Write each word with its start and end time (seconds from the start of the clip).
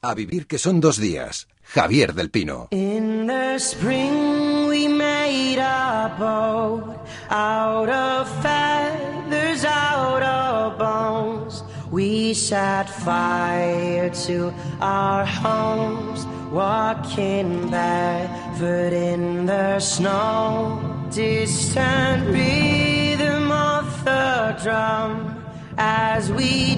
A 0.00 0.14
vivir 0.14 0.46
que 0.46 0.58
son 0.58 0.80
dos 0.80 0.98
días. 0.98 1.48
Javier 1.64 2.14
del 2.14 2.30
Pino. 2.30 2.68
In 2.70 3.26
the 3.26 3.58
spring 3.58 4.68
we 4.68 4.86
made 4.86 5.58
a 5.58 6.14
boat 6.16 6.96
out 7.28 7.88
of 7.88 8.28
feathers, 8.40 9.64
out 9.64 10.22
of 10.22 10.78
bones. 10.78 11.64
We 11.90 12.32
set 12.32 12.88
fire 12.88 14.08
to 14.26 14.54
our 14.80 15.26
homes, 15.26 16.24
walking 16.52 17.68
barefoot 17.68 18.92
in 18.92 19.46
the 19.46 19.80
snow. 19.80 20.80
Distant 21.10 22.28
rhythm 22.28 23.50
of 23.50 24.04
the 24.04 24.56
drum 24.62 25.42
as 25.76 26.30
we 26.30 26.76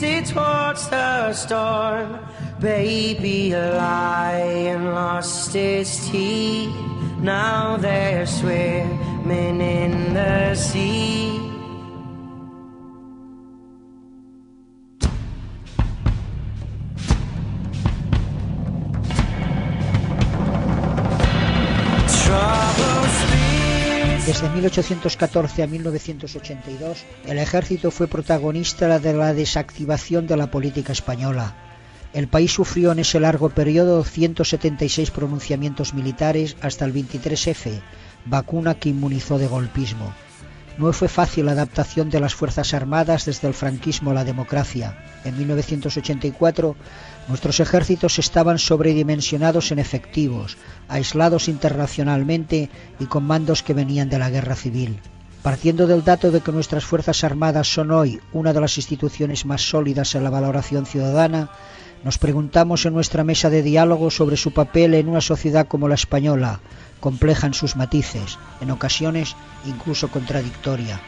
towards 0.00 0.88
the 0.88 1.32
storm. 1.34 2.18
Baby 2.58 3.52
a 3.52 3.74
lion 3.76 4.94
lost 4.94 5.52
his 5.52 6.08
teeth. 6.08 6.74
Now 7.18 7.76
they're 7.76 8.26
swimming 8.26 9.60
in 9.60 10.14
the 10.14 10.54
sea. 10.54 11.39
Desde 24.30 24.48
1814 24.48 25.64
a 25.64 25.66
1982, 25.66 27.04
el 27.26 27.38
ejército 27.40 27.90
fue 27.90 28.06
protagonista 28.06 29.00
de 29.00 29.12
la 29.12 29.34
desactivación 29.34 30.28
de 30.28 30.36
la 30.36 30.52
política 30.52 30.92
española. 30.92 31.56
El 32.12 32.28
país 32.28 32.52
sufrió 32.52 32.92
en 32.92 33.00
ese 33.00 33.18
largo 33.18 33.50
periodo 33.50 34.04
176 34.04 35.10
pronunciamientos 35.10 35.94
militares 35.94 36.56
hasta 36.60 36.84
el 36.84 36.94
23F, 36.94 37.80
vacuna 38.24 38.76
que 38.76 38.90
inmunizó 38.90 39.36
de 39.36 39.48
golpismo. 39.48 40.14
No 40.78 40.92
fue 40.92 41.08
fácil 41.08 41.46
la 41.46 41.52
adaptación 41.52 42.08
de 42.08 42.20
las 42.20 42.36
Fuerzas 42.36 42.72
Armadas 42.72 43.24
desde 43.24 43.48
el 43.48 43.54
franquismo 43.54 44.12
a 44.12 44.14
la 44.14 44.24
democracia. 44.24 44.96
En 45.24 45.36
1984 45.36 46.76
nuestros 47.28 47.60
ejércitos 47.60 48.18
estaban 48.18 48.58
sobredimensionados 48.58 49.70
en 49.72 49.78
efectivos, 49.78 50.56
aislados 50.88 51.48
internacionalmente 51.48 52.70
y 52.98 53.06
con 53.06 53.24
mandos 53.24 53.62
que 53.62 53.74
venían 53.74 54.08
de 54.08 54.18
la 54.18 54.30
guerra 54.30 54.56
civil. 54.56 55.00
Partiendo 55.42 55.86
del 55.86 56.04
dato 56.04 56.30
de 56.30 56.40
que 56.40 56.52
nuestras 56.52 56.84
Fuerzas 56.84 57.24
Armadas 57.24 57.72
son 57.72 57.92
hoy 57.92 58.20
una 58.32 58.52
de 58.52 58.60
las 58.60 58.76
instituciones 58.76 59.46
más 59.46 59.62
sólidas 59.62 60.14
en 60.14 60.24
la 60.24 60.30
valoración 60.30 60.84
ciudadana, 60.84 61.50
nos 62.04 62.18
preguntamos 62.18 62.84
en 62.86 62.94
nuestra 62.94 63.24
mesa 63.24 63.50
de 63.50 63.62
diálogo 63.62 64.10
sobre 64.10 64.36
su 64.36 64.52
papel 64.52 64.94
en 64.94 65.08
una 65.08 65.20
sociedad 65.20 65.66
como 65.66 65.88
la 65.88 65.94
española, 65.94 66.60
compleja 67.00 67.46
en 67.46 67.54
sus 67.54 67.76
matices, 67.76 68.38
en 68.60 68.70
ocasiones 68.70 69.34
incluso 69.66 70.08
contradictoria. 70.08 71.00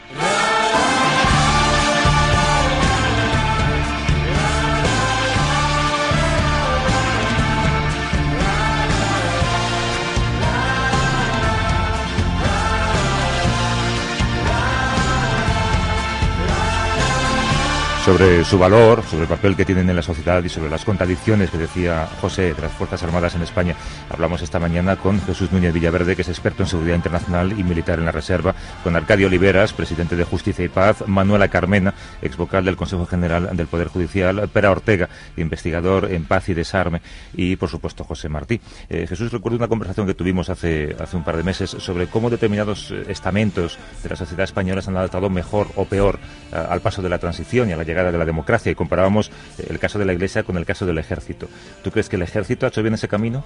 Sobre 18.03 18.43
su 18.43 18.59
valor, 18.59 19.01
sobre 19.03 19.23
el 19.23 19.29
papel 19.29 19.55
que 19.55 19.63
tienen 19.63 19.89
en 19.89 19.95
la 19.95 20.01
sociedad 20.01 20.43
y 20.43 20.49
sobre 20.49 20.69
las 20.69 20.83
contradicciones 20.83 21.49
que 21.49 21.57
decía 21.57 22.05
José 22.19 22.53
de 22.53 22.61
las 22.61 22.73
Fuerzas 22.73 23.01
Armadas 23.01 23.33
en 23.35 23.43
España. 23.43 23.77
Hablamos 24.09 24.41
esta 24.41 24.59
mañana 24.59 24.97
con 24.97 25.21
Jesús 25.21 25.53
Núñez 25.53 25.73
Villaverde, 25.73 26.17
que 26.17 26.23
es 26.23 26.27
experto 26.27 26.63
en 26.63 26.67
seguridad 26.67 26.97
internacional 26.97 27.57
y 27.57 27.63
militar 27.63 27.99
en 27.99 28.05
la 28.05 28.11
Reserva, 28.11 28.55
con 28.83 28.97
Arcadio 28.97 29.27
Oliveras, 29.27 29.71
presidente 29.71 30.17
de 30.17 30.25
Justicia 30.25 30.65
y 30.65 30.67
Paz, 30.67 31.07
Manuela 31.07 31.47
Carmena, 31.47 31.93
ex 32.21 32.35
vocal 32.35 32.65
del 32.65 32.75
Consejo 32.75 33.05
General 33.05 33.55
del 33.55 33.67
Poder 33.67 33.87
Judicial, 33.87 34.49
Pera 34.51 34.71
Ortega, 34.71 35.07
investigador 35.37 36.11
en 36.11 36.25
paz 36.25 36.49
y 36.49 36.53
desarme, 36.53 37.01
y 37.33 37.55
por 37.55 37.69
supuesto 37.69 38.03
José 38.03 38.27
Martí. 38.27 38.59
Eh, 38.89 39.07
Jesús, 39.07 39.31
recuerdo 39.31 39.57
una 39.57 39.69
conversación 39.69 40.07
que 40.07 40.13
tuvimos 40.13 40.49
hace, 40.49 40.93
hace 40.99 41.15
un 41.15 41.23
par 41.23 41.37
de 41.37 41.43
meses 41.43 41.69
sobre 41.69 42.07
cómo 42.07 42.29
determinados 42.29 42.93
estamentos 43.07 43.79
de 44.03 44.09
la 44.09 44.17
sociedad 44.17 44.43
española 44.43 44.81
se 44.81 44.89
han 44.89 44.97
adaptado 44.97 45.29
mejor 45.29 45.67
o 45.77 45.85
peor 45.85 46.19
eh, 46.51 46.57
al 46.69 46.81
paso 46.81 47.01
de 47.01 47.07
la 47.07 47.17
transición 47.17 47.69
y 47.69 47.71
a 47.71 47.77
la 47.77 47.83
llegada 47.83 47.92
de 47.93 48.17
la 48.17 48.25
democracia 48.25 48.71
y 48.71 48.75
comparábamos 48.75 49.31
el 49.69 49.77
caso 49.79 49.99
de 49.99 50.05
la 50.05 50.13
Iglesia 50.13 50.43
con 50.43 50.57
el 50.57 50.65
caso 50.65 50.85
del 50.85 50.97
ejército. 50.97 51.47
¿Tú 51.83 51.91
crees 51.91 52.09
que 52.09 52.15
el 52.15 52.23
ejército 52.23 52.65
ha 52.65 52.69
hecho 52.69 52.81
bien 52.81 52.95
ese 52.95 53.07
camino? 53.07 53.43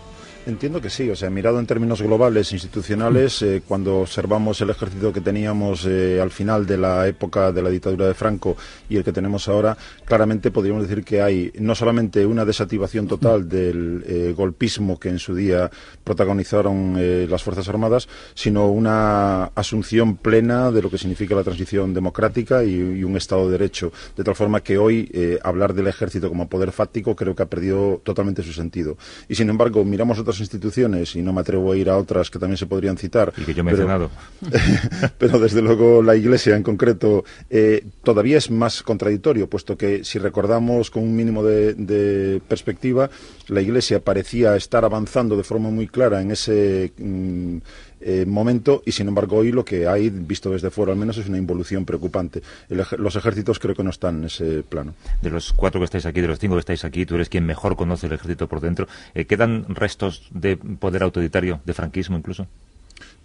Entiendo 0.48 0.80
que 0.80 0.90
sí, 0.90 1.10
o 1.10 1.16
sea, 1.18 1.30
mirado 1.30 1.60
en 1.60 1.66
términos 1.66 2.02
globales, 2.02 2.54
institucionales, 2.54 3.42
eh, 3.42 3.62
cuando 3.68 3.98
observamos 3.98 4.62
el 4.62 4.70
ejército 4.70 5.12
que 5.12 5.20
teníamos 5.20 5.86
eh, 5.86 6.22
al 6.22 6.32
final 6.32 6.66
de 6.66 6.78
la 6.78 7.06
época 7.06 7.52
de 7.52 7.62
la 7.62 7.70
dictadura 7.70 8.08
de 8.08 8.14
Franco 8.14 8.56
y 8.88 8.96
el 8.96 9.04
que 9.04 9.12
tenemos 9.12 9.50
ahora, 9.50 9.76
claramente 10.06 10.50
podríamos 10.50 10.88
decir 10.88 11.04
que 11.04 11.22
hay 11.22 11.52
no 11.60 11.76
solamente 11.76 12.26
una 12.26 12.46
desactivación 12.46 13.08
total 13.10 13.50
del 13.50 14.06
eh, 14.08 14.34
golpismo 14.38 14.98
que 14.98 15.10
en 15.10 15.20
su 15.20 15.36
día 15.36 15.70
protagonizaron 16.06 16.96
las 17.30 17.44
Fuerzas 17.44 17.68
Armadas, 17.68 18.08
sino 18.34 18.68
una 18.68 19.52
asunción 19.54 20.16
plena 20.16 20.72
de 20.72 20.82
lo 20.82 20.90
que 20.90 20.98
significa 20.98 21.36
la 21.36 21.44
transición 21.44 21.94
democrática 21.94 22.64
y, 22.64 22.72
y 22.72 23.04
un 23.04 23.18
Estado 23.18 23.48
de 23.48 23.58
Derecho, 23.58 23.92
de 24.16 24.24
tal 24.24 24.36
forma 24.36 24.62
que 24.62 24.78
hoy 24.78 25.12
hablar 25.44 25.74
del 25.74 25.88
ejército 25.88 26.30
como 26.30 26.48
poder 26.48 26.72
fáctico 26.72 27.18
creo 27.18 27.36
que 27.36 27.44
ha 27.44 27.48
perdido 27.48 28.00
totalmente 28.06 28.44
su 28.44 28.54
sentido. 28.54 28.96
Y 29.28 29.36
sin 29.36 29.50
embargo, 29.50 29.84
miramos 29.84 30.20
otras 30.20 30.37
instituciones, 30.40 31.16
y 31.16 31.22
no 31.22 31.34
me 31.34 31.42
atrevo 31.42 31.72
a 31.72 31.78
ir 31.78 31.90
a 31.90 31.98
otras 31.98 32.30
que 32.30 32.40
también 32.40 32.58
se 32.58 32.66
podrían 32.66 32.98
citar. 32.98 33.34
Y 33.38 33.44
que 33.44 33.54
yo 33.54 33.62
he 33.62 33.64
mencionado. 33.64 34.10
Pero, 35.18 35.40
desde 35.40 35.62
luego 35.62 36.02
la 36.02 36.16
Iglesia 36.16 36.56
en 36.56 36.64
concreto 36.64 37.24
eh, 37.50 37.86
todavía 38.04 38.38
es 38.38 38.50
más 38.50 38.84
contradictorio, 38.84 39.50
puesto 39.50 39.78
que 39.78 40.04
si 40.04 40.20
recordamos 40.20 40.92
con 40.92 41.04
un 41.04 41.16
mínimo 41.16 41.44
de, 41.44 41.74
de, 41.74 42.42
perspectiva, 42.48 43.10
la 43.48 43.62
Iglesia 43.62 44.00
parecía 44.00 44.56
estar 44.56 44.86
avanzando 44.86 45.36
de 45.38 45.44
forma 45.44 45.70
muy 45.70 45.88
clara 45.88 46.22
en 46.22 46.32
ese. 46.32 46.92
Mm, 46.98 47.58
eh, 48.02 48.26
momento 48.26 48.84
y 48.86 48.92
sin 48.92 49.08
embargo 49.08 49.38
hoy 49.38 49.52
lo 49.52 49.66
que 49.66 49.88
hay, 49.88 50.10
visto 50.10 50.52
desde 50.52 50.70
fuera 50.70 50.92
al 50.92 50.98
menos, 50.98 51.18
es 51.18 51.28
una 51.28 51.38
involución 51.38 51.86
preocupante. 51.86 52.42
El, 52.70 52.84
los 52.98 53.16
ejércitos 53.16 53.60
creo 53.60 53.76
que 53.76 53.84
no 53.84 53.90
están 53.90 54.20
en 54.20 54.26
ese 54.26 54.64
plano. 54.64 54.94
De 55.22 55.30
los 55.30 55.54
cuatro 55.54 55.80
que 55.80 55.86
estáis 55.86 56.06
aquí, 56.06 56.22
de 56.22 56.28
los 56.28 56.40
cinco 56.40 56.56
que 56.56 56.62
estáis 56.62 56.86
aquí, 56.86 57.06
tú 57.06 57.16
eres 57.16 57.30
quien 57.30 57.46
mejor 57.46 57.76
conoce 57.76 58.08
el 58.08 58.14
ejército 58.14 58.48
por 58.48 58.62
dentro. 58.62 58.88
Eh, 59.14 59.26
¿Quedan 59.26 59.66
restos 59.76 60.28
de 60.32 60.58
poder 60.58 61.04
autoritario, 61.04 61.62
de 61.66 61.74
franquismo 61.74 62.18
incluso? 62.18 62.48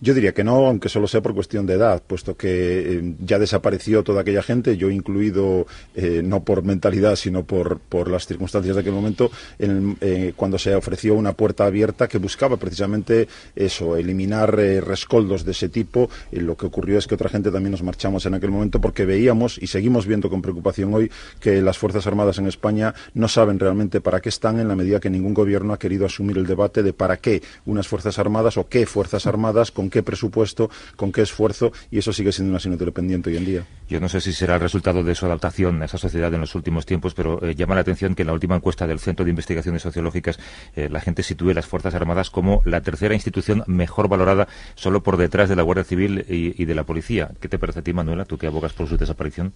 Yo 0.03 0.15
diría 0.15 0.35
que 0.35 0.43
no, 0.43 0.67
aunque 0.67 0.89
solo 0.89 1.07
sea 1.07 1.23
por 1.23 1.33
cuestión 1.33 1.65
de 1.65 1.75
edad, 1.75 2.03
puesto 2.05 2.37
que 2.37 2.49
eh, 2.51 3.15
ya 3.25 3.39
desapareció 3.39 4.03
toda 4.03 4.23
aquella 4.23 4.43
gente, 4.43 4.77
yo 4.77 4.91
incluido, 4.91 5.65
eh, 5.95 6.23
no 6.25 6.43
por 6.43 6.65
mentalidad, 6.65 7.15
sino 7.15 7.45
por, 7.45 7.79
por, 7.79 8.11
las 8.11 8.27
circunstancias 8.27 8.75
de 8.75 8.81
aquel 8.81 8.95
momento, 8.95 9.31
en, 9.61 9.97
eh, 10.01 10.33
cuando 10.35 10.59
se 10.59 10.75
ofreció 10.75 11.15
una 11.15 11.35
puerta 11.35 11.67
abierta 11.67 12.09
que 12.09 12.19
buscaba 12.19 12.57
precisamente 12.57 13.29
eso, 13.55 13.97
eliminar 13.97 14.59
eh, 14.59 14.81
rescoldos 14.81 15.45
de 15.45 15.53
ese 15.53 15.69
tipo. 15.69 16.11
lo 16.33 16.57
que 16.57 16.67
ocurrió 16.67 16.99
es 16.99 17.07
que 17.07 17.15
otra 17.15 17.29
gente 17.29 17.53
también 17.53 17.71
nos 17.71 17.85
marchamos 17.85 18.27
en 18.27 18.35
aquel 18.35 18.51
momento 18.51 18.81
porque 18.81 19.05
veíamos 19.05 19.57
y 19.63 19.69
seguimos 19.69 20.09
viendo 20.09 20.29
con 20.29 20.43
preocupación 20.43 20.93
hoy 20.95 21.13
que 21.39 21.63
las 21.63 21.79
Fuerzas 21.79 22.09
Armadas 22.09 22.39
en 22.39 22.49
España 22.49 22.93
no 23.15 23.29
saben 23.29 23.61
realmente 23.61 24.01
para 24.01 24.21
qué 24.21 24.31
están 24.31 24.59
en 24.59 24.67
la 24.67 24.75
medida 24.75 24.99
que 24.99 25.11
ningún 25.11 25.33
gobierno 25.33 25.73
ha 25.73 25.79
querido 25.79 26.07
asumir 26.07 26.39
el 26.39 26.47
debate 26.49 26.83
de 26.83 26.93
para 26.93 27.19
qué 27.19 27.41
unas 27.67 27.87
Fuerzas 27.87 28.19
Armadas 28.19 28.57
o 28.57 28.69
qué 28.69 28.85
Fuerzas 28.85 29.29
Armadas, 29.29 29.71
con 29.71 29.92
qué 29.93 30.03
presupuesto, 30.03 30.71
con 30.97 31.13
qué 31.13 31.23
esfuerzo, 31.23 31.71
y 31.93 31.99
eso 31.99 32.13
sigue 32.13 32.33
siendo 32.33 32.51
una 32.51 32.57
asignatura 32.57 32.91
pendiente 32.91 33.31
hoy 33.31 33.37
en 33.37 33.45
día. 33.45 33.67
Yo 33.89 34.01
no 34.01 34.09
sé 34.09 34.21
si 34.21 34.33
será 34.33 34.57
el 34.57 34.61
resultado 34.61 35.05
de 35.05 35.15
su 35.15 35.27
adaptación 35.27 35.81
a 35.83 35.85
esa 35.85 35.99
sociedad 35.99 36.35
en 36.35 36.41
los 36.41 36.57
últimos 36.57 36.87
tiempos, 36.87 37.15
pero 37.15 37.45
eh, 37.45 37.55
llama 37.55 37.77
la 37.77 37.83
atención 37.83 38.17
que 38.17 38.23
en 38.23 38.29
la 38.29 38.33
última 38.33 38.57
encuesta 38.57 38.89
del 38.89 38.99
Centro 38.99 39.25
de 39.25 39.31
Investigaciones 39.31 39.83
Sociológicas 39.83 40.41
eh, 40.75 40.89
la 40.91 41.01
gente 41.01 41.23
sitúe 41.23 41.53
las 41.53 41.67
Fuerzas 41.67 41.95
Armadas 41.95 42.31
como 42.31 42.63
la 42.65 42.81
tercera 42.81 43.15
institución 43.15 43.63
mejor 43.67 44.09
valorada, 44.09 44.49
solo 44.75 45.03
por 45.03 45.17
detrás 45.19 45.49
de 45.49 45.57
la 45.57 45.63
Guardia 45.63 45.85
Civil 45.85 46.25
y, 46.29 46.61
y 46.61 46.65
de 46.65 46.75
la 46.75 46.85
Policía. 46.85 47.31
¿Qué 47.39 47.49
te 47.49 47.59
parece 47.59 47.81
a 47.81 47.83
ti, 47.83 47.93
Manuela, 47.93 48.25
tú 48.25 48.39
que 48.39 48.47
abogas 48.47 48.73
por 48.73 48.89
su 48.89 48.97
desaparición? 48.97 49.53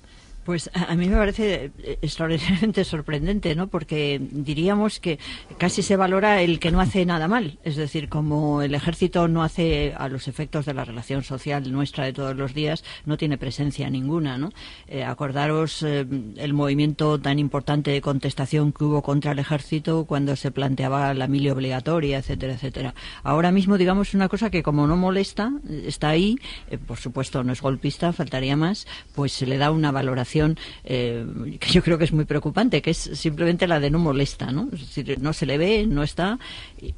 Pues 0.47 0.71
a 0.73 0.95
mí 0.95 1.09
me 1.09 1.17
parece 1.17 1.73
extraordinariamente 2.01 2.85
sorprendente, 2.85 3.57
¿no? 3.57 3.67
Porque 3.67 4.21
diríamos 4.23 5.01
que 5.01 5.19
casi 5.59 5.83
se 5.83 5.97
valora 5.97 6.41
el 6.41 6.61
que 6.61 6.71
no 6.71 6.81
hace 6.81 7.05
nada 7.05 7.27
mal. 7.27 7.59
Es 7.65 7.75
decir, 7.75 8.09
como 8.09 8.63
el 8.63 8.77
ejército 8.77 9.27
no 9.27 9.43
hace 9.43 9.93
a 9.99 10.09
los 10.09 10.29
efectos 10.29 10.65
de 10.65 10.73
la 10.73 10.85
relación 10.85 11.25
social 11.25 11.73
nuestra 11.73 12.05
de 12.05 12.13
todos 12.13 12.37
los 12.37 12.55
días, 12.55 12.85
no 13.07 13.17
tiene 13.17 13.39
presencia 13.39 13.91
ninguna, 13.91 14.39
¿no? 14.39 14.53
Eh, 14.87 15.03
acordaros 15.03 15.83
eh, 15.83 16.07
el 16.37 16.55
movimiento 16.55 17.21
tan 17.21 17.41
importante 17.41 17.91
de 17.91 18.01
contestación 18.01 18.73
que 18.73 18.85
hubo 18.85 19.03
contra 19.03 19.33
el 19.33 19.41
ejército 19.41 20.05
cuando 20.05 20.37
se 20.37 20.53
planteaba 20.53 21.13
la 21.15 21.27
mili 21.27 21.51
obligatoria, 21.51 22.19
etcétera, 22.19 22.53
etcétera. 22.53 22.95
Ahora 23.25 23.51
mismo, 23.51 23.79
digamos, 23.79 24.15
una 24.15 24.29
cosa 24.29 24.49
que 24.51 24.63
como 24.63 24.87
no 24.87 24.97
molesta, 24.97 25.51
está 25.69 26.11
ahí, 26.11 26.39
eh, 26.71 26.79
por 26.79 26.99
supuesto 26.99 27.43
no 27.43 27.53
es 27.53 27.61
golpista, 27.61 28.13
faltaría 28.13 28.57
más, 28.57 28.87
pues 29.17 29.33
se 29.33 29.47
le 29.47 29.59
da 29.59 29.73
una 29.73 29.91
valoración 29.91 30.36
situación 30.37 30.59
que 30.85 31.69
yo 31.73 31.83
creo 31.83 31.99
que 31.99 32.05
es 32.05 32.13
muy 32.13 32.25
preocupante, 32.25 32.83
que 32.83 32.91
es 32.91 32.99
simplemente 33.15 33.67
la 33.67 33.81
de 33.81 33.91
no 33.91 33.99
molesta, 33.99 34.53
¿no? 34.53 34.69
Es 34.73 34.81
decir, 34.81 35.19
no 35.21 35.33
se 35.33 35.47
le 35.47 35.59
ve, 35.59 35.87
no 35.87 36.03
está. 36.03 36.39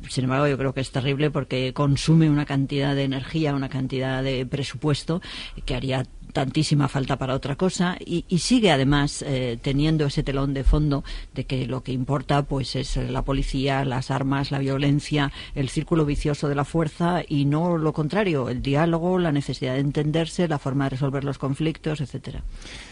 sin 0.08 0.25
embargo, 0.25 0.46
yo 0.49 0.58
creo 0.58 0.75
que 0.75 0.81
es 0.81 0.90
terrible 0.90 1.31
porque 1.31 1.73
consume 1.73 2.29
una 2.29 2.44
cantidad 2.44 2.94
de 2.94 3.05
energía, 3.05 3.55
una 3.55 3.69
cantidad 3.69 4.23
de 4.23 4.46
presupuesto 4.46 5.20
que 5.64 5.75
haría 5.75 6.05
tantísima 6.32 6.88
falta 6.88 7.16
para 7.16 7.34
otra 7.34 7.56
cosa 7.56 7.96
y, 8.04 8.25
sigue 8.38 8.70
además 8.70 9.22
eh, 9.26 9.58
teniendo 9.60 10.06
ese 10.06 10.22
telón 10.22 10.54
de 10.54 10.64
fondo 10.64 11.04
de 11.34 11.44
que 11.44 11.66
lo 11.66 11.82
que 11.82 11.92
importa 11.92 12.42
pues 12.42 12.76
es 12.76 12.96
la 12.96 13.22
policía, 13.22 13.84
las 13.84 14.10
armas, 14.10 14.50
la 14.50 14.58
violencia, 14.58 15.32
el 15.54 15.69
círculo 15.69 16.04
vicioso 16.04 16.48
de 16.48 16.54
la 16.54 16.64
fuerza 16.64 17.22
y 17.26 17.44
no 17.44 17.76
lo 17.76 17.92
contrario, 17.92 18.48
el 18.48 18.62
diálogo, 18.62 19.19
la 19.19 19.32
necesidad 19.32 19.75
de 19.75 19.80
entenderse, 19.80 20.48
la 20.48 20.58
forma 20.58 20.84
de 20.84 20.90
resolver 20.90 21.25
los 21.25 21.38
conflictos, 21.38 22.00
etcétera. 22.00 22.42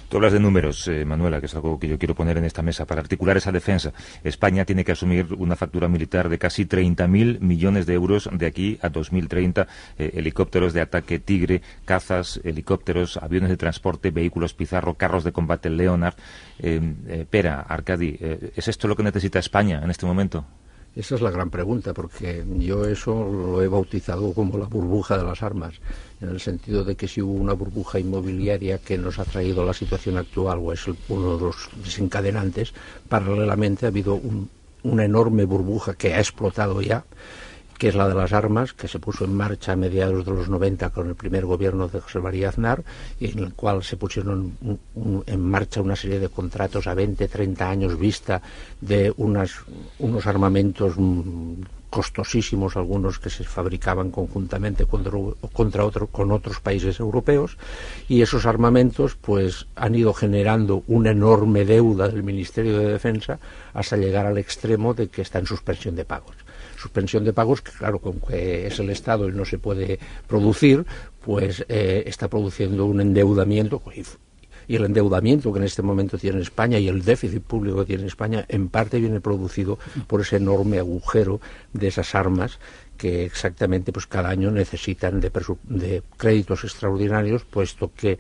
Tú 0.09 0.19
hablas 0.19 0.33
de 0.33 0.41
números, 0.41 0.87
eh, 0.87 1.05
Manuela, 1.05 1.41
que 1.41 1.47
es 1.47 1.55
algo 1.57 1.81
que 1.81 1.89
yo 1.89 1.99
quiero 1.99 2.15
poner 2.15 2.39
en 2.39 2.45
esta 2.45 2.63
mesa. 2.63 2.87
Para 2.87 3.01
articular 3.01 3.37
esa 3.37 3.51
defensa, 3.51 3.93
España 4.23 4.65
tiene 4.65 4.85
que 4.85 4.93
asumir 4.93 5.35
una 5.37 5.57
factura 5.57 5.89
militar 5.89 6.29
de 6.29 6.39
casi 6.39 6.65
30.000 6.65 7.41
millones 7.41 7.87
de 7.87 7.95
euros 7.95 8.29
de 8.33 8.47
aquí 8.47 8.79
a 8.83 8.89
2030. 8.89 9.67
Eh, 9.99 10.13
helicópteros 10.15 10.73
de 10.73 10.81
ataque 10.81 11.19
Tigre, 11.19 11.61
cazas, 11.85 12.41
helicópteros, 12.45 13.19
aviones 13.27 13.51
de 13.51 13.57
transporte, 13.57 14.11
vehículos 14.11 14.55
Pizarro, 14.55 14.95
carros 14.95 15.25
de 15.25 15.33
combate 15.33 15.69
Leonard. 15.69 16.15
Eh, 16.59 17.27
Pera, 17.29 17.61
Arcadi, 17.61 18.17
¿es 18.57 18.69
esto 18.69 18.89
lo 18.89 18.97
que 18.97 19.03
necesita 19.03 19.39
España 19.39 19.81
en 19.83 19.91
este 19.91 20.07
momento? 20.07 20.45
Esa 20.97 21.17
es 21.17 21.21
la 21.21 21.31
gran 21.31 21.51
pregunta, 21.51 21.93
porque 21.93 22.43
yo 22.57 22.87
eso 22.87 23.13
lo 23.13 23.63
he 23.63 23.69
bautizado 23.69 24.33
como 24.33 24.57
la 24.57 24.65
burbuja 24.65 25.19
de 25.19 25.25
las 25.25 25.43
armas, 25.43 25.75
en 26.23 26.31
el 26.31 26.41
sentido 26.41 26.85
de 26.85 26.97
que 26.97 27.07
si 27.07 27.21
hubo 27.21 27.35
una 27.35 27.53
burbuja 27.53 28.01
inmobiliaria 28.01 28.79
que 28.79 28.97
nos 28.97 29.19
ha 29.19 29.27
traído 29.27 29.61
a 29.61 29.67
la 29.67 29.75
situación 29.75 30.17
actual 30.17 30.59
o 30.63 30.73
es 30.73 30.87
uno 31.09 31.37
de 31.37 31.45
los 31.45 31.69
desencadenantes, 31.85 32.73
paralelamente 33.11 33.85
ha 33.85 33.91
habido 33.91 34.19
una 34.85 35.05
enorme 35.05 35.45
burbuja 35.45 35.93
que 35.93 36.15
ha 36.15 36.19
explotado 36.19 36.81
ya 36.81 37.05
que 37.79 37.89
es 37.89 37.95
la 37.95 38.09
de 38.09 38.15
las 38.15 38.33
armas, 38.33 38.73
que 38.73 38.89
se 38.89 38.99
puso 38.99 39.25
en 39.25 39.35
marcha 39.35 39.73
a 39.73 39.77
mediados 39.77 40.25
de 40.25 40.33
los 40.33 40.49
90 40.49 40.91
con 40.91 41.09
el 41.09 41.15
primer 41.15 41.45
gobierno 41.45 41.89
de 41.89 42.01
José 42.01 42.21
María 42.21 42.49
Aznar, 42.49 42.83
en 43.21 43.39
el 43.39 43.55
cual 43.55 43.83
se 43.83 43.97
pusieron 43.97 44.57
en 45.27 45.41
marcha 45.41 45.81
una 45.81 45.97
serie 45.97 46.19
de 46.19 46.29
contratos 46.29 46.87
a 46.87 46.95
20, 46.95 47.29
30 47.29 47.69
años 47.69 47.99
vista 47.99 48.41
de 48.81 49.13
unos 49.17 50.27
armamentos 50.27 50.95
mm, 50.97 51.55
costosísimos, 51.91 52.77
algunos 52.77 53.19
que 53.19 53.31
se 53.31 53.45
fabricaban 53.45 54.11
conjuntamente 54.11 54.87
contra, 54.87 55.13
contra 55.53 55.85
con 56.11 56.33
otros 56.33 56.61
países 56.61 57.01
europeos, 57.01 57.57
y 58.09 58.23
esos 58.23 58.47
armamentos 58.47 59.17
pues 59.17 59.67
han 59.77 59.95
ido 59.95 60.13
generando 60.13 60.83
una 60.89 61.11
enorme 61.11 61.65
deuda 61.65 62.09
del 62.09 62.23
Ministerio 62.23 62.79
de 62.79 62.93
Defensa 62.93 63.39
hasta 63.73 63.97
llegar 63.97 64.27
al 64.27 64.39
extremo 64.39 64.95
de 64.95 65.09
que 65.09 65.23
está 65.23 65.39
en 65.39 65.47
suspensión 65.47 65.97
de 65.97 66.05
pagos 66.05 66.46
suspensión 66.77 67.25
de 67.25 67.33
pagos, 67.33 67.63
que 67.63 67.73
claro, 67.73 67.99
con 67.99 68.21
que 68.21 68.67
es 68.67 68.79
el 68.79 68.91
Estado 68.91 69.29
y 69.29 69.33
no 69.33 69.45
se 69.45 69.59
puede 69.59 69.99
producir, 70.27 70.85
pues 71.25 71.65
eh, 71.69 72.05
está 72.07 72.29
produciendo 72.29 72.85
un 72.87 73.01
endeudamiento 73.01 73.83
y 74.69 74.77
el 74.77 74.85
endeudamiento 74.85 75.53
que 75.53 75.59
en 75.59 75.65
este 75.65 75.83
momento 75.83 76.19
tiene 76.19 76.41
España 76.41 76.79
y 76.79 76.89
el 76.89 77.05
déficit 77.05 77.43
público 77.43 77.79
que 77.79 77.87
tiene 77.87 78.07
España 78.07 78.45
en 78.49 78.69
parte 78.69 78.99
viene 78.99 79.21
producido 79.21 79.79
por 80.07 80.21
ese 80.21 80.37
enorme 80.37 80.79
agujero 80.79 81.41
de 81.73 81.89
esas 81.89 82.15
armas 82.15 82.59
que 82.97 83.25
exactamente 83.25 83.93
pues 83.93 84.07
cada 84.07 84.31
año 84.31 84.51
necesitan 84.51 85.21
de, 85.21 85.31
de 85.65 86.03
créditos 86.17 86.65
extraordinarios 86.65 87.45
puesto 87.45 87.93
que 87.95 88.19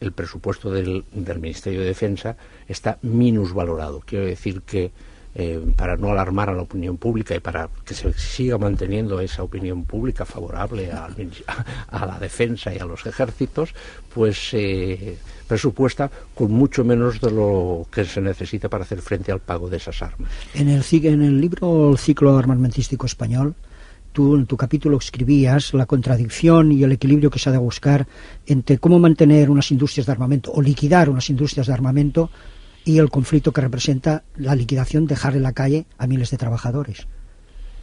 el 0.00 0.12
presupuesto 0.12 0.70
del, 0.70 1.04
del 1.12 1.40
Ministerio 1.40 1.80
de 1.80 1.86
Defensa 1.86 2.36
está 2.66 2.98
minusvalorado. 3.02 4.02
Quiero 4.06 4.24
decir 4.24 4.62
que 4.62 4.92
eh, 5.34 5.60
para 5.76 5.96
no 5.96 6.10
alarmar 6.10 6.50
a 6.50 6.54
la 6.54 6.62
opinión 6.62 6.96
pública 6.96 7.36
y 7.36 7.40
para 7.40 7.68
que 7.84 7.94
se 7.94 8.12
siga 8.14 8.58
manteniendo 8.58 9.20
esa 9.20 9.44
opinión 9.44 9.84
pública 9.84 10.24
favorable 10.24 10.90
a, 10.90 11.08
la 12.06 12.18
defensa 12.18 12.74
y 12.74 12.78
a 12.78 12.84
los 12.84 13.06
ejércitos, 13.06 13.72
pues 14.12 14.50
se 14.50 15.16
presupuesta 15.46 16.10
con 16.34 16.50
mucho 16.50 16.84
menos 16.84 17.20
de 17.20 17.30
lo 17.30 17.86
que 17.92 18.04
se 18.04 18.20
necesita 18.20 18.68
para 18.68 18.84
hacer 18.84 19.00
frente 19.02 19.30
al 19.30 19.40
pago 19.40 19.68
de 19.68 19.76
esas 19.76 20.02
armas. 20.02 20.30
En 20.54 20.68
el, 20.68 20.82
en 20.90 21.22
el 21.22 21.40
libro 21.40 21.90
El 21.90 21.98
ciclo 21.98 22.36
armamentístico 22.36 23.06
español, 23.06 23.54
tú 24.12 24.36
en 24.36 24.46
tu 24.46 24.56
capítulo 24.56 24.98
escribías 24.98 25.74
la 25.74 25.86
contradicción 25.86 26.72
y 26.72 26.82
el 26.82 26.92
equilibrio 26.92 27.30
que 27.30 27.38
se 27.38 27.50
ha 27.50 27.52
de 27.52 27.58
buscar 27.58 28.06
entre 28.46 28.78
cómo 28.78 28.98
mantener 28.98 29.50
unas 29.50 29.70
industrias 29.70 30.06
de 30.06 30.12
armamento 30.12 30.50
o 30.52 30.60
liquidar 30.60 31.08
unas 31.08 31.30
industrias 31.30 31.68
de 31.68 31.72
armamento 31.72 32.30
y 32.90 32.98
el 32.98 33.08
conflicto 33.08 33.52
que 33.52 33.60
representa 33.60 34.24
la 34.36 34.56
liquidación, 34.56 35.06
dejar 35.06 35.36
en 35.36 35.44
la 35.44 35.52
calle 35.52 35.86
a 35.96 36.08
miles 36.08 36.30
de 36.32 36.38
trabajadores. 36.38 37.06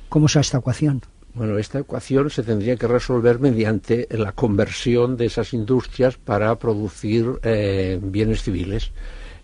¿Cómo 0.10 0.26
es 0.26 0.36
esta 0.36 0.58
ecuación? 0.58 1.02
Bueno, 1.34 1.58
esta 1.58 1.80
ecuación 1.80 2.30
se 2.30 2.44
tendría 2.44 2.76
que 2.76 2.88
resolver 2.88 3.40
mediante 3.40 4.08
la 4.12 4.34
conversión 4.34 5.16
de 5.16 5.28
esas 5.28 5.54
industrias 5.54 6.18
para 6.18 6.60
producir 6.60 7.40
eh, 7.44 8.00
bienes 8.02 8.44
civiles. 8.44 8.92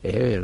Eh, 0.06 0.42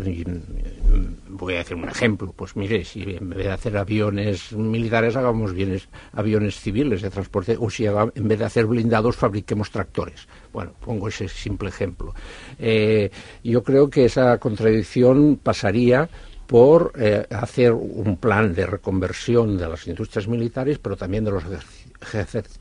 voy 1.27 1.55
a 1.55 1.57
decir 1.57 1.75
un 1.75 1.89
ejemplo, 1.89 2.33
pues 2.33 2.55
mire, 2.55 2.85
si 2.85 3.01
en 3.01 3.29
vez 3.29 3.39
de 3.39 3.51
hacer 3.51 3.77
aviones 3.77 4.53
militares 4.53 5.17
hagamos 5.17 5.53
bienes, 5.53 5.89
aviones 6.13 6.59
civiles 6.59 7.01
de 7.01 7.09
transporte, 7.09 7.57
o 7.59 7.69
si 7.69 7.85
en 7.85 8.27
vez 8.27 8.39
de 8.39 8.45
hacer 8.45 8.65
blindados 8.65 9.17
fabriquemos 9.17 9.69
tractores. 9.69 10.27
Bueno, 10.53 10.73
pongo 10.79 11.09
ese 11.09 11.27
simple 11.27 11.69
ejemplo. 11.69 12.13
Eh, 12.57 13.11
yo 13.43 13.61
creo 13.61 13.89
que 13.89 14.05
esa 14.05 14.37
contradicción 14.37 15.39
pasaría 15.43 16.09
por 16.47 16.93
eh, 16.97 17.27
hacer 17.29 17.73
un 17.73 18.17
plan 18.17 18.55
de 18.55 18.65
reconversión 18.65 19.55
de 19.55 19.69
las 19.69 19.85
industrias 19.87 20.27
militares, 20.27 20.79
pero 20.79 20.97
también 20.97 21.23
de 21.23 21.29
los 21.29 21.43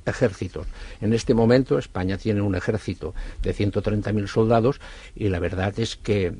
ejércitos. 0.06 0.67
En 1.00 1.12
este 1.12 1.35
momento 1.35 1.79
España 1.79 2.19
tiene 2.19 2.40
un 2.40 2.55
ejército 2.55 3.14
de 3.43 3.55
130.000 3.55 4.26
soldados 4.26 4.81
y 5.14 5.29
la 5.29 5.38
verdad 5.38 5.79
es 5.79 5.96
que 5.96 6.35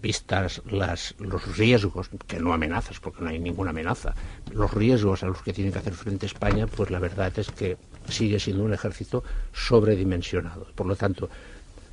vistas 0.00 0.62
las, 0.70 1.14
los 1.18 1.56
riesgos, 1.56 2.10
que 2.26 2.40
no 2.40 2.52
amenazas, 2.52 3.00
porque 3.00 3.22
no 3.22 3.30
hay 3.30 3.38
ninguna 3.38 3.70
amenaza, 3.70 4.14
los 4.52 4.72
riesgos 4.72 5.22
a 5.22 5.26
los 5.26 5.42
que 5.42 5.52
tiene 5.52 5.72
que 5.72 5.78
hacer 5.78 5.94
frente 5.94 6.26
España, 6.26 6.66
pues 6.66 6.90
la 6.90 6.98
verdad 6.98 7.32
es 7.36 7.50
que 7.50 7.76
sigue 8.08 8.38
siendo 8.38 8.64
un 8.64 8.74
ejército 8.74 9.24
sobredimensionado. 9.52 10.66
Por 10.74 10.86
lo 10.86 10.96
tanto, 10.96 11.30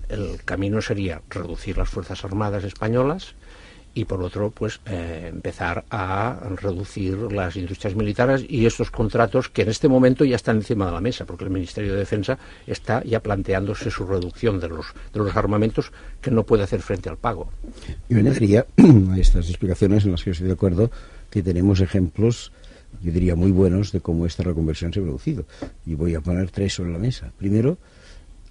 el 0.10 0.44
camino 0.44 0.82
sería 0.82 1.22
reducir 1.30 1.78
las 1.78 1.90
Fuerzas 1.90 2.26
Armadas 2.26 2.64
españolas, 2.64 3.36
y 3.94 4.06
por 4.06 4.21
otro, 4.21 4.51
pues 4.51 4.80
eh, 4.86 5.30
empezar 5.30 5.86
a 5.89 6.39
reducir 6.56 7.18
las 7.31 7.56
industrias 7.56 7.95
militares 7.95 8.45
y 8.47 8.65
estos 8.65 8.91
contratos 8.91 9.50
que 9.50 9.63
en 9.63 9.69
este 9.69 9.88
momento 9.88 10.24
ya 10.25 10.36
están 10.36 10.58
encima 10.58 10.86
de 10.86 10.91
la 10.91 11.01
mesa, 11.01 11.25
porque 11.25 11.46
el 11.46 11.50
Ministerio 11.50 11.93
de 11.93 12.00
Defensa 12.00 12.38
está 12.67 13.03
ya 13.03 13.19
planteándose 13.19 13.91
su 13.91 14.05
reducción 14.05 14.60
de 14.60 14.69
los, 14.69 14.88
de 15.13 15.19
los 15.19 15.36
armamentos 15.36 15.91
que 16.22 16.31
no 16.31 16.43
puede 16.43 16.63
hacer 16.63 16.81
frente 16.81 17.10
al 17.10 17.17
pago. 17.17 17.51
Yo 18.10 18.17
añadiría 18.17 18.65
a 18.77 19.17
estas 19.17 19.50
explicaciones 19.50 20.05
en 20.05 20.12
las 20.12 20.24
que 20.24 20.31
estoy 20.31 20.48
de 20.48 20.53
acuerdo 20.53 20.91
que 21.29 21.43
tenemos 21.43 21.81
ejemplos 21.81 22.51
yo 23.01 23.12
diría 23.12 23.36
muy 23.36 23.51
buenos 23.51 23.91
de 23.91 24.01
cómo 24.01 24.25
esta 24.25 24.43
reconversión 24.43 24.91
se 24.91 25.00
ha 25.00 25.03
producido. 25.03 25.46
Y 25.86 25.96
voy 25.96 26.15
a 26.15 26.22
poner 26.22 26.50
tres 26.50 26.74
sobre 26.74 26.91
la 26.91 27.00
mesa. 27.00 27.31
Primero, 27.38 27.77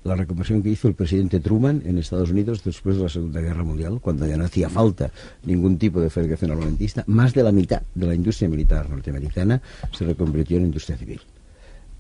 la 0.09 0.17
reconversión 0.17 0.63
que 0.63 0.71
hizo 0.71 0.89
el 0.89 0.95
presidente 0.95 1.41
Truman 1.41 1.83
en 1.85 1.99
Estados 1.99 2.31
Unidos 2.31 2.65
después 2.65 2.97
de 2.97 3.05
la 3.05 3.09
Segunda 3.09 3.41
Guerra 3.41 3.63
Mundial, 3.63 4.01
cuando 4.01 4.27
ya 4.27 4.37
no 4.37 4.45
hacía 4.45 4.69
falta 4.69 5.11
ningún 5.45 5.79
tipo 5.79 6.01
de 6.01 6.11
fabricación 6.11 6.51
armamentista, 6.51 7.05
más 7.07 7.35
de 7.35 7.43
la 7.43 7.53
mitad 7.53 7.83
de 7.95 8.07
la 8.07 8.15
industria 8.15 8.49
militar 8.49 8.89
norteamericana 8.89 9.61
se 9.93 10.05
reconvirtió 10.05 10.57
en 10.57 10.65
industria 10.65 10.97
civil. 10.97 11.21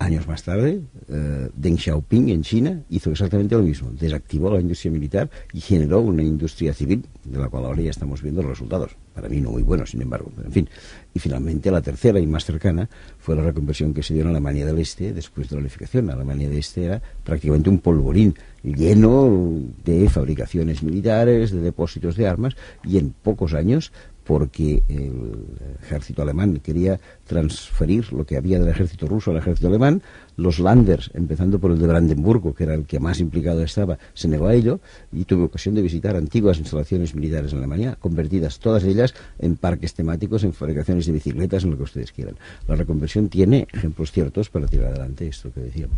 Años 0.00 0.28
más 0.28 0.45
tarde, 0.45 0.81
eh, 1.09 1.49
Deng 1.57 1.76
Xiaoping 1.76 2.28
en 2.28 2.43
China 2.43 2.83
hizo 2.88 3.11
exactamente 3.11 3.57
lo 3.57 3.62
mismo. 3.62 3.90
Desactivó 3.90 4.49
la 4.52 4.61
industria 4.61 4.93
militar 4.93 5.28
y 5.52 5.61
generó 5.61 6.00
una 6.00 6.23
industria 6.23 6.73
civil, 6.73 7.05
de 7.25 7.38
la 7.38 7.49
cual 7.49 7.64
ahora 7.64 7.83
ya 7.83 7.90
estamos 7.90 8.23
viendo 8.23 8.40
los 8.43 8.50
resultados. 8.50 8.93
Para 9.12 9.28
mí 9.28 9.40
no 9.40 9.50
muy 9.50 9.62
buenos, 9.62 9.90
sin 9.90 10.00
embargo. 10.00 10.31
Pero 10.37 10.47
en 10.47 10.52
fin. 10.52 10.69
Y 11.14 11.19
finalmente 11.19 11.73
la 11.73 11.83
tercera 11.83 12.21
y 12.21 12.28
más 12.28 12.45
cercana 12.45 12.88
fue 13.19 13.35
la 13.35 13.43
reconversión 13.43 13.93
que 13.93 14.05
se 14.05 14.14
dio 14.14 14.23
en 14.23 14.28
Alemania 14.28 14.64
del 14.64 14.78
Este 14.78 15.12
después 15.12 15.49
de 15.49 15.57
la 15.57 15.61
unificación. 15.62 16.11
Alemania 16.11 16.49
del 16.49 16.59
Este 16.59 16.85
era 16.85 17.02
prácticamente 17.25 17.69
un 17.69 17.78
polvorín 17.78 18.37
lleno 18.62 19.62
de 19.85 20.09
fabricaciones 20.09 20.85
militares, 20.85 21.50
de 21.50 21.61
depósitos 21.61 22.17
de 22.17 22.28
armas, 22.28 22.55
y 22.85 22.99
en 22.99 23.11
pocos 23.11 23.52
años 23.52 23.93
porque 24.28 24.82
el 24.88 25.47
ejército 25.82 26.20
alemán 26.20 26.61
quería 26.62 27.00
transferir 27.26 28.12
lo 28.12 28.26
que 28.26 28.37
había 28.37 28.58
del 28.58 28.68
ejército 28.68 29.06
ruso 29.06 29.30
al 29.30 29.38
ejército 29.38 29.68
alemán. 29.68 30.02
Los 30.37 30.58
Landers, 30.58 31.11
empezando 31.14 31.58
por 31.58 31.70
el 31.70 31.78
de 31.78 31.87
Brandenburgo, 31.87 32.54
que 32.54 32.64
era 32.64 32.75
el 32.75 32.85
que 32.85 33.00
más 33.00 33.20
implicado 33.20 33.62
estaba, 33.62 33.99
se 34.12 34.28
negó 34.28 34.49
a 34.49 34.54
ello 34.54 34.80
y 35.12 35.25
tuve 35.25 35.44
ocasión 35.44 35.75
de 35.75 35.80
visitar 35.80 36.14
antiguas 36.14 36.58
instalaciones 36.58 37.14
militares 37.14 37.54
en 37.54 37.58
Alemania, 37.61 37.97
convertidas 37.99 38.58
todas 38.58 38.85
ellas 38.85 39.14
en 39.38 39.56
parques 39.56 39.94
temáticos, 39.94 40.44
en 40.44 40.52
fabricaciones 40.52 41.06
de 41.06 41.12
bicicletas, 41.12 41.64
en 41.64 41.70
lo 41.70 41.78
que 41.78 41.85
ustedes 41.85 42.12
quieran. 42.12 42.37
La 42.66 42.75
reconversión 42.75 43.30
tiene 43.30 43.66
ejemplos 43.73 44.12
ciertos 44.12 44.50
para 44.50 44.66
tirar 44.66 44.88
adelante 44.88 45.26
esto 45.26 45.50
que 45.50 45.61
decíamos. 45.61 45.97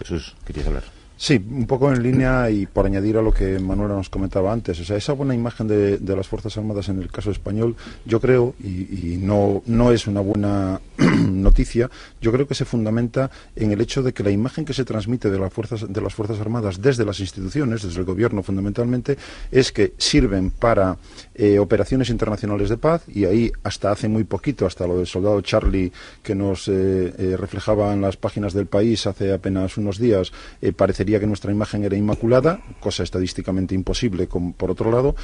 Jesús, 0.00 0.34
querías 0.44 0.66
hablar. 0.66 0.97
Sí, 1.20 1.44
un 1.50 1.66
poco 1.66 1.92
en 1.92 2.00
línea 2.00 2.48
y 2.48 2.66
por 2.66 2.86
añadir 2.86 3.16
a 3.16 3.22
lo 3.22 3.32
que 3.32 3.58
Manuela 3.58 3.96
nos 3.96 4.08
comentaba 4.08 4.52
antes. 4.52 4.78
O 4.78 4.84
sea, 4.84 4.96
esa 4.96 5.14
buena 5.14 5.34
imagen 5.34 5.66
de, 5.66 5.98
las 6.14 6.28
Fuerzas 6.28 6.56
Armadas 6.56 6.88
en 6.90 7.02
el 7.02 7.10
caso 7.10 7.32
español, 7.32 7.74
yo 8.04 8.20
creo, 8.20 8.54
y, 8.62 9.18
no, 9.20 9.60
no 9.66 9.90
es 9.90 10.06
una 10.06 10.20
buena 10.20 10.80
noticia, 11.28 11.90
yo 12.20 12.30
creo 12.30 12.46
que 12.46 12.54
se 12.54 12.64
fundamenta 12.64 13.32
en 13.56 13.72
el 13.72 13.80
hecho 13.80 14.04
de 14.04 14.12
que 14.12 14.22
la 14.22 14.30
imagen 14.30 14.64
que 14.64 14.72
se 14.72 14.84
transmite 14.84 15.28
de 15.28 15.40
las 15.40 15.52
Fuerzas, 15.52 15.92
de 15.92 16.00
las 16.00 16.14
fuerzas 16.14 16.38
Armadas 16.38 16.80
desde 16.80 17.04
las 17.04 17.18
instituciones, 17.18 17.82
desde 17.82 17.98
el 17.98 18.04
gobierno 18.06 18.44
fundamentalmente, 18.44 19.18
es 19.50 19.72
que 19.72 19.94
sirven 19.98 20.50
para 20.50 20.98
eh, 21.34 21.58
operaciones 21.58 22.10
internacionales 22.10 22.68
de 22.68 22.76
paz, 22.76 23.02
y 23.08 23.24
ahí 23.24 23.50
hasta 23.64 23.90
hace 23.90 24.06
muy 24.06 24.22
poquito, 24.22 24.66
hasta 24.66 24.86
lo 24.86 24.98
del 24.98 25.08
soldado 25.08 25.40
Charlie 25.40 25.92
que 26.22 26.36
nos 26.36 26.68
eh, 26.68 27.12
eh, 27.18 27.36
reflejaba 27.36 27.92
en 27.92 28.02
las 28.02 28.16
páginas 28.16 28.52
del 28.52 28.66
país 28.66 29.04
hace 29.08 29.32
apenas 29.32 29.76
unos 29.78 29.98
días, 29.98 30.32
parecería 30.76 31.07
que 31.16 31.26
nuestra 31.26 31.50
imagen 31.50 31.84
era 31.84 31.96
inmaculada, 31.96 32.60
cosa 32.80 33.02
estadísticamente 33.02 33.74
imposible, 33.74 34.28
por 34.28 34.70
otro 34.70 34.92
lado, 34.92 35.16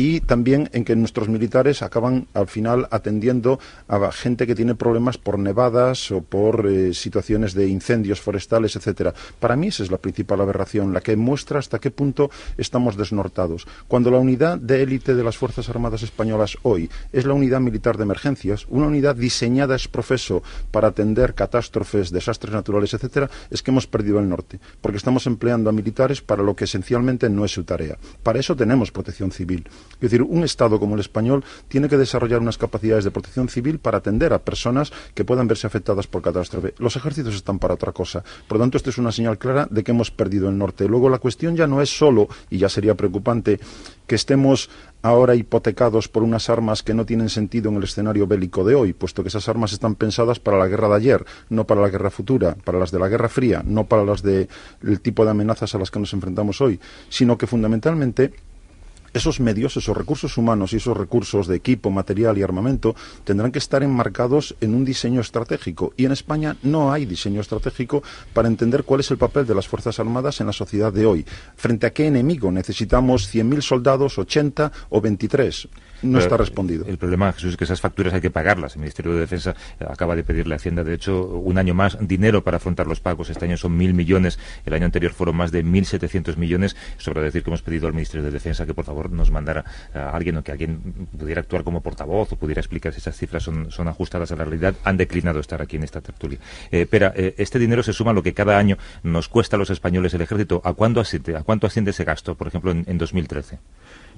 y 0.00 0.20
también 0.22 0.70
en 0.72 0.86
que 0.86 0.96
nuestros 0.96 1.28
militares 1.28 1.82
acaban 1.82 2.26
al 2.32 2.46
final 2.46 2.88
atendiendo 2.90 3.60
a 3.86 4.10
gente 4.10 4.46
que 4.46 4.54
tiene 4.54 4.74
problemas 4.74 5.18
por 5.18 5.38
nevadas 5.38 6.10
o 6.10 6.22
por 6.22 6.66
eh, 6.66 6.94
situaciones 6.94 7.52
de 7.52 7.68
incendios 7.68 8.18
forestales, 8.18 8.76
etcétera. 8.76 9.12
Para 9.38 9.56
mí 9.56 9.66
esa 9.66 9.82
es 9.82 9.90
la 9.90 9.98
principal 9.98 10.40
aberración, 10.40 10.94
la 10.94 11.02
que 11.02 11.16
muestra 11.16 11.58
hasta 11.58 11.80
qué 11.80 11.90
punto 11.90 12.30
estamos 12.56 12.96
desnortados. 12.96 13.66
Cuando 13.88 14.10
la 14.10 14.16
unidad 14.16 14.56
de 14.56 14.82
élite 14.82 15.14
de 15.14 15.22
las 15.22 15.36
Fuerzas 15.36 15.68
Armadas 15.68 16.02
españolas 16.02 16.56
hoy 16.62 16.88
es 17.12 17.26
la 17.26 17.34
unidad 17.34 17.60
militar 17.60 17.98
de 17.98 18.04
emergencias, 18.04 18.64
una 18.70 18.86
unidad 18.86 19.16
diseñada 19.16 19.76
es 19.76 19.86
profeso 19.86 20.42
para 20.70 20.88
atender 20.88 21.34
catástrofes, 21.34 22.10
desastres 22.10 22.54
naturales, 22.54 22.94
etcétera, 22.94 23.28
es 23.50 23.62
que 23.62 23.70
hemos 23.70 23.86
perdido 23.86 24.18
el 24.18 24.30
norte, 24.30 24.60
porque 24.80 24.96
estamos 24.96 25.26
empleando 25.26 25.68
a 25.68 25.74
militares 25.74 26.22
para 26.22 26.42
lo 26.42 26.56
que 26.56 26.64
esencialmente 26.64 27.28
no 27.28 27.44
es 27.44 27.52
su 27.52 27.64
tarea. 27.64 27.98
Para 28.22 28.40
eso 28.40 28.56
tenemos 28.56 28.90
protección 28.90 29.30
civil. 29.30 29.68
Es 29.94 30.10
decir, 30.10 30.22
un 30.22 30.44
Estado 30.44 30.80
como 30.80 30.94
el 30.94 31.00
español 31.00 31.44
tiene 31.68 31.88
que 31.88 31.98
desarrollar 31.98 32.40
unas 32.40 32.58
capacidades 32.58 33.04
de 33.04 33.10
protección 33.10 33.48
civil 33.48 33.78
para 33.78 33.98
atender 33.98 34.32
a 34.32 34.38
personas 34.38 34.92
que 35.14 35.24
puedan 35.24 35.46
verse 35.46 35.66
afectadas 35.66 36.06
por 36.06 36.22
catástrofe. 36.22 36.74
Los 36.78 36.96
ejércitos 36.96 37.34
están 37.34 37.58
para 37.58 37.74
otra 37.74 37.92
cosa. 37.92 38.24
Por 38.48 38.58
lo 38.58 38.64
tanto, 38.64 38.78
esto 38.78 38.90
es 38.90 38.98
una 38.98 39.12
señal 39.12 39.38
clara 39.38 39.68
de 39.70 39.84
que 39.84 39.90
hemos 39.90 40.10
perdido 40.10 40.48
el 40.48 40.56
norte. 40.56 40.88
Luego, 40.88 41.10
la 41.10 41.18
cuestión 41.18 41.56
ya 41.56 41.66
no 41.66 41.82
es 41.82 41.90
solo, 41.90 42.28
y 42.48 42.58
ya 42.58 42.68
sería 42.68 42.94
preocupante, 42.94 43.60
que 44.06 44.14
estemos 44.14 44.70
ahora 45.02 45.34
hipotecados 45.34 46.08
por 46.08 46.22
unas 46.22 46.50
armas 46.50 46.82
que 46.82 46.94
no 46.94 47.06
tienen 47.06 47.28
sentido 47.28 47.70
en 47.70 47.76
el 47.76 47.84
escenario 47.84 48.26
bélico 48.26 48.64
de 48.64 48.74
hoy, 48.74 48.92
puesto 48.92 49.22
que 49.22 49.28
esas 49.28 49.48
armas 49.48 49.72
están 49.72 49.94
pensadas 49.94 50.40
para 50.40 50.58
la 50.58 50.66
guerra 50.66 50.88
de 50.88 50.96
ayer, 50.96 51.24
no 51.48 51.66
para 51.66 51.80
la 51.80 51.88
guerra 51.88 52.10
futura, 52.10 52.56
para 52.64 52.78
las 52.78 52.90
de 52.90 52.98
la 52.98 53.08
guerra 53.08 53.28
fría, 53.28 53.62
no 53.64 53.84
para 53.84 54.04
las 54.04 54.22
del 54.22 54.48
tipo 55.00 55.24
de 55.24 55.30
amenazas 55.30 55.74
a 55.74 55.78
las 55.78 55.90
que 55.90 56.00
nos 56.00 56.12
enfrentamos 56.12 56.60
hoy, 56.60 56.80
sino 57.08 57.38
que 57.38 57.46
fundamentalmente 57.46 58.32
esos 59.12 59.40
medios, 59.40 59.76
esos 59.76 59.96
recursos 59.96 60.36
humanos 60.36 60.72
y 60.72 60.76
esos 60.76 60.96
recursos 60.96 61.46
de 61.46 61.56
equipo, 61.56 61.90
material 61.90 62.38
y 62.38 62.42
armamento 62.42 62.94
tendrán 63.24 63.52
que 63.52 63.58
estar 63.58 63.82
enmarcados 63.82 64.56
en 64.60 64.74
un 64.74 64.84
diseño 64.84 65.20
estratégico. 65.20 65.92
Y 65.96 66.04
en 66.04 66.12
España 66.12 66.56
no 66.62 66.92
hay 66.92 67.06
diseño 67.06 67.40
estratégico 67.40 68.02
para 68.32 68.48
entender 68.48 68.84
cuál 68.84 69.00
es 69.00 69.10
el 69.10 69.18
papel 69.18 69.46
de 69.46 69.54
las 69.54 69.68
Fuerzas 69.68 69.98
Armadas 70.00 70.40
en 70.40 70.46
la 70.46 70.52
sociedad 70.52 70.92
de 70.92 71.06
hoy. 71.06 71.26
¿Frente 71.56 71.86
a 71.86 71.92
qué 71.92 72.06
enemigo 72.06 72.50
necesitamos 72.50 73.32
100.000 73.34 73.60
soldados, 73.60 74.18
80 74.18 74.72
o 74.90 75.00
23? 75.00 75.68
No 76.02 76.18
está 76.18 76.36
respondido. 76.36 76.84
El 76.86 76.98
problema, 76.98 77.32
Jesús, 77.32 77.50
es 77.52 77.56
que 77.56 77.64
esas 77.64 77.80
facturas 77.80 78.14
hay 78.14 78.20
que 78.20 78.30
pagarlas. 78.30 78.74
El 78.74 78.80
Ministerio 78.80 79.12
de 79.12 79.20
Defensa 79.20 79.54
acaba 79.88 80.16
de 80.16 80.24
pedirle 80.24 80.54
a 80.54 80.56
Hacienda, 80.56 80.84
de 80.84 80.94
hecho, 80.94 81.26
un 81.26 81.58
año 81.58 81.74
más 81.74 81.96
dinero 82.00 82.42
para 82.42 82.58
afrontar 82.58 82.86
los 82.86 83.00
pagos. 83.00 83.30
Este 83.30 83.44
año 83.44 83.56
son 83.56 83.76
mil 83.76 83.94
millones, 83.94 84.38
el 84.64 84.74
año 84.74 84.84
anterior 84.84 85.12
fueron 85.12 85.36
más 85.36 85.52
de 85.52 85.62
mil 85.62 85.86
setecientos 85.86 86.36
millones. 86.36 86.76
Sobre 86.98 87.22
decir 87.22 87.42
que 87.42 87.50
hemos 87.50 87.62
pedido 87.62 87.86
al 87.86 87.92
Ministerio 87.92 88.24
de 88.24 88.30
Defensa 88.30 88.66
que 88.66 88.74
por 88.74 88.84
favor 88.84 89.10
nos 89.10 89.30
mandara 89.30 89.64
a 89.94 90.10
alguien 90.10 90.36
o 90.36 90.42
que 90.42 90.52
alguien 90.52 91.08
pudiera 91.18 91.40
actuar 91.40 91.64
como 91.64 91.80
portavoz 91.80 92.32
o 92.32 92.36
pudiera 92.36 92.60
explicar 92.60 92.92
si 92.92 92.98
esas 92.98 93.16
cifras 93.16 93.42
son, 93.42 93.70
son 93.70 93.88
ajustadas 93.88 94.32
a 94.32 94.36
la 94.36 94.44
realidad. 94.44 94.74
Han 94.84 94.96
declinado 94.96 95.40
estar 95.40 95.60
aquí 95.62 95.76
en 95.76 95.84
esta 95.84 96.00
tertulia. 96.00 96.38
Eh, 96.70 96.86
pero 96.88 97.12
eh, 97.14 97.34
este 97.38 97.58
dinero 97.58 97.82
se 97.82 97.92
suma 97.92 98.10
a 98.10 98.14
lo 98.14 98.22
que 98.22 98.34
cada 98.34 98.58
año 98.58 98.76
nos 99.02 99.28
cuesta 99.28 99.56
a 99.56 99.58
los 99.58 99.70
españoles 99.70 100.14
el 100.14 100.22
ejército. 100.22 100.60
¿A 100.64 100.74
cuánto 100.74 101.00
asciende, 101.00 101.36
a 101.36 101.42
cuánto 101.42 101.66
asciende 101.66 101.90
ese 101.90 102.04
gasto, 102.04 102.34
por 102.34 102.48
ejemplo, 102.48 102.70
en, 102.70 102.84
en 102.86 102.98
2013? 102.98 103.58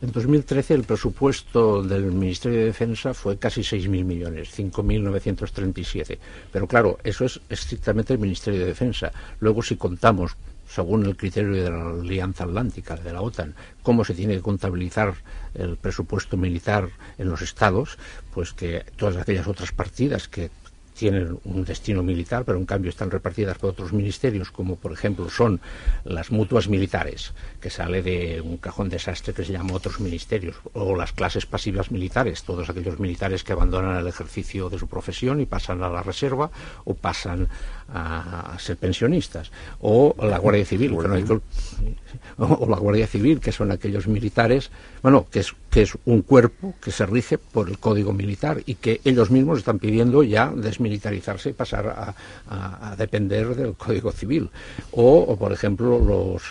En 0.02 0.10
2013 0.10 0.74
el 0.74 0.82
presupuesto 0.82 1.71
del 1.80 2.12
Ministerio 2.12 2.58
de 2.58 2.64
Defensa 2.66 3.14
fue 3.14 3.38
casi 3.38 3.62
6.000 3.62 4.04
millones, 4.04 4.58
5.937. 4.58 6.18
Pero 6.50 6.66
claro, 6.66 6.98
eso 7.04 7.24
es 7.24 7.40
estrictamente 7.48 8.12
el 8.12 8.18
Ministerio 8.18 8.60
de 8.60 8.66
Defensa. 8.66 9.12
Luego, 9.40 9.62
si 9.62 9.76
contamos 9.76 10.36
según 10.72 11.04
el 11.04 11.16
criterio 11.16 11.52
de 11.52 11.70
la 11.70 11.90
Alianza 11.90 12.44
Atlántica, 12.44 12.96
de 12.96 13.12
la 13.12 13.20
OTAN, 13.20 13.54
cómo 13.82 14.04
se 14.04 14.14
tiene 14.14 14.36
que 14.36 14.42
contabilizar 14.42 15.14
el 15.54 15.76
presupuesto 15.76 16.36
militar 16.38 16.88
en 17.18 17.28
los 17.28 17.42
estados, 17.42 17.98
pues 18.32 18.54
que 18.54 18.84
todas 18.96 19.16
aquellas 19.16 19.46
otras 19.46 19.72
partidas 19.72 20.28
que 20.28 20.50
tienen 20.94 21.38
un 21.44 21.64
destino 21.64 22.02
militar, 22.02 22.44
pero 22.44 22.58
en 22.58 22.66
cambio 22.66 22.90
están 22.90 23.10
repartidas 23.10 23.58
por 23.58 23.70
otros 23.70 23.92
ministerios, 23.92 24.50
como 24.50 24.76
por 24.76 24.92
ejemplo 24.92 25.28
son 25.30 25.60
las 26.04 26.30
mutuas 26.30 26.68
militares, 26.68 27.32
que 27.60 27.70
sale 27.70 28.02
de 28.02 28.40
un 28.40 28.56
cajón 28.58 28.88
desastre 28.88 29.34
que 29.34 29.44
se 29.44 29.52
llama 29.52 29.74
otros 29.74 30.00
ministerios, 30.00 30.56
o 30.72 30.96
las 30.96 31.12
clases 31.12 31.46
pasivas 31.46 31.90
militares, 31.90 32.42
todos 32.42 32.68
aquellos 32.68 32.98
militares 33.00 33.44
que 33.44 33.52
abandonan 33.52 33.98
el 33.98 34.06
ejercicio 34.06 34.68
de 34.68 34.78
su 34.78 34.86
profesión 34.86 35.40
y 35.40 35.46
pasan 35.46 35.82
a 35.82 35.88
la 35.88 36.02
reserva 36.02 36.50
o 36.84 36.94
pasan 36.94 37.48
a, 37.92 38.56
ser 38.58 38.76
pensionistas, 38.76 39.50
o 39.80 40.14
la 40.18 40.38
Guardia 40.38 40.64
Civil, 40.64 40.92
o, 42.38 42.66
la 42.68 42.76
Guardia 42.78 43.06
Civil, 43.06 43.40
que 43.40 43.52
son 43.52 43.70
aquellos 43.70 44.06
militares, 44.06 44.70
bueno, 45.02 45.26
que 45.30 45.40
es, 45.40 45.54
que 45.72 45.80
es 45.82 45.96
un 46.04 46.20
cuerpo 46.20 46.74
que 46.82 46.92
se 46.92 47.06
rige 47.06 47.38
por 47.38 47.70
el 47.70 47.78
Código 47.78 48.12
Militar 48.12 48.62
y 48.66 48.74
que 48.74 49.00
ellos 49.04 49.30
mismos 49.30 49.58
están 49.58 49.78
pidiendo 49.78 50.22
ya 50.22 50.52
desmilitarizarse 50.54 51.48
y 51.48 51.52
pasar 51.54 52.14
a, 52.46 52.94
depender 52.96 53.56
del 53.56 53.72
Código 53.72 54.12
Civil. 54.12 54.50
O, 54.90 55.34
por 55.38 55.50
ejemplo, 55.50 55.98
los, 55.98 56.42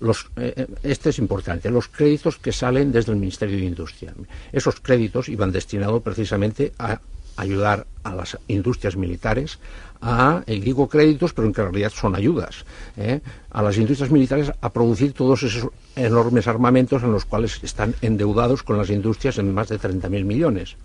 los, 0.00 0.30
eh, 0.36 0.54
eh, 0.56 0.66
este 0.82 1.10
es 1.10 1.18
importante, 1.18 1.70
los 1.70 1.88
créditos 1.88 2.38
que 2.38 2.52
salen 2.52 2.90
desde 2.90 3.12
el 3.12 3.18
Ministerio 3.18 3.58
de 3.58 3.66
Industria. 3.66 4.14
Esos 4.50 4.80
créditos 4.80 5.28
iban 5.28 5.52
destinados 5.52 6.02
precisamente 6.02 6.72
a 6.78 7.00
ayudar 7.36 7.86
a 8.02 8.14
las 8.14 8.38
industrias 8.48 8.96
militares 8.96 9.58
a, 10.00 10.42
y 10.46 10.60
digo 10.60 10.88
créditos, 10.88 11.32
pero 11.32 11.48
en 11.48 11.54
realidad 11.54 11.90
son 11.94 12.16
ayudas, 12.16 12.64
¿eh? 12.96 13.20
a 13.50 13.62
las 13.62 13.76
industrias 13.76 14.10
militares 14.10 14.52
a 14.60 14.72
producir 14.72 15.12
todos 15.12 15.42
esos 15.42 15.70
enormes 15.96 16.46
armamentos 16.46 17.02
en 17.02 17.12
los 17.12 17.24
cuales 17.24 17.60
están 17.62 17.94
endeudados 18.00 18.62
con 18.62 18.78
las 18.78 18.90
industrias 18.90 19.38
en 19.38 19.52
más 19.52 19.68
de 19.68 19.78
30.000 19.78 20.24
millones. 20.24 20.76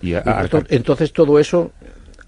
y 0.00 0.14
entonces 0.68 1.12
todo 1.12 1.38
eso 1.38 1.72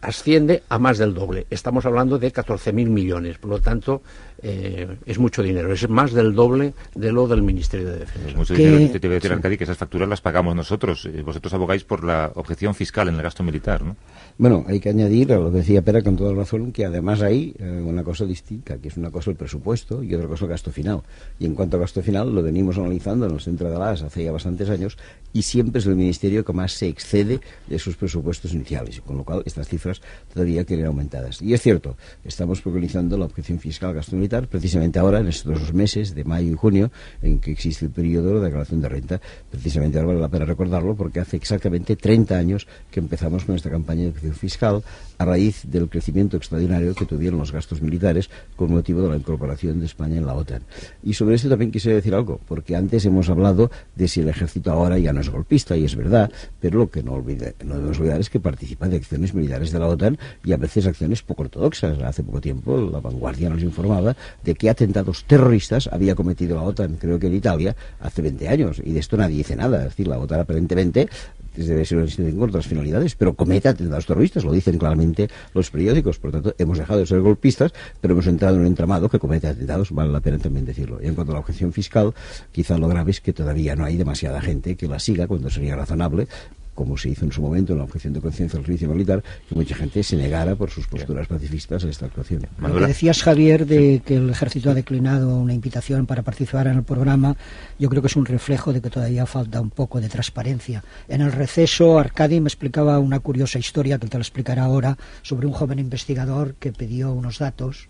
asciende 0.00 0.64
a 0.68 0.78
más 0.78 0.98
del 0.98 1.14
doble. 1.14 1.46
Estamos 1.48 1.86
hablando 1.86 2.18
de 2.18 2.32
14.000 2.32 2.72
millones, 2.72 3.38
por 3.38 3.50
lo 3.50 3.60
tanto 3.60 4.02
eh, 4.42 4.96
es 5.06 5.18
mucho 5.18 5.42
dinero, 5.42 5.72
es 5.72 5.88
más 5.88 6.12
del 6.12 6.34
doble 6.34 6.74
de 6.94 7.12
lo 7.12 7.28
del 7.28 7.42
Ministerio 7.42 7.88
de 7.88 7.98
Defensa. 8.00 8.28
Es 8.28 8.36
mucho 8.36 8.54
dinero, 8.54 8.98
te, 8.98 8.98
voy 8.98 9.12
a 9.12 9.14
decir, 9.14 9.32
Arcadi, 9.32 9.56
que 9.56 9.64
esas 9.64 9.78
facturas 9.78 10.08
las 10.08 10.20
pagamos 10.20 10.56
nosotros. 10.56 11.06
Eh, 11.06 11.22
vosotros 11.22 11.54
abogáis 11.54 11.84
por 11.84 12.02
la 12.02 12.32
objeción 12.34 12.74
fiscal 12.74 13.08
en 13.08 13.14
el 13.14 13.22
gasto 13.22 13.42
militar, 13.42 13.82
¿no? 13.82 13.96
Bueno, 14.38 14.64
hay 14.66 14.80
que 14.80 14.88
añadir 14.88 15.32
a 15.32 15.36
lo 15.36 15.52
que 15.52 15.58
decía 15.58 15.82
Pera 15.82 16.02
con 16.02 16.16
toda 16.16 16.34
razón 16.34 16.72
que 16.72 16.84
además 16.86 17.20
hay 17.20 17.54
eh, 17.58 17.82
una 17.84 18.02
cosa 18.02 18.24
distinta, 18.24 18.78
que 18.78 18.88
es 18.88 18.96
una 18.96 19.10
cosa 19.10 19.30
el 19.30 19.36
presupuesto 19.36 20.02
y 20.02 20.14
otra 20.14 20.26
cosa 20.26 20.46
el 20.46 20.50
gasto 20.50 20.72
final. 20.72 21.02
Y 21.38 21.46
en 21.46 21.54
cuanto 21.54 21.76
al 21.76 21.82
gasto 21.82 22.02
final, 22.02 22.34
lo 22.34 22.42
venimos 22.42 22.78
analizando 22.78 23.26
en 23.26 23.32
el 23.32 23.40
centro 23.40 23.70
de 23.70 23.78
las 23.78 24.02
hace 24.02 24.24
ya 24.24 24.32
bastantes 24.32 24.70
años 24.70 24.96
y 25.32 25.42
siempre 25.42 25.80
es 25.80 25.86
el 25.86 25.96
Ministerio 25.96 26.44
que 26.44 26.52
más 26.52 26.72
se 26.72 26.88
excede 26.88 27.40
de 27.68 27.78
sus 27.78 27.96
presupuestos 27.96 28.54
iniciales, 28.54 29.00
con 29.02 29.18
lo 29.18 29.24
cual 29.24 29.42
estas 29.44 29.68
cifras 29.68 30.00
todavía 30.32 30.64
quieren 30.64 30.86
aumentadas. 30.86 31.40
Y 31.42 31.54
es 31.54 31.62
cierto, 31.62 31.96
estamos 32.24 32.60
preconizando 32.60 33.16
la 33.18 33.26
objeción 33.26 33.58
fiscal 33.58 33.94
gasto 33.94 34.16
militar 34.16 34.31
precisamente 34.40 34.98
ahora, 34.98 35.20
en 35.20 35.28
estos 35.28 35.60
dos 35.60 35.74
meses 35.74 36.14
de 36.14 36.24
mayo 36.24 36.52
y 36.52 36.54
junio, 36.54 36.90
en 37.20 37.38
que 37.38 37.52
existe 37.52 37.84
el 37.84 37.90
periodo 37.90 38.38
de 38.38 38.46
declaración 38.46 38.80
de 38.80 38.88
renta. 38.88 39.20
Precisamente 39.50 39.98
ahora 39.98 40.08
vale 40.08 40.20
la 40.20 40.28
pena 40.28 40.44
recordarlo 40.44 40.94
porque 40.94 41.20
hace 41.20 41.36
exactamente 41.36 41.96
30 41.96 42.36
años 42.36 42.66
que 42.90 43.00
empezamos 43.00 43.44
con 43.44 43.54
esta 43.54 43.70
campaña 43.70 44.04
de 44.04 44.32
fiscal 44.32 44.82
a 45.22 45.24
raíz 45.24 45.62
del 45.64 45.88
crecimiento 45.88 46.36
extraordinario 46.36 46.94
que 46.94 47.06
tuvieron 47.06 47.38
los 47.38 47.52
gastos 47.52 47.80
militares 47.80 48.28
con 48.56 48.72
motivo 48.72 49.02
de 49.02 49.10
la 49.10 49.16
incorporación 49.16 49.80
de 49.80 49.86
España 49.86 50.16
en 50.16 50.26
la 50.26 50.34
OTAN. 50.34 50.62
Y 51.02 51.14
sobre 51.14 51.36
esto 51.36 51.48
también 51.48 51.70
quisiera 51.70 51.96
decir 51.96 52.14
algo, 52.14 52.40
porque 52.46 52.76
antes 52.76 53.04
hemos 53.06 53.28
hablado 53.28 53.70
de 53.94 54.08
si 54.08 54.20
el 54.20 54.28
ejército 54.28 54.70
ahora 54.70 54.98
ya 54.98 55.12
no 55.12 55.20
es 55.20 55.30
golpista, 55.30 55.76
y 55.76 55.84
es 55.84 55.96
verdad, 55.96 56.30
pero 56.60 56.78
lo 56.78 56.90
que 56.90 57.02
no, 57.02 57.12
olvide, 57.12 57.54
debemos 57.58 57.98
olvidar 57.98 58.20
es 58.20 58.30
que 58.30 58.40
participa 58.40 58.88
de 58.88 58.96
acciones 58.96 59.34
militares 59.34 59.72
de 59.72 59.78
la 59.78 59.88
OTAN 59.88 60.18
y 60.44 60.52
a 60.52 60.56
veces 60.56 60.86
acciones 60.86 61.22
poco 61.22 61.42
ortodoxas. 61.42 61.98
Hace 62.02 62.22
poco 62.22 62.40
tiempo 62.40 62.76
la 62.76 63.00
vanguardia 63.00 63.48
nos 63.48 63.62
informaba 63.62 64.16
de 64.44 64.54
qué 64.54 64.70
atentados 64.70 65.24
terroristas 65.24 65.88
había 65.92 66.14
cometido 66.14 66.56
la 66.56 66.62
OTAN, 66.62 66.96
creo 67.00 67.18
que 67.18 67.28
en 67.28 67.34
Italia, 67.34 67.76
hace 68.00 68.22
20 68.22 68.48
años, 68.48 68.82
y 68.84 68.92
de 68.92 69.00
esto 69.00 69.16
nadie 69.16 69.36
dice 69.36 69.56
nada. 69.56 69.78
Es 69.78 69.84
decir, 69.84 70.08
la 70.08 70.18
OTAN 70.18 70.40
aparentemente 70.40 71.08
debe 71.54 71.84
ser 71.84 71.98
un 71.98 72.04
incidente 72.04 72.38
con 72.38 72.48
otras 72.48 72.66
finalidades, 72.66 73.14
pero 73.14 73.34
comete 73.34 73.68
atentados 73.68 74.06
terroristas, 74.06 74.44
lo 74.44 74.52
dicen 74.52 74.78
claramente 74.78 75.28
los 75.54 75.70
periódicos. 75.70 76.18
Por 76.18 76.32
lo 76.32 76.42
tanto, 76.42 76.54
hemos 76.58 76.78
dejado 76.78 77.00
de 77.00 77.06
ser 77.06 77.20
golpistas, 77.20 77.72
pero 78.00 78.14
hemos 78.14 78.26
entrado 78.26 78.56
en 78.56 78.62
un 78.62 78.66
entramado 78.66 79.08
que 79.08 79.18
comete 79.18 79.48
atentados, 79.48 79.90
vale 79.90 80.12
la 80.12 80.20
pena 80.20 80.38
también 80.38 80.64
decirlo. 80.64 81.00
Y 81.02 81.06
en 81.06 81.14
cuanto 81.14 81.32
a 81.32 81.34
la 81.34 81.40
objeción 81.40 81.72
fiscal, 81.72 82.14
quizá 82.50 82.78
lo 82.78 82.88
grave 82.88 83.10
es 83.10 83.20
que 83.20 83.32
todavía 83.32 83.76
no 83.76 83.84
hay 83.84 83.96
demasiada 83.96 84.40
gente 84.40 84.76
que 84.76 84.86
la 84.88 84.98
siga 84.98 85.26
cuando 85.26 85.50
sería 85.50 85.76
razonable 85.76 86.28
como 86.74 86.96
se 86.96 87.10
hizo 87.10 87.24
en 87.24 87.32
su 87.32 87.42
momento 87.42 87.72
en 87.72 87.78
la 87.78 87.84
objeción 87.84 88.12
de 88.12 88.20
conciencia 88.20 88.56
del 88.58 88.66
servicio 88.66 88.88
militar, 88.88 89.22
que 89.48 89.54
mucha 89.54 89.74
gente 89.74 90.02
se 90.02 90.16
negara 90.16 90.56
por 90.56 90.70
sus 90.70 90.86
posturas 90.86 91.26
pacifistas 91.26 91.84
a 91.84 91.88
esta 91.88 92.06
actuación. 92.06 92.46
Lo 92.58 92.74
que 92.74 92.86
decías, 92.86 93.22
Javier, 93.22 93.66
de 93.66 94.02
que 94.04 94.16
el 94.16 94.30
ejército 94.30 94.70
ha 94.70 94.74
declinado 94.74 95.36
una 95.36 95.54
invitación 95.54 96.06
para 96.06 96.22
participar 96.22 96.66
en 96.66 96.78
el 96.78 96.82
programa, 96.84 97.36
yo 97.78 97.88
creo 97.88 98.02
que 98.02 98.08
es 98.08 98.16
un 98.16 98.26
reflejo 98.26 98.72
de 98.72 98.80
que 98.80 98.90
todavía 98.90 99.26
falta 99.26 99.60
un 99.60 99.70
poco 99.70 100.00
de 100.00 100.08
transparencia. 100.08 100.84
En 101.08 101.20
el 101.20 101.32
receso, 101.32 101.98
Arcadi 101.98 102.40
me 102.40 102.48
explicaba 102.48 102.98
una 102.98 103.20
curiosa 103.20 103.58
historia 103.58 103.98
que 103.98 104.06
te 104.06 104.16
lo 104.16 104.22
explicará 104.22 104.64
ahora 104.64 104.96
sobre 105.22 105.46
un 105.46 105.52
joven 105.52 105.78
investigador 105.78 106.54
que 106.54 106.72
pidió 106.72 107.12
unos 107.12 107.38
datos. 107.38 107.88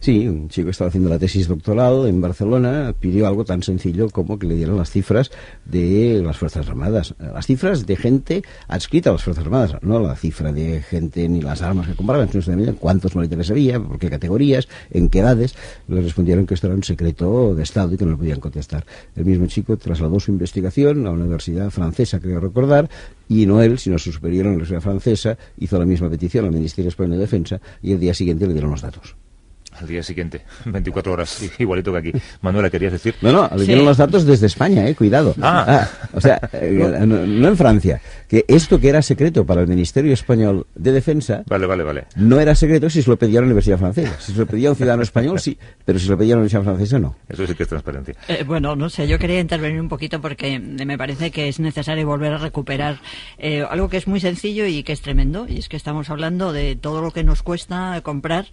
Sí, 0.00 0.28
un 0.28 0.48
chico 0.48 0.70
estaba 0.70 0.88
haciendo 0.88 1.08
la 1.08 1.18
tesis 1.18 1.48
doctoral 1.48 2.06
en 2.06 2.20
Barcelona, 2.20 2.94
pidió 2.98 3.26
algo 3.26 3.44
tan 3.44 3.62
sencillo 3.62 4.10
como 4.10 4.38
que 4.38 4.46
le 4.46 4.56
dieran 4.56 4.76
las 4.76 4.90
cifras 4.90 5.30
de 5.64 6.20
las 6.24 6.36
Fuerzas 6.36 6.68
Armadas. 6.68 7.14
Las 7.18 7.46
cifras 7.46 7.85
de 7.86 7.96
gente 7.96 8.42
adscrita 8.68 9.10
a 9.10 9.12
las 9.14 9.22
Fuerzas 9.22 9.44
Armadas, 9.44 9.76
no 9.82 10.00
la 10.00 10.16
cifra 10.16 10.52
de 10.52 10.82
gente 10.82 11.28
ni 11.28 11.40
las 11.40 11.62
armas 11.62 11.86
que 11.86 11.94
compraban, 11.94 12.28
sino 12.30 12.42
también 12.44 12.74
cuántos 12.74 13.14
militares 13.16 13.50
había, 13.50 13.80
por 13.80 13.98
qué 13.98 14.10
categorías, 14.10 14.68
en 14.90 15.08
qué 15.08 15.20
edades. 15.20 15.54
Le 15.88 16.00
respondieron 16.00 16.46
que 16.46 16.54
esto 16.54 16.66
era 16.66 16.76
un 16.76 16.82
secreto 16.82 17.54
de 17.54 17.62
Estado 17.62 17.94
y 17.94 17.96
que 17.96 18.04
no 18.04 18.12
le 18.12 18.16
podían 18.16 18.40
contestar. 18.40 18.84
El 19.14 19.24
mismo 19.24 19.46
chico 19.46 19.76
trasladó 19.76 20.20
su 20.20 20.30
investigación 20.30 21.06
a 21.06 21.10
una 21.10 21.24
universidad 21.24 21.70
francesa, 21.70 22.20
creo 22.20 22.40
recordar, 22.40 22.88
y 23.28 23.46
no 23.46 23.62
él, 23.62 23.78
sino 23.78 23.98
su 23.98 24.12
superior 24.12 24.46
en 24.46 24.52
la 24.52 24.56
universidad 24.56 24.80
francesa, 24.80 25.36
hizo 25.58 25.78
la 25.78 25.84
misma 25.84 26.10
petición 26.10 26.44
al 26.44 26.52
Ministerio 26.52 26.88
Español 26.88 27.12
de 27.12 27.18
Defensa 27.18 27.60
y 27.82 27.92
el 27.92 28.00
día 28.00 28.14
siguiente 28.14 28.46
le 28.46 28.52
dieron 28.52 28.70
los 28.70 28.82
datos 28.82 29.16
al 29.80 29.86
día 29.86 30.02
siguiente, 30.02 30.42
24 30.64 31.12
horas, 31.12 31.50
igualito 31.58 31.92
que 31.92 31.98
aquí. 31.98 32.12
Manuela, 32.42 32.70
¿querías 32.70 32.92
decir? 32.92 33.14
No, 33.22 33.32
no, 33.32 33.50
le 33.56 33.64
dieron 33.64 33.84
los 33.84 33.96
datos 33.96 34.24
desde 34.24 34.46
España, 34.46 34.86
eh, 34.88 34.94
cuidado. 34.94 35.34
Ah. 35.40 35.64
ah 35.68 36.08
o 36.12 36.20
sea, 36.20 36.40
eh, 36.52 37.04
no. 37.06 37.48
en 37.48 37.56
Francia. 37.56 38.00
Que 38.28 38.44
esto 38.48 38.80
que 38.80 38.88
era 38.88 39.02
secreto 39.02 39.46
para 39.46 39.60
el 39.60 39.68
Ministerio 39.68 40.12
Español 40.12 40.66
de 40.74 40.92
Defensa. 40.92 41.44
Vale, 41.46 41.66
vale, 41.66 41.84
vale. 41.84 42.04
No 42.16 42.40
era 42.40 42.54
secreto 42.54 42.90
si 42.90 43.02
se 43.02 43.10
lo 43.10 43.16
pedía 43.16 43.38
a 43.38 43.42
la 43.42 43.46
Universidad 43.46 43.78
Francesa. 43.78 44.16
Si 44.18 44.32
se 44.32 44.38
lo 44.38 44.46
pedía 44.46 44.68
a 44.68 44.72
un 44.72 44.76
ciudadano 44.76 45.02
español, 45.02 45.38
sí, 45.38 45.56
pero 45.84 45.98
si 45.98 46.06
se 46.06 46.10
lo 46.10 46.18
pedía 46.18 46.34
a 46.34 46.36
la 46.36 46.40
Universidad 46.40 46.64
Francesa, 46.64 46.98
no. 46.98 47.16
Eso 47.28 47.46
sí 47.46 47.54
que 47.54 47.62
es 47.62 47.68
transparencia. 47.68 48.14
Eh, 48.28 48.44
bueno, 48.44 48.74
no 48.74 48.88
sé, 48.88 49.06
yo 49.06 49.18
quería 49.18 49.40
intervenir 49.40 49.80
un 49.80 49.88
poquito 49.88 50.20
porque 50.20 50.58
me 50.58 50.98
parece 50.98 51.30
que 51.30 51.48
es 51.48 51.60
necesario 51.60 52.06
volver 52.06 52.32
a 52.32 52.38
recuperar 52.38 52.98
eh, 53.38 53.64
algo 53.68 53.88
que 53.88 53.96
es 53.96 54.08
muy 54.08 54.20
sencillo 54.20 54.66
y 54.66 54.82
que 54.82 54.92
es 54.92 55.02
tremendo, 55.02 55.46
y 55.48 55.58
es 55.58 55.68
que 55.68 55.76
estamos 55.76 56.10
hablando 56.10 56.52
de 56.52 56.76
todo 56.76 57.02
lo 57.02 57.12
que 57.12 57.22
nos 57.22 57.42
cuesta 57.42 58.00
comprar 58.02 58.46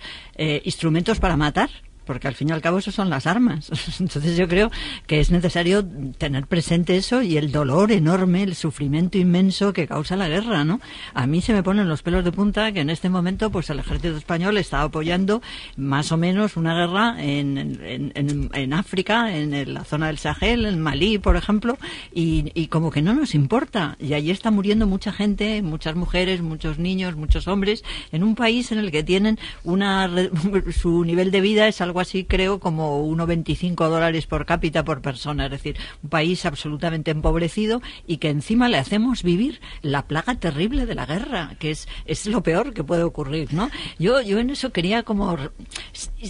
instrumentos 0.63 1.12
para 1.19 1.37
matar 1.37 1.69
porque 2.05 2.27
al 2.27 2.35
fin 2.35 2.49
y 2.49 2.51
al 2.51 2.61
cabo 2.61 2.79
eso 2.79 2.91
son 2.91 3.09
las 3.09 3.27
armas. 3.27 3.71
Entonces 3.99 4.37
yo 4.37 4.47
creo 4.47 4.71
que 5.07 5.19
es 5.19 5.31
necesario 5.31 5.85
tener 6.17 6.47
presente 6.47 6.95
eso 6.95 7.21
y 7.21 7.37
el 7.37 7.51
dolor 7.51 7.91
enorme, 7.91 8.43
el 8.43 8.55
sufrimiento 8.55 9.17
inmenso 9.17 9.73
que 9.73 9.87
causa 9.87 10.15
la 10.15 10.27
guerra, 10.27 10.63
¿no? 10.63 10.79
A 11.13 11.27
mí 11.27 11.41
se 11.41 11.53
me 11.53 11.63
ponen 11.63 11.89
los 11.89 12.01
pelos 12.01 12.23
de 12.23 12.31
punta 12.31 12.71
que 12.71 12.81
en 12.81 12.89
este 12.89 13.09
momento 13.09 13.49
pues 13.51 13.69
el 13.69 13.79
ejército 13.79 14.17
español 14.17 14.57
está 14.57 14.81
apoyando 14.81 15.41
más 15.77 16.11
o 16.11 16.17
menos 16.17 16.57
una 16.57 16.75
guerra 16.75 17.15
en, 17.19 17.57
en, 17.57 18.49
en, 18.53 18.73
África, 18.73 19.35
en 19.35 19.73
la 19.73 19.83
zona 19.83 20.07
del 20.07 20.17
Sahel, 20.17 20.65
en 20.65 20.79
Malí, 20.79 21.17
por 21.17 21.35
ejemplo, 21.35 21.77
y, 22.13 22.51
y 22.53 22.67
como 22.67 22.91
que 22.91 23.01
no 23.01 23.13
nos 23.13 23.35
importa. 23.35 23.97
Y 23.99 24.13
allí 24.13 24.31
está 24.31 24.51
muriendo 24.51 24.87
mucha 24.87 25.11
gente, 25.11 25.61
muchas 25.61 25.95
mujeres, 25.95 26.41
muchos 26.41 26.79
niños, 26.79 27.15
muchos 27.15 27.47
hombres, 27.47 27.83
en 28.11 28.23
un 28.23 28.35
país 28.35 28.71
en 28.71 28.79
el 28.79 28.91
que 28.91 29.03
tienen 29.03 29.39
una 29.63 30.09
su 30.71 31.03
nivel 31.03 31.31
de 31.31 31.41
vida 31.41 31.67
es 31.67 31.81
algo 31.81 31.92
algo 31.93 31.99
así, 31.99 32.23
creo, 32.23 32.59
como 32.59 33.07
1,25 33.07 33.87
dólares 33.87 34.25
por 34.25 34.47
cápita 34.47 34.83
por 34.83 35.03
persona. 35.03 35.45
Es 35.45 35.51
decir, 35.51 35.77
un 36.01 36.09
país 36.09 36.43
absolutamente 36.43 37.11
empobrecido 37.11 37.83
y 38.07 38.17
que 38.17 38.29
encima 38.29 38.67
le 38.67 38.79
hacemos 38.79 39.21
vivir 39.21 39.61
la 39.83 40.07
plaga 40.07 40.33
terrible 40.33 40.87
de 40.87 40.95
la 40.95 41.05
guerra, 41.05 41.55
que 41.59 41.69
es, 41.69 41.87
es 42.05 42.25
lo 42.25 42.41
peor 42.41 42.73
que 42.73 42.83
puede 42.83 43.03
ocurrir, 43.03 43.53
¿no? 43.53 43.69
Yo, 43.99 44.21
yo 44.21 44.39
en 44.39 44.49
eso 44.49 44.71
quería 44.71 45.03
como 45.03 45.37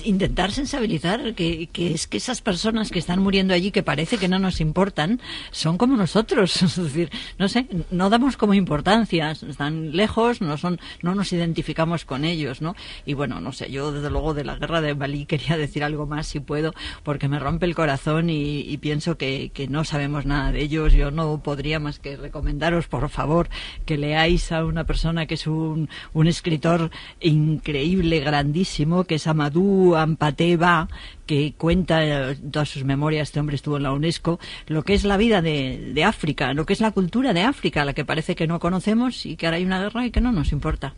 intentar 0.04 0.52
sensibilizar 0.52 1.34
que, 1.34 1.68
que 1.68 1.94
es 1.94 2.08
que 2.08 2.18
esas 2.18 2.42
personas 2.42 2.92
que 2.92 3.00
están 3.00 3.22
muriendo 3.22 3.54
allí, 3.54 3.72
que 3.72 3.84
parece 3.84 4.18
que 4.18 4.28
no 4.28 4.40
nos 4.40 4.60
importan, 4.60 5.22
son 5.52 5.78
como 5.78 5.96
nosotros. 5.96 6.62
Es 6.74 6.76
decir, 6.76 7.10
no 7.38 7.48
sé, 7.48 7.68
no 7.90 8.10
damos 8.10 8.36
como 8.36 8.54
importancia, 8.54 9.32
están 9.32 9.96
lejos, 9.96 10.42
no 10.42 10.58
son, 10.58 10.80
no 11.02 11.16
nos 11.16 11.32
identificamos 11.32 12.04
con 12.04 12.26
ellos, 12.26 12.62
¿no? 12.62 12.76
Y 13.06 13.14
bueno, 13.14 13.40
no 13.40 13.54
sé, 13.54 13.72
yo 13.72 13.92
desde 13.94 14.10
luego 14.10 14.34
de 14.34 14.44
la 14.44 14.56
guerra 14.58 14.82
de 14.82 14.94
Bali 14.94 15.26
quería 15.26 15.53
decir 15.58 15.84
algo 15.84 16.06
más 16.06 16.28
si 16.28 16.40
puedo, 16.40 16.74
porque 17.04 17.28
me 17.28 17.40
rompe 17.40 17.66
el 17.66 17.76
corazón 17.76 18.30
y, 18.30 18.78
pienso 18.78 19.18
que, 19.18 19.52
no 19.70 19.84
sabemos 19.84 20.26
nada 20.26 20.52
de 20.52 20.62
ellos. 20.62 20.94
Yo 20.94 21.12
no 21.12 21.42
podría 21.42 21.80
más 21.80 22.00
que 22.00 22.18
recomendaros, 22.18 22.88
por 22.88 23.10
favor, 23.10 23.50
que 23.86 23.98
leáis 23.98 24.52
a 24.52 24.66
una 24.66 24.84
persona 24.84 25.26
que 25.26 25.36
es 25.36 25.48
un, 25.48 25.90
un 26.14 26.28
escritor 26.28 26.92
increíble, 27.20 28.20
grandísimo, 28.20 29.04
que 29.06 29.16
es 29.16 29.28
Amadou 29.28 29.96
Ampateba, 29.96 30.88
que 31.26 31.54
cuenta 31.58 32.04
eh, 32.06 32.36
todas 32.52 32.70
sus 32.70 32.84
memorias, 32.84 33.30
este 33.30 33.40
hombre 33.40 33.56
estuvo 33.56 33.78
en 33.78 33.84
la 33.84 33.94
UNESCO, 33.94 34.40
lo 34.68 34.84
que 34.84 34.94
es 34.94 35.04
la 35.04 35.18
vida 35.18 35.42
de, 35.42 35.92
de 35.94 36.04
África, 36.04 36.54
lo 36.54 36.66
que 36.66 36.74
es 36.74 36.82
la 36.82 36.92
cultura 36.92 37.34
de 37.34 37.42
África, 37.42 37.86
la 37.86 37.94
que 37.94 38.06
parece 38.06 38.36
que 38.36 38.48
no 38.48 38.60
conocemos 38.60 39.26
y 39.26 39.36
que 39.36 39.48
ahora 39.48 39.58
hay 39.58 39.66
una 39.66 39.82
guerra 39.82 40.06
y 40.06 40.12
que 40.12 40.22
no 40.22 40.32
nos 40.32 40.52
importa. 40.52 40.94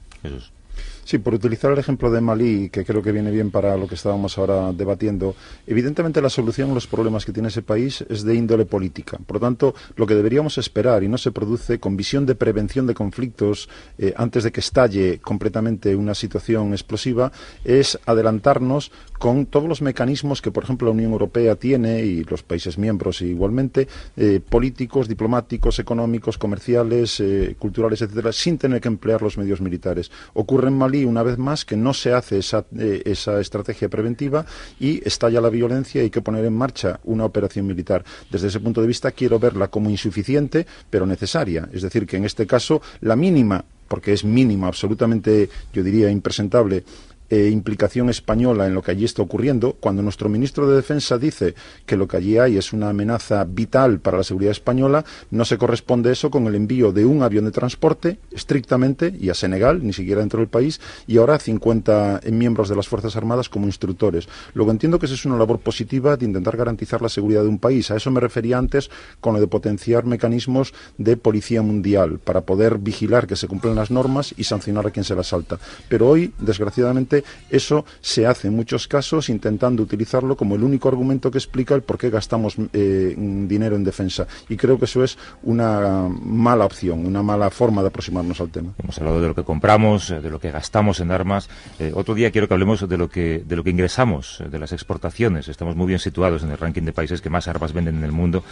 Sí, 1.05 1.19
por 1.19 1.35
utilizar 1.35 1.71
el 1.71 1.77
ejemplo 1.77 2.09
de 2.09 2.19
Malí, 2.19 2.69
que 2.71 2.83
creo 2.83 3.03
que 3.03 3.11
viene 3.11 3.29
bien 3.29 3.51
para 3.51 3.77
lo 3.77 3.87
que 3.87 3.93
estábamos 3.93 4.39
ahora 4.39 4.73
debatiendo, 4.73 5.35
evidentemente 5.67 6.19
la 6.19 6.31
solución 6.31 6.71
a 6.71 6.73
los 6.73 6.87
problemas 6.87 7.25
que 7.25 7.31
tiene 7.31 7.49
ese 7.49 7.61
país 7.61 8.03
es 8.09 8.23
de 8.23 8.33
índole 8.33 8.65
política. 8.65 9.19
Por 9.23 9.35
lo 9.35 9.39
tanto, 9.39 9.75
lo 9.97 10.07
que 10.07 10.15
deberíamos 10.15 10.57
esperar, 10.57 11.03
y 11.03 11.07
no 11.07 11.19
se 11.19 11.31
produce 11.31 11.79
con 11.79 11.95
visión 11.95 12.25
de 12.25 12.33
prevención 12.33 12.87
de 12.87 12.95
conflictos 12.95 13.69
eh, 13.99 14.15
antes 14.17 14.45
de 14.45 14.51
que 14.51 14.61
estalle 14.61 15.19
completamente 15.19 15.95
una 15.95 16.15
situación 16.15 16.73
explosiva, 16.73 17.31
es 17.63 17.99
adelantarnos 18.07 18.91
con 19.19 19.45
todos 19.45 19.69
los 19.69 19.83
mecanismos 19.83 20.41
que, 20.41 20.51
por 20.51 20.63
ejemplo, 20.63 20.87
la 20.87 20.93
Unión 20.93 21.11
Europea 21.11 21.55
tiene 21.55 22.01
y 22.01 22.23
los 22.23 22.41
países 22.41 22.79
miembros 22.79 23.21
igualmente, 23.21 23.87
eh, 24.17 24.39
políticos, 24.39 25.07
diplomáticos, 25.07 25.77
económicos, 25.77 26.39
comerciales, 26.39 27.19
eh, 27.19 27.55
culturales, 27.59 28.01
etcétera, 28.01 28.31
sin 28.31 28.57
tener 28.57 28.81
que 28.81 28.87
emplear 28.87 29.21
los 29.21 29.37
medios 29.37 29.61
militares. 29.61 30.11
Ocurre 30.33 30.69
en 30.69 30.77
una 31.03 31.23
vez 31.23 31.37
más, 31.37 31.65
que 31.65 31.75
no 31.75 31.93
se 31.93 32.13
hace 32.13 32.37
esa, 32.37 32.65
eh, 32.77 33.01
esa 33.05 33.41
estrategia 33.41 33.89
preventiva 33.89 34.45
y 34.79 35.05
estalla 35.05 35.41
la 35.41 35.49
violencia 35.49 36.01
y 36.01 36.05
hay 36.05 36.09
que 36.09 36.21
poner 36.21 36.45
en 36.45 36.53
marcha 36.53 36.99
una 37.03 37.25
operación 37.25 37.67
militar. 37.67 38.05
Desde 38.29 38.47
ese 38.47 38.61
punto 38.61 38.79
de 38.81 38.87
vista, 38.87 39.11
quiero 39.11 39.39
verla 39.39 39.67
como 39.67 39.89
insuficiente, 39.89 40.65
pero 40.89 41.05
necesaria. 41.05 41.67
Es 41.73 41.81
decir, 41.81 42.05
que 42.05 42.17
en 42.17 42.25
este 42.25 42.47
caso, 42.47 42.81
la 43.01 43.15
mínima 43.15 43.65
porque 43.87 44.13
es 44.13 44.23
mínima, 44.23 44.67
absolutamente, 44.67 45.49
yo 45.73 45.83
diría, 45.83 46.09
impresentable, 46.09 46.83
eh, 47.29 47.49
implicación 47.51 48.09
española 48.09 48.67
en 48.67 48.73
lo 48.73 48.81
que 48.81 48.91
allí 48.91 49.05
está 49.05 49.21
ocurriendo, 49.21 49.73
cuando 49.79 50.01
nuestro 50.01 50.29
ministro 50.29 50.67
de 50.67 50.75
Defensa 50.75 51.17
dice 51.17 51.55
que 51.85 51.97
lo 51.97 52.07
que 52.07 52.17
allí 52.17 52.37
hay 52.37 52.57
es 52.57 52.73
una 52.73 52.89
amenaza 52.89 53.43
vital 53.45 53.99
para 53.99 54.17
la 54.17 54.23
seguridad 54.23 54.51
española, 54.51 55.05
no 55.31 55.45
se 55.45 55.57
corresponde 55.57 56.11
eso 56.11 56.29
con 56.29 56.47
el 56.47 56.55
envío 56.55 56.91
de 56.91 57.05
un 57.05 57.23
avión 57.23 57.45
de 57.45 57.51
transporte 57.51 58.19
estrictamente 58.31 59.13
y 59.19 59.29
a 59.29 59.33
Senegal, 59.33 59.85
ni 59.85 59.93
siquiera 59.93 60.21
dentro 60.21 60.39
del 60.39 60.49
país, 60.49 60.79
y 61.07 61.17
ahora 61.17 61.39
50 61.39 62.21
miembros 62.31 62.69
de 62.69 62.75
las 62.75 62.87
Fuerzas 62.87 63.15
Armadas 63.15 63.49
como 63.49 63.65
instructores. 63.65 64.27
Luego 64.53 64.71
entiendo 64.71 64.99
que 64.99 65.05
esa 65.05 65.15
es 65.15 65.25
una 65.25 65.37
labor 65.37 65.59
positiva 65.59 66.17
de 66.17 66.25
intentar 66.25 66.57
garantizar 66.57 67.01
la 67.01 67.09
seguridad 67.09 67.41
de 67.41 67.49
un 67.49 67.59
país. 67.59 67.91
A 67.91 67.95
eso 67.95 68.11
me 68.11 68.19
refería 68.19 68.57
antes 68.57 68.89
con 69.19 69.33
lo 69.33 69.39
de 69.39 69.47
potenciar 69.47 70.05
mecanismos 70.05 70.73
de 70.97 71.17
policía 71.17 71.61
mundial 71.61 72.19
para 72.19 72.41
poder 72.41 72.77
vigilar 72.77 73.27
que 73.27 73.35
se 73.35 73.47
cumplen 73.47 73.75
las 73.75 73.91
normas 73.91 74.33
y 74.37 74.43
sancionar 74.43 74.87
a 74.87 74.91
quien 74.91 75.03
se 75.03 75.15
las 75.15 75.27
salta. 75.27 75.59
Pero 75.89 76.09
hoy, 76.09 76.33
desgraciadamente, 76.39 77.14
eso 77.49 77.85
se 78.01 78.25
hace 78.25 78.47
en 78.47 78.55
muchos 78.55 78.87
casos 78.87 79.29
intentando 79.29 79.83
utilizarlo 79.83 80.35
como 80.35 80.55
el 80.55 80.63
único 80.63 80.89
argumento 80.89 81.31
que 81.31 81.37
explica 81.37 81.75
el 81.75 81.81
por 81.81 81.97
qué 81.97 82.09
gastamos 82.09 82.55
eh, 82.73 83.15
dinero 83.17 83.75
en 83.75 83.83
defensa. 83.83 84.27
Y 84.49 84.57
creo 84.57 84.77
que 84.79 84.85
eso 84.85 85.03
es 85.03 85.17
una 85.43 86.07
mala 86.09 86.65
opción, 86.65 87.05
una 87.05 87.23
mala 87.23 87.49
forma 87.49 87.81
de 87.81 87.89
aproximarnos 87.89 88.41
al 88.41 88.49
tema. 88.49 88.73
Hemos 88.81 88.97
hablado 88.97 89.21
de 89.21 89.27
lo 89.27 89.35
que 89.35 89.43
compramos, 89.43 90.09
eh, 90.09 90.21
de 90.21 90.29
lo 90.29 90.39
que 90.39 90.51
gastamos 90.51 90.99
en 90.99 91.11
armas. 91.11 91.49
Eh, 91.79 91.91
otro 91.93 92.15
día 92.15 92.31
quiero 92.31 92.47
que 92.47 92.53
hablemos 92.53 92.87
de 92.87 92.97
lo 92.97 93.09
que, 93.09 93.43
de 93.45 93.55
lo 93.55 93.63
que 93.63 93.69
ingresamos, 93.69 94.43
de 94.49 94.59
las 94.59 94.71
exportaciones. 94.71 95.47
Estamos 95.47 95.75
muy 95.75 95.87
bien 95.87 95.99
situados 95.99 96.43
en 96.43 96.51
el 96.51 96.57
ranking 96.57 96.83
de 96.83 96.93
países 96.93 97.21
que 97.21 97.29
más 97.29 97.47
armas 97.47 97.73
venden 97.73 97.97
en 97.97 98.03
el 98.03 98.11
mundo. 98.11 98.43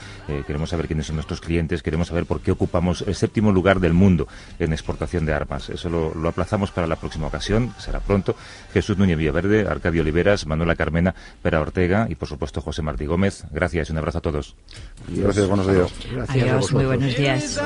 queremos 0.47 0.69
saber 0.69 0.87
quiénes 0.87 1.07
son 1.07 1.15
nuestros 1.15 1.41
clientes, 1.41 1.83
queremos 1.83 2.07
saber 2.07 2.25
por 2.25 2.41
qué 2.41 2.51
ocupamos 2.51 3.03
el 3.07 3.15
séptimo 3.15 3.51
lugar 3.51 3.79
del 3.79 3.93
mundo 3.93 4.27
en 4.59 4.73
exportación 4.73 5.25
de 5.25 5.33
armas. 5.33 5.69
Eso 5.69 5.89
lo, 5.89 6.13
lo 6.13 6.29
aplazamos 6.29 6.71
para 6.71 6.87
la 6.87 6.95
próxima 6.95 7.27
ocasión, 7.27 7.73
será 7.77 7.99
pronto. 7.99 8.35
Jesús 8.73 8.97
Núñez 8.97 9.17
Villaverde, 9.17 9.67
Arcadio 9.67 10.01
Oliveras, 10.01 10.45
Manuela 10.45 10.75
Carmena, 10.75 11.15
Pera 11.41 11.61
Ortega 11.61 12.07
y 12.09 12.15
por 12.15 12.27
supuesto 12.27 12.61
José 12.61 12.81
Martí 12.81 13.05
Gómez. 13.05 13.45
Gracias 13.51 13.89
y 13.89 13.91
un 13.91 13.97
abrazo 13.99 14.19
a 14.19 14.21
todos. 14.21 14.55
Gracias, 15.07 15.47
buenos 15.47 15.67
días. 15.67 15.91
Adiós, 16.29 16.73
muy 16.73 16.85
buenos 16.85 17.15
días. 17.15 17.59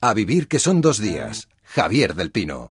A 0.00 0.14
vivir 0.14 0.46
que 0.46 0.58
son 0.58 0.80
dos 0.80 0.98
días. 0.98 1.48
Javier 1.64 2.14
del 2.14 2.30
Pino. 2.30 2.75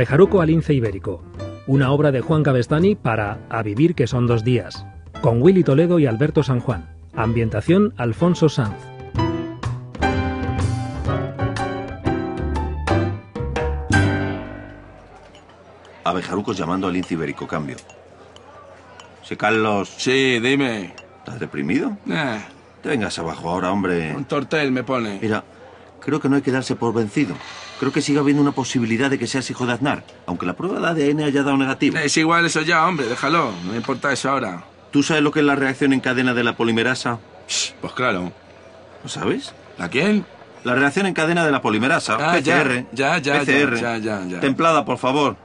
Abejaruco 0.00 0.42
al 0.42 0.48
lince 0.48 0.74
ibérico, 0.74 1.22
una 1.66 1.90
obra 1.90 2.12
de 2.12 2.20
Juan 2.20 2.42
Cabestani 2.42 2.94
para 2.96 3.38
A 3.48 3.62
vivir 3.62 3.94
que 3.94 4.06
son 4.06 4.26
dos 4.26 4.44
días, 4.44 4.84
con 5.22 5.40
Willy 5.40 5.64
Toledo 5.64 5.98
y 5.98 6.04
Alberto 6.04 6.42
San 6.42 6.60
Juan. 6.60 6.84
Ambientación 7.14 7.94
Alfonso 7.96 8.50
Sanz. 8.50 8.76
Abejarucos 16.04 16.56
llamando 16.56 16.86
al 16.86 16.92
lince 16.92 17.14
ibérico, 17.14 17.46
cambio. 17.46 17.76
Sí, 19.24 19.36
Carlos. 19.36 19.92
Sí, 19.96 20.38
dime. 20.38 20.94
¿Estás 21.18 21.40
deprimido? 21.40 21.96
Eh, 22.08 22.40
Te 22.82 22.90
vengas 22.90 23.18
abajo 23.18 23.50
ahora, 23.50 23.72
hombre. 23.72 24.14
un 24.14 24.24
tortel 24.24 24.70
me 24.70 24.84
pone. 24.84 25.18
Mira, 25.20 25.42
creo 26.00 26.20
que 26.20 26.28
no 26.28 26.36
hay 26.36 26.42
que 26.42 26.52
darse 26.52 26.76
por 26.76 26.94
vencido. 26.94 27.34
Creo 27.78 27.92
que 27.92 28.00
sigue 28.00 28.18
habiendo 28.18 28.42
una 28.42 28.52
posibilidad 28.52 29.10
de 29.10 29.18
que 29.18 29.26
seas 29.26 29.50
hijo 29.50 29.66
de 29.66 29.74
Aznar, 29.74 30.02
aunque 30.26 30.46
la 30.46 30.54
prueba 30.54 30.94
de 30.94 31.04
ADN 31.10 31.20
haya 31.24 31.42
dado 31.42 31.56
negativo. 31.58 31.98
Es 31.98 32.16
igual 32.16 32.46
eso 32.46 32.62
ya, 32.62 32.86
hombre, 32.86 33.06
déjalo. 33.06 33.52
No 33.64 33.72
me 33.72 33.76
importa 33.76 34.12
eso 34.12 34.30
ahora. 34.30 34.64
¿Tú 34.90 35.02
sabes 35.02 35.22
lo 35.22 35.30
que 35.30 35.40
es 35.40 35.46
la 35.46 35.56
reacción 35.56 35.92
en 35.92 36.00
cadena 36.00 36.32
de 36.32 36.42
la 36.42 36.56
polimerasa? 36.56 37.18
Pues 37.80 37.92
claro. 37.92 38.32
¿Lo 39.02 39.08
sabes? 39.10 39.52
¿La 39.78 39.88
quién? 39.90 40.24
La 40.64 40.74
reacción 40.74 41.06
en 41.06 41.12
cadena 41.14 41.44
de 41.44 41.52
la 41.52 41.60
polimerasa, 41.60 42.16
Ah, 42.18 42.38
ya, 42.38 42.62
PCR. 42.64 42.86
ya, 42.92 43.18
ya, 43.18 43.40
PCR. 43.40 43.76
ya, 43.78 43.98
ya, 43.98 44.24
ya. 44.26 44.40
Templada, 44.40 44.84
por 44.84 44.96
favor. 44.98 45.36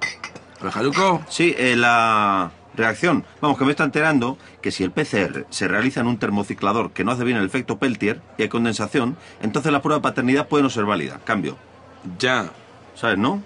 ¿Abejaruco? 0.61 1.21
Sí, 1.29 1.53
eh, 1.57 1.75
la 1.75 2.51
reacción. 2.75 3.25
Vamos, 3.41 3.57
que 3.57 3.65
me 3.65 3.71
está 3.71 3.83
enterando 3.83 4.37
que 4.61 4.71
si 4.71 4.83
el 4.83 4.91
PCR 4.91 5.45
se 5.49 5.67
realiza 5.67 5.99
en 5.99 6.07
un 6.07 6.17
termociclador 6.17 6.91
que 6.91 7.03
no 7.03 7.11
hace 7.11 7.23
bien 7.25 7.37
el 7.37 7.45
efecto 7.45 7.77
Peltier 7.77 8.21
y 8.37 8.43
hay 8.43 8.49
condensación, 8.49 9.17
entonces 9.41 9.71
la 9.71 9.81
prueba 9.81 9.97
de 9.99 10.03
paternidad 10.03 10.47
puede 10.47 10.63
no 10.63 10.69
ser 10.69 10.85
válida. 10.85 11.19
Cambio. 11.25 11.57
Ya. 12.19 12.49
¿Sabes, 12.95 13.17
no? 13.17 13.41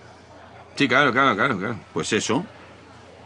Sí, 0.76 0.88
claro, 0.88 1.12
claro, 1.12 1.36
claro, 1.36 1.58
claro. 1.58 1.76
Pues 1.94 2.12
eso. 2.14 2.46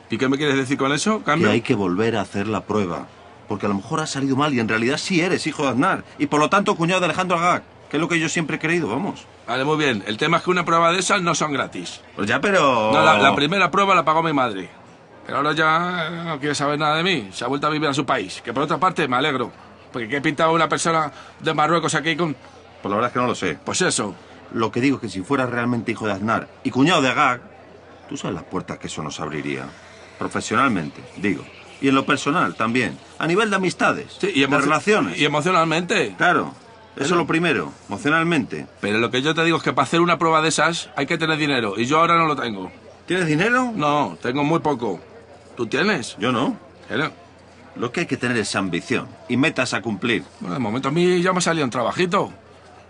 ¿Y 0.10 0.18
qué 0.18 0.28
me 0.28 0.38
quieres 0.38 0.56
decir 0.58 0.78
con 0.78 0.92
eso? 0.92 1.20
Que 1.20 1.26
¿Cambio? 1.26 1.50
hay 1.52 1.62
que 1.62 1.76
volver 1.76 2.15
a 2.15 2.22
hacer 2.22 2.48
la 2.48 2.62
prueba. 2.62 3.08
Porque 3.48 3.65
a 3.65 3.70
lo 3.70 3.76
mejor 3.76 4.00
ha 4.00 4.08
salido 4.08 4.36
mal 4.36 4.54
y 4.54 4.60
en 4.60 4.68
realidad 4.68 4.98
sí 4.98 5.22
eres 5.22 5.48
hijo 5.48 5.63
de 5.63 5.70
Aznar. 5.70 6.04
Y 6.20 6.28
por 6.28 6.39
lo 6.39 6.50
tanto 6.50 6.76
cuñado 6.76 7.00
de 7.00 7.06
Alejandro 7.06 7.38
Agag. 7.38 7.63
Que 7.89 7.98
es 7.98 8.02
lo 8.02 8.08
que 8.08 8.20
yo 8.20 8.30
siempre 8.30 8.58
he 8.58 8.60
creído, 8.60 8.88
vamos. 8.88 9.26
Vale, 9.48 9.63
muy 9.65 9.78
bien. 9.78 10.04
El 10.06 10.18
tema 10.18 10.38
es 10.38 10.44
que 10.44 10.52
una 10.52 10.63
prueba 10.63 10.92
de 10.92 11.00
esas 11.00 11.24
no 11.24 11.34
son 11.34 11.52
gratis. 11.54 12.02
Pues 12.15 12.28
ya, 12.30 12.39
pero... 12.39 12.92
No, 12.94 13.04
la, 13.04 13.18
la 13.18 13.34
primera 13.36 13.72
prueba 13.72 13.96
la 13.96 14.06
pagó 14.06 14.22
mi 14.22 14.32
madre. 14.34 14.70
Pero 15.26 15.38
ahora 15.39 15.54
ya 15.54 16.10
no 16.26 16.39
quiere 16.39 16.54
saber 16.54 16.78
nada 16.78 16.98
de 16.98 17.04
mí. 17.04 17.30
Se 17.32 17.44
ha 17.44 17.48
vuelto 17.48 17.65
a 17.65 17.72
vivir 17.72 17.89
a 17.89 17.94
su 17.96 18.06
país. 18.06 18.42
Que 18.44 18.54
por 18.54 18.62
otra 18.63 18.78
parte 18.78 19.08
me 19.08 19.15
alegro. 19.15 19.52
Porque 19.92 20.08
¿qué 20.08 20.22
pintaba 20.22 20.52
una 20.52 20.70
persona 20.70 21.12
de 21.39 21.54
Marruecos 21.56 21.96
aquí 21.96 22.15
con...? 22.15 22.36
Pues 22.82 22.89
la 22.92 22.96
verdad 22.96 23.08
es 23.10 23.13
que 23.13 23.20
no 23.20 23.28
lo 23.28 23.36
sé. 23.36 23.58
Pues 23.65 23.82
eso. 23.82 24.13
Lo 24.54 24.72
que 24.72 24.82
digo 24.82 24.98
es 24.98 25.02
que 25.02 25.10
si 25.10 25.22
fueras 25.22 25.50
realmente 25.50 25.92
hijo 25.92 26.08
de 26.08 26.14
Aznar 26.14 26.48
y 26.64 26.72
cuñado 26.72 27.02
de 27.02 27.10
Agag, 27.10 27.42
tú 28.08 28.18
sabes 28.18 28.36
las 28.36 28.44
puertas 28.44 28.78
que 28.78 28.88
eso 28.88 29.04
nos 29.04 29.20
abriría. 29.20 29.66
Profesionalmente, 30.18 31.02
digo. 31.18 31.44
Y 31.82 31.88
en 31.88 31.96
lo 31.96 32.06
personal 32.06 32.56
también. 32.56 32.98
A 33.20 33.28
nivel 33.28 33.50
de 33.50 33.56
amistades. 33.56 34.18
Sí, 34.20 34.32
y 34.34 34.42
de 34.42 34.48
relaciones. 34.48 35.18
Y 35.18 35.26
emocionalmente. 35.26 36.14
Claro. 36.18 36.54
Eso 36.96 37.06
es 37.14 37.18
lo 37.18 37.26
primero. 37.26 37.72
Emocionalmente. 37.88 38.68
Pero 38.82 38.98
lo 38.98 39.10
que 39.10 39.22
yo 39.22 39.34
te 39.34 39.46
digo 39.46 39.58
es 39.58 39.64
que 39.64 39.72
para 39.72 39.84
hacer 39.84 40.02
una 40.02 40.18
prueba 40.18 40.42
de 40.42 40.50
esas 40.50 40.90
hay 40.98 41.06
que 41.06 41.18
tener 41.18 41.38
dinero. 41.38 41.76
Y 41.78 41.86
yo 41.86 42.00
ahora 42.00 42.18
no 42.18 42.26
lo 42.26 42.36
tengo. 42.36 42.70
¿Tienes 43.06 43.28
dinero? 43.28 43.72
No, 43.74 44.18
tengo 44.22 44.44
muy 44.44 44.60
poco. 44.60 45.00
¿Tú 45.56 45.68
tienes? 45.68 46.18
Yo 46.20 46.34
no. 46.34 46.58
Pero, 46.90 47.12
Lo 47.76 47.92
que 47.94 48.02
hay 48.02 48.06
que 48.08 48.18
tener 48.18 48.36
es 48.38 48.54
ambición 48.56 49.08
y 49.30 49.38
metas 49.38 49.74
a 49.74 49.82
cumplir. 49.82 50.24
bueno, 50.42 50.56
de 50.56 50.60
momento 50.60 50.90
a 50.90 50.92
mí 50.92 51.22
ya 51.22 51.32
me 51.32 51.38
ha 51.38 51.42
salido 51.42 51.64
un 51.64 51.72
trabajito. 51.72 52.34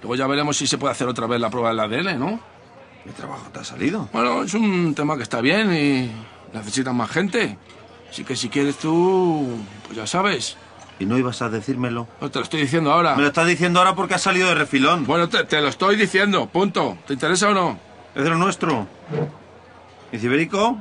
Luego 0.02 0.16
ya 0.16 0.28
veremos 0.28 0.58
si 0.58 0.68
se 0.68 0.78
puede 0.78 0.92
hacer 0.94 1.08
otra 1.08 1.28
vez 1.28 1.40
la 1.42 1.50
prueba 1.50 1.70
del 1.70 1.80
ADN, 1.80 2.20
¿no? 2.20 2.40
¿Qué 3.04 3.12
trabajo 3.12 3.50
te 3.52 3.60
ha 3.60 3.64
salido? 3.64 4.10
Bueno, 4.14 4.44
es 4.44 4.54
un 4.54 4.94
tema 4.96 5.18
que 5.18 5.24
está 5.24 5.42
bien 5.42 5.74
y 5.74 6.12
necesitan 6.54 6.96
más 6.96 7.10
gente. 7.10 7.58
Así 8.10 8.24
que 8.24 8.36
si 8.36 8.50
quieres 8.50 8.78
tú, 8.78 9.48
pues 9.86 9.98
ya 9.98 10.08
sabes. 10.08 10.58
¿Y 11.00 11.06
no 11.06 11.18
ibas 11.18 11.42
a 11.42 11.50
decírmelo? 11.50 12.08
No 12.20 12.30
te 12.30 12.40
lo 12.40 12.44
estoy 12.44 12.62
diciendo 12.62 12.92
ahora. 12.92 13.16
Me 13.16 13.22
lo 13.22 13.30
estás 13.30 13.48
diciendo 13.48 13.80
ahora 13.80 13.96
porque 13.96 14.16
has 14.16 14.22
salido 14.22 14.50
de 14.50 14.56
refilón. 14.56 15.06
Bueno, 15.06 15.30
te, 15.30 15.44
te 15.46 15.62
lo 15.62 15.70
estoy 15.70 15.96
diciendo, 15.96 16.48
punto. 16.48 16.98
¿Te 17.08 17.14
interesa 17.14 17.50
o 17.50 17.54
no? 17.54 17.80
Es 18.16 18.24
de 18.24 18.30
lo 18.30 18.36
nuestro. 18.38 18.86
¿Y 20.12 20.18
Ciberico? 20.18 20.78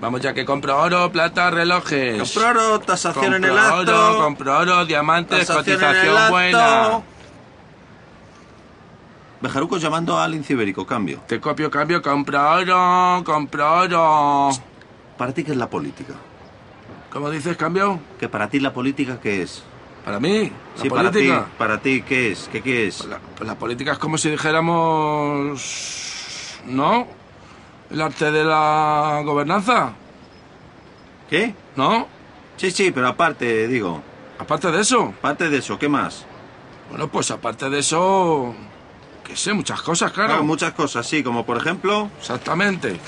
Vamos 0.00 0.20
ya 0.20 0.34
que 0.34 0.44
compro 0.44 0.78
oro, 0.78 1.10
plata, 1.10 1.50
relojes. 1.50 2.18
Compro 2.32 2.48
oro, 2.50 2.80
tasación 2.80 3.34
en 3.34 3.44
el 3.44 3.50
Compro 3.50 3.64
acto. 3.64 4.08
oro, 4.10 4.22
compro 4.22 4.58
oro, 4.58 4.84
diamantes, 4.84 5.46
Tasación 5.46 5.80
en 5.80 5.84
el 5.84 5.88
cotización 5.88 6.16
acto. 6.18 6.30
buena. 6.32 7.00
Bejarucos 9.40 9.80
llamando 9.82 10.18
al 10.18 10.34
Incibérico, 10.34 10.86
cambio. 10.86 11.20
Te 11.26 11.40
copio, 11.40 11.70
cambio, 11.70 12.02
compro 12.02 12.50
oro, 12.50 13.22
compro 13.24 13.72
oro. 13.80 14.50
¿Para 15.16 15.32
ti 15.32 15.44
qué 15.44 15.52
es 15.52 15.56
la 15.56 15.68
política? 15.70 16.14
¿Cómo 17.10 17.30
dices, 17.30 17.56
cambio? 17.56 17.98
¿Que 18.18 18.28
para 18.28 18.48
ti 18.48 18.60
la 18.60 18.72
política 18.74 19.18
qué 19.22 19.42
es? 19.42 19.62
¿Para 20.04 20.20
mí? 20.20 20.52
¿La 20.76 20.82
sí, 20.82 20.90
para 20.90 21.10
ti. 21.10 21.18
política? 21.18 21.46
¿Para 21.56 21.78
ti 21.80 22.02
qué 22.02 22.32
es? 22.32 22.48
¿Qué, 22.52 22.62
qué 22.62 22.86
es? 22.86 23.04
La, 23.06 23.18
pues 23.18 23.46
la 23.48 23.54
política 23.56 23.92
es 23.92 23.98
como 23.98 24.18
si 24.18 24.28
dijéramos... 24.30 25.62
¿No? 26.66 27.06
El 27.90 28.00
arte 28.00 28.30
de 28.30 28.44
la 28.44 29.22
gobernanza, 29.24 29.92
¿Qué? 31.30 31.54
¿no? 31.74 32.06
Sí, 32.56 32.70
sí, 32.70 32.90
pero 32.90 33.08
aparte, 33.08 33.66
digo. 33.68 34.02
Aparte 34.38 34.70
de 34.70 34.80
eso. 34.80 35.14
Aparte 35.18 35.48
de 35.48 35.58
eso, 35.58 35.78
¿qué 35.78 35.88
más? 35.88 36.24
Bueno, 36.90 37.08
pues 37.08 37.30
aparte 37.30 37.68
de 37.68 37.80
eso... 37.80 38.54
Que 39.24 39.36
sé, 39.36 39.52
muchas 39.52 39.82
cosas, 39.82 40.12
claro. 40.12 40.28
Claro, 40.28 40.44
muchas 40.44 40.72
cosas, 40.72 41.06
sí, 41.06 41.22
como 41.22 41.44
por 41.44 41.56
ejemplo... 41.56 42.10
Exactamente. 42.18 43.00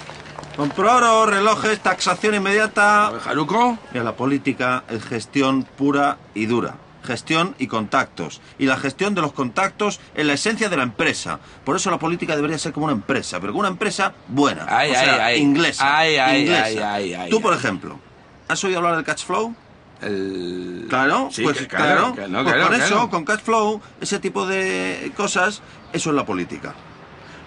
Compro 0.56 0.96
oro, 0.96 1.26
relojes, 1.26 1.78
taxación 1.80 2.34
inmediata... 2.34 3.12
¿Jaruco? 3.22 3.78
Mira, 3.92 4.02
la 4.02 4.16
política 4.16 4.82
es 4.88 5.04
gestión 5.04 5.62
pura 5.62 6.18
y 6.34 6.46
dura. 6.46 6.74
Gestión 7.08 7.54
y 7.58 7.68
contactos. 7.68 8.42
Y 8.58 8.66
la 8.66 8.76
gestión 8.76 9.14
de 9.14 9.22
los 9.22 9.32
contactos 9.32 9.98
es 10.14 10.26
la 10.26 10.34
esencia 10.34 10.68
de 10.68 10.76
la 10.76 10.82
empresa. 10.82 11.40
Por 11.64 11.74
eso 11.74 11.90
la 11.90 11.98
política 11.98 12.36
debería 12.36 12.58
ser 12.58 12.74
como 12.74 12.84
una 12.84 12.92
empresa, 12.94 13.40
pero 13.40 13.54
como 13.54 13.60
una 13.60 13.70
empresa 13.70 14.12
buena. 14.28 14.66
Ay, 14.68 14.90
o 14.90 14.94
sea, 14.94 15.24
ay, 15.24 15.40
inglesa. 15.40 15.96
Ay, 15.98 16.42
inglesa. 16.42 16.92
ay, 16.92 17.30
Tú, 17.30 17.40
por 17.40 17.54
ejemplo, 17.54 17.98
¿has 18.46 18.62
oído 18.62 18.76
hablar 18.76 18.96
del 18.96 19.06
cash 19.06 19.24
flow? 19.24 19.54
El... 20.02 20.84
Claro, 20.90 21.30
Sí, 21.32 21.42
pues 21.42 21.66
claro. 21.66 22.14
que 22.14 22.28
no, 22.28 22.42
Pues 22.42 22.54
claro, 22.54 22.68
con 22.68 22.76
claro. 22.78 22.84
eso, 22.84 23.08
con 23.08 23.24
cash 23.24 23.40
flow, 23.40 23.80
ese 24.02 24.18
tipo 24.18 24.46
de 24.46 25.10
cosas, 25.16 25.62
eso 25.94 26.10
es 26.10 26.14
la 26.16 26.26
política. 26.26 26.74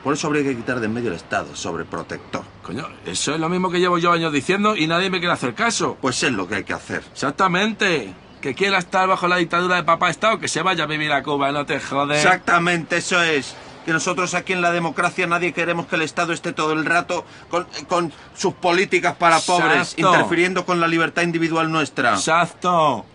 Por 0.03 0.15
eso 0.15 0.25
habría 0.25 0.41
que 0.43 0.55
quitar 0.55 0.79
de 0.79 0.87
en 0.87 0.93
medio 0.93 1.09
el 1.09 1.15
Estado, 1.17 1.55
sobreprotector. 1.55 2.41
Coño, 2.63 2.87
eso 3.05 3.35
es 3.35 3.39
lo 3.39 3.47
mismo 3.47 3.69
que 3.69 3.79
llevo 3.79 3.99
yo 3.99 4.11
años 4.11 4.33
diciendo 4.33 4.75
y 4.75 4.87
nadie 4.87 5.11
me 5.11 5.19
quiere 5.19 5.33
hacer 5.33 5.53
caso. 5.53 5.97
Pues 6.01 6.23
es 6.23 6.31
lo 6.31 6.47
que 6.47 6.55
hay 6.55 6.63
que 6.63 6.73
hacer. 6.73 7.03
Exactamente. 7.11 8.11
Que 8.41 8.55
quiera 8.55 8.79
estar 8.79 9.07
bajo 9.07 9.27
la 9.27 9.37
dictadura 9.37 9.75
de 9.75 9.83
papá 9.83 10.09
Estado, 10.09 10.39
que 10.39 10.47
se 10.47 10.61
vaya 10.61 10.85
a 10.85 10.87
vivir 10.87 11.11
a 11.11 11.21
Cuba, 11.21 11.51
no 11.51 11.65
te 11.65 11.79
jode. 11.79 12.15
Exactamente, 12.17 12.97
eso 12.97 13.21
es. 13.21 13.55
Que 13.85 13.93
nosotros 13.93 14.33
aquí 14.33 14.53
en 14.53 14.61
la 14.61 14.71
democracia 14.71 15.27
nadie 15.27 15.53
queremos 15.53 15.87
que 15.87 15.95
el 15.95 16.01
Estado 16.01 16.33
esté 16.33 16.51
todo 16.51 16.73
el 16.73 16.85
rato 16.85 17.25
con, 17.49 17.67
con 17.87 18.11
sus 18.35 18.53
políticas 18.53 19.15
para 19.15 19.39
pobres, 19.39 19.95
interfiriendo 19.97 20.65
con 20.65 20.79
la 20.79 20.87
libertad 20.87 21.21
individual 21.21 21.71
nuestra. 21.71 22.13
Exacto. 22.13 23.05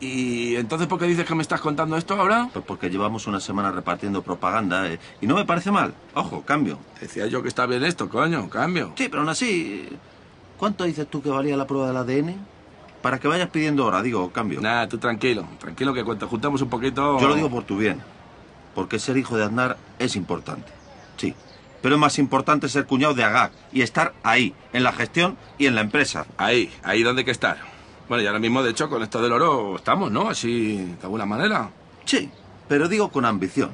¿Y 0.00 0.54
entonces 0.56 0.86
por 0.86 0.98
qué 0.98 1.06
dices 1.06 1.26
que 1.26 1.34
me 1.34 1.42
estás 1.42 1.60
contando 1.60 1.96
esto 1.96 2.14
ahora? 2.14 2.48
Pues 2.52 2.64
porque 2.64 2.88
llevamos 2.88 3.26
una 3.26 3.40
semana 3.40 3.72
repartiendo 3.72 4.22
propaganda 4.22 4.86
eh, 4.86 4.98
y 5.20 5.26
no 5.26 5.34
me 5.34 5.44
parece 5.44 5.70
mal. 5.72 5.94
Ojo, 6.14 6.42
cambio. 6.42 6.78
Decía 7.00 7.26
yo 7.26 7.42
que 7.42 7.48
está 7.48 7.66
bien 7.66 7.84
esto, 7.84 8.08
coño, 8.08 8.48
cambio. 8.48 8.92
Sí, 8.96 9.08
pero 9.08 9.20
aún 9.20 9.28
así, 9.28 9.88
¿cuánto 10.56 10.84
dices 10.84 11.08
tú 11.08 11.20
que 11.20 11.30
valía 11.30 11.56
la 11.56 11.66
prueba 11.66 11.88
del 11.88 11.96
ADN? 11.96 12.57
Para 13.02 13.18
que 13.18 13.28
vayas 13.28 13.48
pidiendo 13.50 13.86
hora, 13.86 14.02
digo, 14.02 14.30
cambio. 14.32 14.60
Nada, 14.60 14.88
tú 14.88 14.98
tranquilo, 14.98 15.46
tranquilo 15.58 15.94
que 15.94 16.04
cuando 16.04 16.26
juntemos 16.26 16.60
un 16.62 16.68
poquito... 16.68 17.20
Yo 17.20 17.28
lo 17.28 17.34
digo 17.34 17.50
por 17.50 17.64
tu 17.64 17.76
bien. 17.76 18.00
Porque 18.74 18.98
ser 18.98 19.16
hijo 19.16 19.36
de 19.36 19.44
Aznar 19.44 19.76
es 19.98 20.16
importante. 20.16 20.68
Sí. 21.16 21.34
Pero 21.80 21.94
es 21.94 22.00
más 22.00 22.18
importante 22.18 22.68
ser 22.68 22.86
cuñado 22.86 23.14
de 23.14 23.22
Agag 23.22 23.52
y 23.72 23.82
estar 23.82 24.12
ahí, 24.24 24.52
en 24.72 24.82
la 24.82 24.92
gestión 24.92 25.36
y 25.58 25.66
en 25.66 25.76
la 25.76 25.80
empresa. 25.80 26.26
Ahí, 26.36 26.72
ahí 26.82 27.02
donde 27.04 27.20
hay 27.20 27.24
que 27.24 27.30
estar. 27.30 27.58
Bueno, 28.08 28.24
y 28.24 28.26
ahora 28.26 28.40
mismo, 28.40 28.62
de 28.62 28.70
hecho, 28.70 28.88
con 28.88 29.02
esto 29.02 29.22
del 29.22 29.32
oro 29.32 29.76
estamos, 29.76 30.10
¿no? 30.10 30.28
Así, 30.28 30.76
de 30.78 31.02
alguna 31.02 31.26
manera. 31.26 31.70
Sí, 32.04 32.30
pero 32.66 32.88
digo 32.88 33.10
con 33.10 33.24
ambición. 33.24 33.70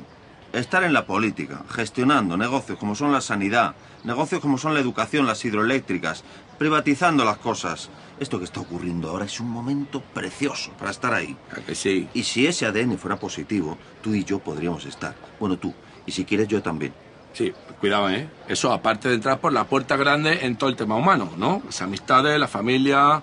estar 0.53 0.85
en 0.85 0.93
la 0.93 1.07
política, 1.07 1.63
gestionando 1.71 2.37
negocios 2.37 2.79
como 2.79 2.95
son 2.95 3.13
la 3.13 3.21
sanidad, 3.21 3.75
negocios 4.05 4.41
como 4.41 4.59
son 4.59 4.75
la 4.75 4.81
educación, 4.81 5.27
las 5.27 5.45
hidroeléctricas, 5.45 6.25
privatizando 6.59 7.25
las 7.25 7.39
cosas. 7.39 7.91
Esto 8.21 8.39
que 8.39 8.45
está 8.45 8.61
ocurriendo 8.61 9.11
ahora 9.11 9.25
es 9.25 9.41
un 9.41 9.51
momento 9.51 10.01
precioso 10.01 10.71
para 10.79 10.91
estar 10.91 11.13
ahí. 11.13 11.37
que 11.67 11.75
sí? 11.75 12.09
Y 12.15 12.23
si 12.23 12.47
ese 12.47 12.67
ADN 12.67 12.97
fuera 12.99 13.17
positivo, 13.17 13.77
tú 14.03 14.15
y 14.15 14.25
yo 14.25 14.39
podríamos 14.39 14.87
estar. 14.87 15.15
Bueno, 15.41 15.59
tú. 15.59 15.75
Y 16.07 16.13
si 16.13 16.25
quieres, 16.25 16.49
yo 16.49 16.63
también. 16.63 16.93
Sí, 17.33 17.53
cuidado, 17.81 18.09
¿eh? 18.11 18.29
Eso 18.47 18.73
aparte 18.73 19.09
de 19.09 19.17
entrar 19.17 19.41
por 19.41 19.53
la 19.53 19.65
puerta 19.65 19.97
grande 19.97 20.47
en 20.47 20.57
todo 20.57 20.71
el 20.71 20.77
tema 20.77 20.95
humano, 20.95 21.33
¿no? 21.37 21.63
Las 21.65 21.83
amistades, 21.83 22.39
la 22.39 22.47
familia, 22.47 23.21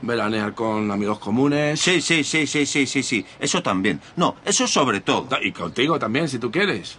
veranear 0.00 0.54
con 0.54 0.90
amigos 0.90 1.18
comunes. 1.18 1.78
Sí, 1.78 2.00
sí, 2.00 2.24
sí, 2.24 2.46
sí, 2.46 2.64
sí, 2.64 2.86
sí, 2.86 3.02
sí. 3.02 3.26
Eso 3.38 3.62
también. 3.62 4.00
No, 4.16 4.36
eso 4.44 4.66
sobre 4.66 5.00
todo. 5.00 5.28
Y 5.42 5.52
contigo 5.52 5.98
también, 5.98 6.28
si 6.28 6.38
tú 6.38 6.50
quieres. 6.50 6.96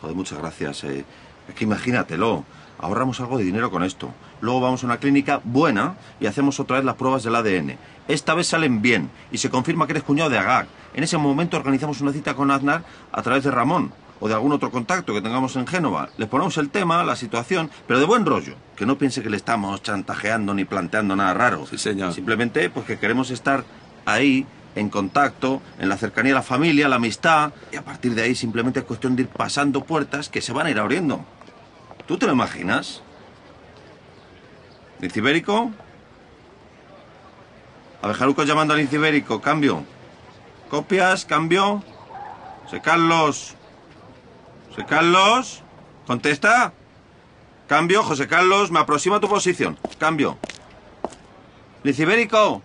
Joder, 0.00 0.14
muchas 0.14 0.38
gracias. 0.38 0.84
Eh. 0.84 1.04
Es 1.48 1.54
que 1.54 1.64
imagínatelo. 1.64 2.44
Ahorramos 2.78 3.20
algo 3.20 3.38
de 3.38 3.44
dinero 3.44 3.70
con 3.70 3.82
esto. 3.82 4.14
Luego 4.40 4.60
vamos 4.60 4.82
a 4.82 4.86
una 4.86 4.98
clínica 4.98 5.40
buena 5.44 5.94
y 6.18 6.26
hacemos 6.26 6.60
otra 6.60 6.76
vez 6.76 6.84
las 6.84 6.96
pruebas 6.96 7.22
del 7.22 7.36
ADN. 7.36 7.76
Esta 8.08 8.34
vez 8.34 8.48
salen 8.48 8.82
bien 8.82 9.10
y 9.30 9.38
se 9.38 9.50
confirma 9.50 9.86
que 9.86 9.92
eres 9.92 10.02
cuñado 10.02 10.30
de 10.30 10.38
Agag. 10.38 10.66
En 10.94 11.04
ese 11.04 11.18
momento 11.18 11.56
organizamos 11.56 12.00
una 12.00 12.12
cita 12.12 12.34
con 12.34 12.50
Aznar 12.50 12.82
a 13.12 13.22
través 13.22 13.44
de 13.44 13.50
Ramón 13.50 13.92
o 14.20 14.28
de 14.28 14.34
algún 14.34 14.52
otro 14.52 14.70
contacto 14.70 15.14
que 15.14 15.22
tengamos 15.22 15.56
en 15.56 15.66
Génova. 15.66 16.10
Les 16.18 16.28
ponemos 16.28 16.56
el 16.58 16.70
tema, 16.70 17.02
la 17.04 17.16
situación, 17.16 17.70
pero 17.86 18.00
de 18.00 18.06
buen 18.06 18.26
rollo. 18.26 18.54
Que 18.76 18.86
no 18.86 18.98
piense 18.98 19.22
que 19.22 19.30
le 19.30 19.36
estamos 19.36 19.82
chantajeando 19.82 20.54
ni 20.54 20.64
planteando 20.64 21.16
nada 21.16 21.34
raro. 21.34 21.66
Sí, 21.66 21.78
señor. 21.78 22.12
Simplemente 22.12 22.68
pues 22.70 22.86
que 22.86 22.98
queremos 22.98 23.30
estar 23.30 23.64
ahí, 24.04 24.46
en 24.74 24.88
contacto, 24.88 25.60
en 25.78 25.88
la 25.88 25.96
cercanía 25.96 26.30
de 26.30 26.34
la 26.36 26.42
familia, 26.42 26.88
la 26.88 26.96
amistad, 26.96 27.52
y 27.72 27.76
a 27.76 27.82
partir 27.82 28.14
de 28.14 28.22
ahí 28.22 28.34
simplemente 28.34 28.80
es 28.80 28.86
cuestión 28.86 29.16
de 29.16 29.22
ir 29.22 29.28
pasando 29.28 29.84
puertas 29.84 30.28
que 30.28 30.40
se 30.40 30.52
van 30.52 30.66
a 30.66 30.70
ir 30.70 30.78
abriendo. 30.78 31.24
¿Tú 32.06 32.18
te 32.18 32.26
lo 32.26 32.32
imaginas? 32.32 33.02
¿Lince 35.00 35.18
Ibérico? 35.20 35.70
Abejaruco 38.02 38.44
llamando 38.44 38.74
al 38.74 38.80
Lince 38.80 38.96
Ibérico. 38.96 39.40
Cambio. 39.40 39.84
¿Copias? 40.68 41.24
¿Cambio? 41.24 41.82
José 42.64 42.80
Carlos. 42.80 43.54
José 44.70 44.84
Carlos. 44.86 45.62
¿Contesta? 46.06 46.72
Cambio. 47.66 48.02
José 48.02 48.26
Carlos, 48.26 48.70
me 48.70 48.78
aproxima 48.80 49.16
a 49.16 49.20
tu 49.20 49.28
posición. 49.28 49.78
Cambio. 49.98 50.38
Lince 51.82 52.02
Ibérico. 52.02 52.62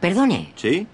Perdone. 0.00 0.52
¿Sí? 0.56 0.86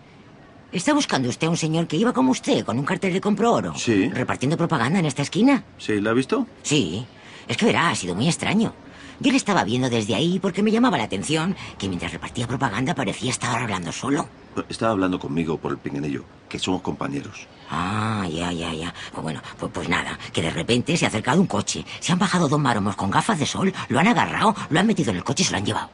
¿Está 0.72 0.94
buscando 0.94 1.29
usted 1.29 1.48
a 1.48 1.50
un 1.50 1.57
señor 1.57 1.87
que 1.87 1.96
iba 1.96 2.12
como 2.12 2.31
usted, 2.31 2.64
con 2.64 2.79
un 2.79 2.85
cartel 2.85 3.12
de 3.12 3.20
compro 3.20 3.53
oro? 3.53 3.74
Sí. 3.76 4.09
¿Repartiendo 4.09 4.57
propaganda 4.57 5.00
en 5.00 5.07
esta 5.07 5.22
esquina? 5.22 5.64
¿Sí? 5.79 6.00
¿La 6.00 6.11
ha 6.11 6.14
visto? 6.14 6.46
Sí. 6.62 7.05
Es 7.48 7.57
que 7.57 7.66
verá, 7.66 7.90
ha 7.90 7.94
sido 7.96 8.14
muy 8.14 8.29
extraño. 8.29 8.72
Yo 9.20 9.30
le 9.30 9.37
estaba 9.37 9.64
viendo 9.64 9.90
desde 9.90 10.14
ahí 10.14 10.38
porque 10.38 10.62
me 10.62 10.70
llamaba 10.70 10.96
la 10.96 11.04
atención 11.04 11.54
que 11.78 11.88
mientras 11.88 12.12
repartía 12.12 12.46
propaganda 12.46 12.94
parecía 12.94 13.30
estar 13.30 13.61
hablando 13.61 13.92
solo. 13.92 14.26
Estaba 14.68 14.92
hablando 14.92 15.18
conmigo 15.18 15.59
por 15.59 15.72
el 15.72 15.78
pinganillo, 15.78 16.24
que 16.48 16.59
somos 16.59 16.80
compañeros. 16.80 17.46
Ah, 17.70 18.26
ya, 18.33 18.50
ya, 18.52 18.72
ya. 18.72 18.94
Pues 19.12 19.22
bueno, 19.22 19.42
pues, 19.59 19.70
pues 19.72 19.88
nada, 19.88 20.18
que 20.33 20.40
de 20.42 20.50
repente 20.50 20.96
se 20.96 21.04
ha 21.04 21.09
acercado 21.09 21.40
un 21.40 21.46
coche. 21.46 21.85
Se 22.00 22.12
han 22.12 22.18
bajado 22.18 22.48
dos 22.48 22.59
maromos 22.59 22.96
con 22.96 23.11
gafas 23.11 23.38
de 23.38 23.46
sol, 23.46 23.72
lo 23.88 24.00
han 24.00 24.09
agarrado, 24.09 24.54
lo 24.70 24.80
han 24.80 24.87
metido 24.87 25.11
en 25.11 25.18
el 25.18 25.24
coche 25.24 25.42
y 25.42 25.46
se 25.46 25.52
lo 25.52 25.59
han 25.59 25.66
llevado. 25.66 25.90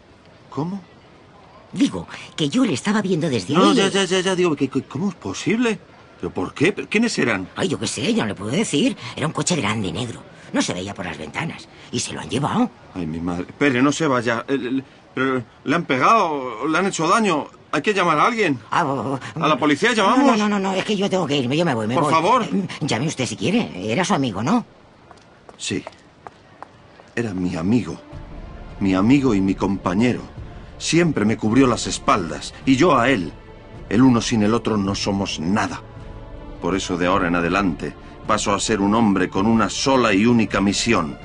¿Cómo? 0.48 0.80
Digo, 1.72 2.06
que 2.36 2.48
yo 2.48 2.64
le 2.64 2.72
estaba 2.74 3.02
viendo 3.02 3.28
desde 3.28 3.52
No, 3.54 3.70
ahí. 3.70 3.74
ya, 3.76 3.88
ya, 3.88 4.04
ya, 4.04 4.20
ya, 4.20 4.34
digo, 4.36 4.54
¿qué- 4.54 4.68
qué- 4.68 4.82
¿cómo 4.84 5.08
es 5.10 5.14
posible? 5.16 5.78
¿Pero 6.20 6.32
por 6.32 6.54
qué? 6.54 6.72
¿Pero 6.72 6.88
¿Quiénes 6.88 7.18
eran? 7.18 7.48
Ay, 7.56 7.68
yo 7.68 7.78
qué 7.78 7.86
sé, 7.88 8.14
yo 8.14 8.22
no 8.22 8.28
le 8.28 8.34
puedo 8.34 8.50
decir. 8.52 8.96
Era 9.16 9.26
un 9.26 9.32
coche 9.34 9.56
grande, 9.56 9.92
negro. 9.92 10.22
No 10.52 10.62
se 10.62 10.72
veía 10.74 10.94
por 10.94 11.04
las 11.06 11.18
ventanas. 11.18 11.68
Y 11.92 12.00
se 12.00 12.12
lo 12.12 12.20
han 12.20 12.28
llevado. 12.30 12.70
Ay, 12.94 13.06
mi 13.06 13.20
madre. 13.20 13.44
Espere, 13.48 13.82
no 13.82 13.92
se 13.92 14.06
vaya. 14.06 14.44
Pero 15.14 15.42
le 15.64 15.74
han 15.74 15.84
pegado, 15.84 16.66
le 16.68 16.78
han 16.78 16.86
hecho 16.86 17.08
daño. 17.08 17.46
Hay 17.72 17.82
que 17.82 17.92
llamar 17.92 18.18
a 18.18 18.26
alguien. 18.26 18.58
¿A 18.70 18.84
la 19.36 19.58
policía 19.58 19.92
llamamos? 19.92 20.30
Ah, 20.32 20.36
No, 20.36 20.48
no, 20.48 20.58
no, 20.58 20.70
no, 20.70 20.74
es 20.74 20.84
que 20.84 20.96
yo 20.96 21.10
tengo 21.10 21.26
que 21.26 21.36
irme, 21.36 21.56
yo 21.56 21.64
me 21.64 21.74
voy, 21.74 21.86
me 21.86 21.94
Por 21.94 22.04
voy. 22.04 22.12
favor. 22.12 22.42
Eh, 22.44 22.66
Llame 22.82 23.06
usted 23.06 23.26
si 23.26 23.36
quiere. 23.36 23.70
Era 23.92 24.04
su 24.04 24.14
amigo, 24.14 24.42
¿no? 24.42 24.64
Sí. 25.58 25.84
Era 27.14 27.32
mi 27.34 27.56
amigo. 27.56 27.98
Mi 28.80 28.94
amigo 28.94 29.34
y 29.34 29.40
mi 29.40 29.54
compañero. 29.54 30.20
Siempre 30.78 31.24
me 31.24 31.36
cubrió 31.36 31.66
las 31.66 31.86
espaldas. 31.86 32.54
Y 32.66 32.76
yo 32.76 32.96
a 32.98 33.10
él. 33.10 33.32
El 33.88 34.02
uno 34.02 34.20
sin 34.20 34.42
el 34.42 34.52
otro 34.54 34.76
no 34.76 34.94
somos 34.94 35.40
nada. 35.40 35.80
Por 36.60 36.76
eso 36.76 36.96
de 36.98 37.06
ahora 37.06 37.28
en 37.28 37.36
adelante 37.36 37.94
paso 38.26 38.52
a 38.52 38.60
ser 38.60 38.80
un 38.80 38.94
hombre 38.94 39.30
con 39.30 39.46
una 39.46 39.70
sola 39.70 40.12
y 40.12 40.26
única 40.26 40.60
misión. 40.60 41.16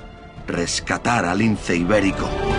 Rescatar 0.47 1.25
al 1.25 1.39
lince 1.39 1.75
ibérico. 1.75 2.50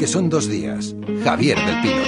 Que 0.00 0.06
son 0.06 0.30
dos 0.30 0.48
días. 0.48 0.96
Javier 1.22 1.58
del 1.58 1.82
Pino. 1.82 2.02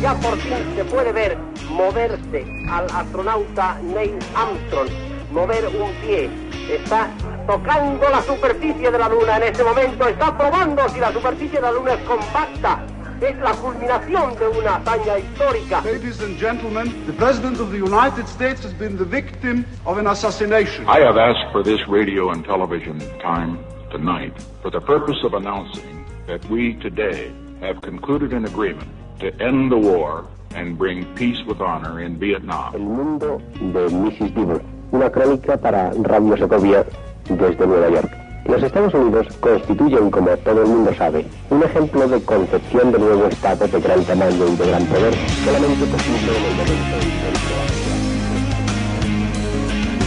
Ya 0.00 0.14
por 0.20 0.38
fin 0.38 0.52
se 0.76 0.84
puede 0.84 1.10
ver 1.10 1.36
moverse 1.68 2.46
al 2.70 2.86
astronauta 2.92 3.80
Neil 3.82 4.14
Armstrong, 4.36 4.88
mover 5.32 5.66
un 5.66 5.90
pie. 6.06 6.30
Está 6.70 7.10
tocando 7.46 8.08
la 8.08 8.22
superficie 8.22 8.90
de 8.90 8.98
la 8.98 9.08
Luna 9.08 9.36
en 9.36 9.44
este 9.44 9.64
momento, 9.64 10.08
está 10.08 10.36
probando 10.36 10.88
si 10.88 11.00
la 11.00 11.12
superficie 11.12 11.60
de 11.60 11.62
la 11.62 11.72
Luna 11.72 11.94
es 11.94 12.00
compacta. 12.00 12.84
Es 13.20 13.38
la 13.38 13.52
culminación 13.52 14.34
de 14.36 14.48
una 14.48 14.76
hazaña 14.76 15.18
histórica. 15.18 15.80
Ladies 15.84 16.20
and 16.20 16.38
gentlemen, 16.38 16.92
the 17.06 17.12
President 17.12 17.60
of 17.60 17.70
the 17.70 17.78
United 17.78 18.26
States 18.26 18.62
has 18.64 18.72
been 18.74 18.96
the 18.96 19.04
victim 19.04 19.64
of 19.86 19.98
an 19.98 20.06
assassination. 20.08 20.84
I 20.88 21.00
have 21.00 21.16
asked 21.16 21.52
for 21.52 21.62
this 21.62 21.80
radio 21.88 22.30
and 22.30 22.44
television 22.44 22.98
time 23.20 23.58
tonight 23.90 24.34
for 24.62 24.70
the 24.70 24.80
purpose 24.80 25.22
of 25.24 25.34
announcing 25.34 26.04
that 26.26 26.44
we 26.50 26.74
today 26.74 27.30
have 27.60 27.80
concluded 27.82 28.32
an 28.32 28.44
agreement 28.46 28.90
to 29.20 29.32
end 29.40 29.70
the 29.70 29.78
war 29.78 30.26
and 30.54 30.76
bring 30.76 31.04
peace 31.14 31.42
with 31.46 31.60
honor 31.60 32.00
in 32.00 32.18
Vietnam. 32.18 32.74
El 32.74 32.80
mundo 32.80 33.40
de 33.54 33.88
Mrs. 33.88 34.34
Dibble, 34.34 34.60
una 34.92 35.10
crónica 35.10 35.56
para 35.56 35.92
Radio 36.02 36.36
Segovia 36.36 36.84
desde 37.28 37.66
Nueva 37.66 37.88
York. 37.90 38.10
Los 38.46 38.62
Estados 38.62 38.92
Unidos 38.92 39.26
constituyen, 39.40 40.10
como 40.10 40.36
todo 40.38 40.62
el 40.62 40.68
mundo 40.68 40.92
sabe, 40.94 41.24
un 41.50 41.62
ejemplo 41.62 42.06
de 42.06 42.22
concepción 42.22 42.92
de 42.92 42.98
nuevo 42.98 43.26
Estado 43.26 43.66
de 43.66 43.80
gran 43.80 44.04
tamaño 44.04 44.46
y 44.46 44.56
de 44.56 44.66
gran 44.66 44.84
poder, 44.86 45.14
solamente 45.44 45.86
posible 45.86 46.36
en 46.36 46.44
el 46.44 46.56
momento 46.56 47.63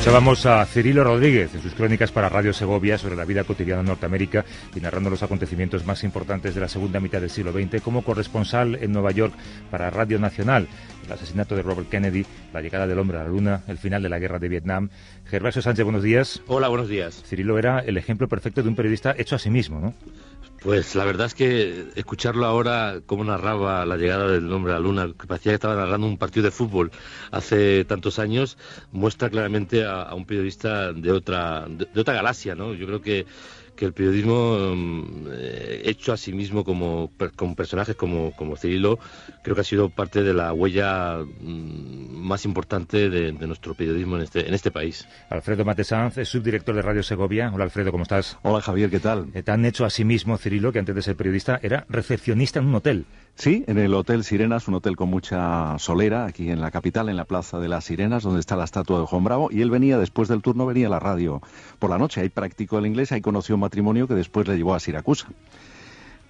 Escuchábamos 0.08 0.46
a 0.46 0.66
Cirilo 0.66 1.04
Rodríguez 1.04 1.54
en 1.54 1.62
sus 1.62 1.74
crónicas 1.74 2.14
para 2.14 2.30
Radio 2.30 2.54
Segovia 2.54 2.98
sobre 2.98 3.18
la 3.18 3.26
vida 3.26 3.44
cotidiana 3.44 3.82
en 3.82 3.88
Norteamérica 3.88 4.46
y 4.74 4.80
narrando 4.80 5.10
los 5.10 5.22
acontecimientos 5.22 5.86
más 5.86 6.06
importantes 6.06 6.56
de 6.56 6.62
la 6.62 6.70
segunda 6.70 7.02
mitad 7.02 7.20
del 7.20 7.30
siglo 7.30 7.52
XX 7.52 7.82
como 7.82 8.04
corresponsal 8.04 8.76
en 8.76 8.94
Nueva 8.94 9.12
York 9.12 9.34
para 9.70 9.90
Radio 9.90 10.18
Nacional. 10.18 10.70
El 11.06 11.12
asesinato 11.12 11.58
de 11.58 11.62
Robert 11.62 11.90
Kennedy, 11.90 12.26
la 12.54 12.62
llegada 12.62 12.88
del 12.88 13.00
hombre 13.00 13.18
a 13.18 13.24
la 13.24 13.30
luna, 13.30 13.64
el 13.68 13.78
final 13.78 14.02
de 14.02 14.08
la 14.08 14.18
guerra 14.18 14.40
de 14.40 14.48
Vietnam. 14.48 14.90
Gervasio 15.26 15.62
Sánchez, 15.62 15.84
buenos 15.84 16.04
días. 16.04 16.42
Hola, 16.48 16.70
buenos 16.70 16.88
días. 16.88 17.22
Cirilo 17.26 17.60
era 17.60 17.80
el 17.80 17.98
ejemplo 17.98 18.30
perfecto 18.30 18.64
de 18.64 18.70
un 18.70 18.78
periodista 18.78 19.14
hecho 19.18 19.36
a 19.36 19.40
sí 19.40 19.50
mismo, 19.50 19.82
¿no? 19.82 19.94
Pues 20.62 20.96
la 20.96 21.06
verdad 21.06 21.28
es 21.28 21.36
que 21.36 21.86
escucharlo 21.96 22.46
ahora, 22.46 23.02
cómo 23.06 23.24
narraba 23.24 23.86
la 23.86 23.96
llegada 23.96 24.28
del 24.28 24.52
hombre 24.52 24.74
a 24.74 24.76
la 24.76 24.82
luna, 24.82 25.14
que 25.18 25.28
parecía 25.28 25.52
que 25.52 25.56
estaba 25.56 25.76
narrando 25.76 26.08
un 26.08 26.18
partido 26.18 26.46
de 26.46 26.52
fútbol 26.52 26.92
hace 27.32 27.86
tantos 27.86 28.18
años, 28.18 28.58
muestra 28.92 29.30
claramente 29.30 29.86
a, 29.86 30.14
un 30.16 30.26
periodista 30.26 30.94
de 30.94 31.12
otra, 31.12 31.68
de 31.68 32.02
otra 32.02 32.16
galaxia, 32.16 32.56
¿no? 32.56 32.74
Yo 32.74 32.88
creo 32.88 33.02
que 33.02 33.28
que 33.78 33.86
el 33.86 33.94
periodismo 33.94 34.76
mm, 34.76 35.28
eh, 35.32 35.82
hecho 35.86 36.12
a 36.12 36.18
sí 36.18 36.34
mismo 36.34 36.66
como, 36.66 37.12
con 37.38 37.56
personajes 37.56 37.96
como, 37.96 38.34
como 38.36 38.58
Cirilo, 38.58 39.00
creo 39.44 39.56
que 39.56 39.62
ha 39.62 39.64
sido 39.64 39.90
parte 39.90 40.24
de 40.24 40.34
la 40.34 40.52
huella 40.52 41.20
mm, 41.20 42.18
más 42.28 42.44
importante 42.44 43.10
de, 43.10 43.32
nuestro 43.48 43.74
periodismo 43.76 44.18
en 44.18 44.24
este, 44.24 44.46
en 44.46 44.54
este 44.54 44.72
país. 44.72 45.08
Alfredo 45.30 45.64
Matesanz 45.64 46.18
es 46.18 46.28
subdirector 46.28 46.76
de 46.76 46.82
Radio 46.82 47.04
Segovia. 47.04 47.50
Hola 47.54 47.64
Alfredo, 47.64 47.92
¿cómo 47.92 48.04
estás? 48.04 48.38
Hola 48.42 48.62
Javier, 48.62 48.90
¿qué 48.90 49.00
tal? 49.00 49.28
Eh, 49.34 49.44
han 49.48 49.64
hecho 49.64 49.86
a 49.86 49.90
sí 49.90 50.04
mismo 50.04 50.38
Cirilo, 50.38 50.74
que 50.74 50.80
antes 50.80 50.96
de 50.96 51.02
ser 51.02 51.16
periodista 51.16 51.60
era 51.64 51.86
recepcionista 51.88 52.60
en 52.60 52.66
un 52.66 52.76
hotel. 52.76 53.06
Sí, 53.38 53.64
en 53.68 53.78
el 53.78 53.94
Hotel 53.94 54.24
Sirenas, 54.24 54.68
un 54.68 54.74
hotel 54.74 54.96
con 54.96 55.10
mucha 55.10 55.78
solera, 55.78 56.26
aquí 56.26 56.50
en 56.50 56.60
la 56.60 56.72
capital, 56.72 57.08
en 57.08 57.18
la 57.18 57.26
Plaza 57.26 57.60
de 57.60 57.68
las 57.68 57.86
Sirenas, 57.86 58.24
donde 58.24 58.40
está 58.40 58.56
la 58.56 58.64
estatua 58.64 59.00
de 59.00 59.06
Juan 59.06 59.24
Bravo, 59.24 59.50
y 59.52 59.62
él 59.62 59.70
venía, 59.70 60.00
después 60.00 60.28
del 60.28 60.42
turno, 60.42 60.66
venía 60.66 60.88
a 60.88 60.90
la 60.90 61.00
radio 61.00 61.40
por 61.78 61.92
la 61.92 62.00
noche, 62.00 62.20
ahí 62.20 62.30
practicó 62.30 62.80
el 62.80 62.88
inglés, 62.88 63.12
ahí 63.12 63.22
conoció 63.22 63.54
un 63.54 63.62
matrimonio 63.62 64.08
que 64.08 64.16
después 64.16 64.48
le 64.48 64.58
llevó 64.58 64.74
a 64.74 64.80
Siracusa. 64.80 65.28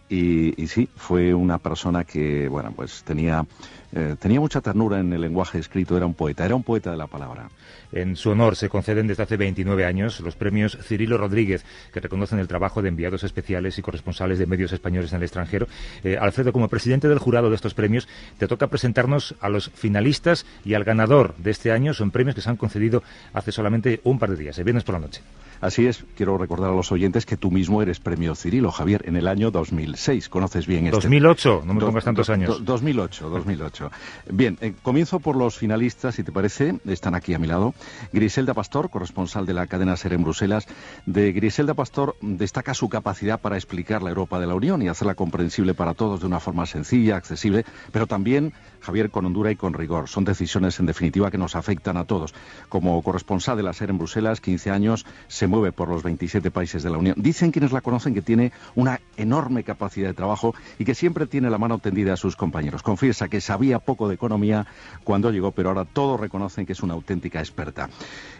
Y, 0.10 0.62
y 0.62 0.68
sí, 0.68 0.90
fue 0.98 1.34
una 1.34 1.60
persona 1.60 2.04
que, 2.04 2.50
bueno, 2.50 2.74
pues 2.76 3.04
tenía 3.04 3.46
eh, 3.94 4.16
tenía 4.20 4.40
mucha 4.40 4.60
ternura 4.60 5.00
en 5.00 5.14
el 5.14 5.22
lenguaje 5.22 5.60
escrito, 5.60 5.96
era 5.96 6.06
un 6.06 6.14
poeta, 6.14 6.46
era 6.46 6.56
un 6.56 6.64
poeta 6.64 6.92
de 6.92 6.98
la 6.98 7.08
palabra. 7.08 7.50
En 7.92 8.16
su 8.16 8.32
honor 8.32 8.56
se 8.56 8.70
conceden 8.70 9.08
desde 9.08 9.24
hace 9.24 9.38
29 9.38 9.86
años 9.86 10.20
los 10.20 10.36
premios 10.36 10.78
Cirilo 10.82 11.18
Rodríguez, 11.18 11.66
que 11.94 12.00
reconocen 12.00 12.40
el 12.40 12.48
trabajo 12.48 12.82
de 12.82 12.90
enviados 12.90 13.24
especiales 13.24 13.78
y 13.78 13.82
corresponsales 13.82 14.40
de 14.40 14.46
medios 14.46 14.74
españoles 14.74 15.12
en 15.12 15.18
el 15.18 15.24
extranjero. 15.24 15.68
Eh, 16.04 16.18
Alfredo, 16.20 16.54
como 16.54 16.68
presidente 16.68 17.08
del 17.08 17.20
jurado 17.20 17.50
de 17.50 17.56
estos 17.56 17.74
premios, 17.74 18.08
te 18.38 18.48
toca 18.48 18.68
presentarnos 18.68 19.36
a 19.40 19.50
los 19.50 19.70
finalistas 19.70 20.46
y 20.66 20.74
al 20.74 20.84
ganador 20.84 21.36
de 21.38 21.52
este 21.52 21.72
año. 21.72 21.94
Son 21.94 22.12
premios 22.12 22.36
que 22.36 22.42
se 22.42 22.50
han 22.50 22.58
concedido 22.58 23.04
hace 23.34 23.52
solamente 23.52 24.02
un 24.04 24.20
par 24.20 24.32
de 24.32 24.38
días, 24.38 24.58
el 24.58 24.64
viernes 24.64 24.84
por 24.84 24.94
la 24.94 25.00
noche. 25.00 25.22
Así 25.60 25.88
es, 25.88 26.06
quiero 26.16 26.38
recordar 26.38 26.72
a 26.72 26.76
los 26.76 26.92
oyentes 26.92 27.26
que 27.26 27.36
tú 27.36 27.50
mismo 27.50 27.82
eres 27.82 28.00
premio 28.00 28.36
Cirilo, 28.36 28.72
Javier, 28.72 29.04
en 29.08 29.16
el 29.16 29.28
año 29.28 29.50
2006. 29.50 30.30
Conoces 30.30 30.68
bien 30.68 30.86
este. 30.86 30.98
2008, 30.98 31.64
no 31.66 31.74
me 31.74 31.82
pongas 31.82 32.04
tantos 32.04 32.30
años. 32.30 32.64
2008, 32.64 33.30
2008. 33.30 33.92
Bien, 34.32 34.58
eh, 34.62 34.74
comienzo 34.84 35.20
por 35.20 35.36
los 35.36 35.58
finalistas, 35.58 36.16
si 36.16 36.24
te 36.24 36.32
parece. 36.32 36.76
Están 36.86 37.16
aquí 37.16 37.34
a 37.34 37.40
mi 37.40 37.48
lado. 37.48 37.74
Griselda 38.12 38.54
Pastor, 38.54 38.90
corresponsal 38.90 39.46
de 39.46 39.54
la 39.54 39.68
cadena 39.68 39.98
SER 39.98 40.14
en 40.14 40.24
Bruselas. 40.24 40.68
De 41.06 41.32
Griselda 41.32 41.74
Pastor 41.74 42.16
destaca 42.22 42.74
su 42.74 42.90
capacidad 42.90 43.40
para 43.40 43.56
explicar 43.56 44.04
la 44.04 44.10
Europa 44.10 44.40
de 44.40 44.48
la 44.48 44.56
Unión 44.56 44.82
y 44.82 44.88
hacerla 44.88 45.16
comprensible 45.16 45.74
para 45.74 45.94
todos 45.94 46.20
de 46.20 46.28
una 46.28 46.40
forma 46.40 46.66
sencilla, 46.66 47.16
accesible, 47.16 47.66
pero 47.92 48.08
también, 48.08 48.54
Javier, 48.82 49.10
con 49.10 49.26
hondura 49.26 49.52
y 49.52 49.56
con 49.56 49.74
rigor. 49.74 50.10
Son 50.10 50.24
decisiones, 50.24 50.80
en 50.80 50.86
definitiva, 50.86 51.32
que 51.32 51.38
nos 51.38 51.56
afectan 51.56 51.98
a 51.98 52.06
todos. 52.06 52.34
Como 52.70 53.02
corresponsal 53.02 53.58
de 53.58 53.64
la 53.64 53.74
SER 53.74 53.90
en 53.90 53.98
Bruselas, 53.98 54.42
15 54.42 54.72
años, 54.72 55.06
se 55.28 55.48
mueve 55.48 55.72
por 55.72 55.90
los 55.90 56.04
27 56.04 56.52
países 56.52 56.84
de 56.84 56.90
la 56.90 56.98
Unión. 56.98 57.16
Dicen 57.18 57.52
quienes 57.52 57.72
la 57.72 57.82
conocen 57.82 58.14
que 58.14 58.22
tiene 58.22 58.52
una 58.76 59.00
enorme 59.18 59.64
capacidad 59.64 60.08
de 60.08 60.14
trabajo 60.14 60.54
y 60.80 60.86
que 60.86 60.96
siempre 60.96 61.28
tiene 61.28 61.50
la 61.50 61.58
mano 61.58 61.80
tendida 61.80 62.14
a 62.14 62.18
sus 62.18 62.36
compañeros. 62.36 62.84
Confiesa 62.84 63.28
que 63.28 63.42
sabía 63.42 63.80
poco 63.80 64.08
de 64.08 64.16
economía 64.16 64.66
cuando 65.04 65.32
llegó, 65.32 65.52
pero 65.52 65.70
ahora 65.70 65.86
todos 65.86 66.20
reconocen 66.20 66.66
que 66.66 66.74
es 66.74 66.84
una 66.84 66.94
auténtica 66.94 67.40
experta. 67.40 67.67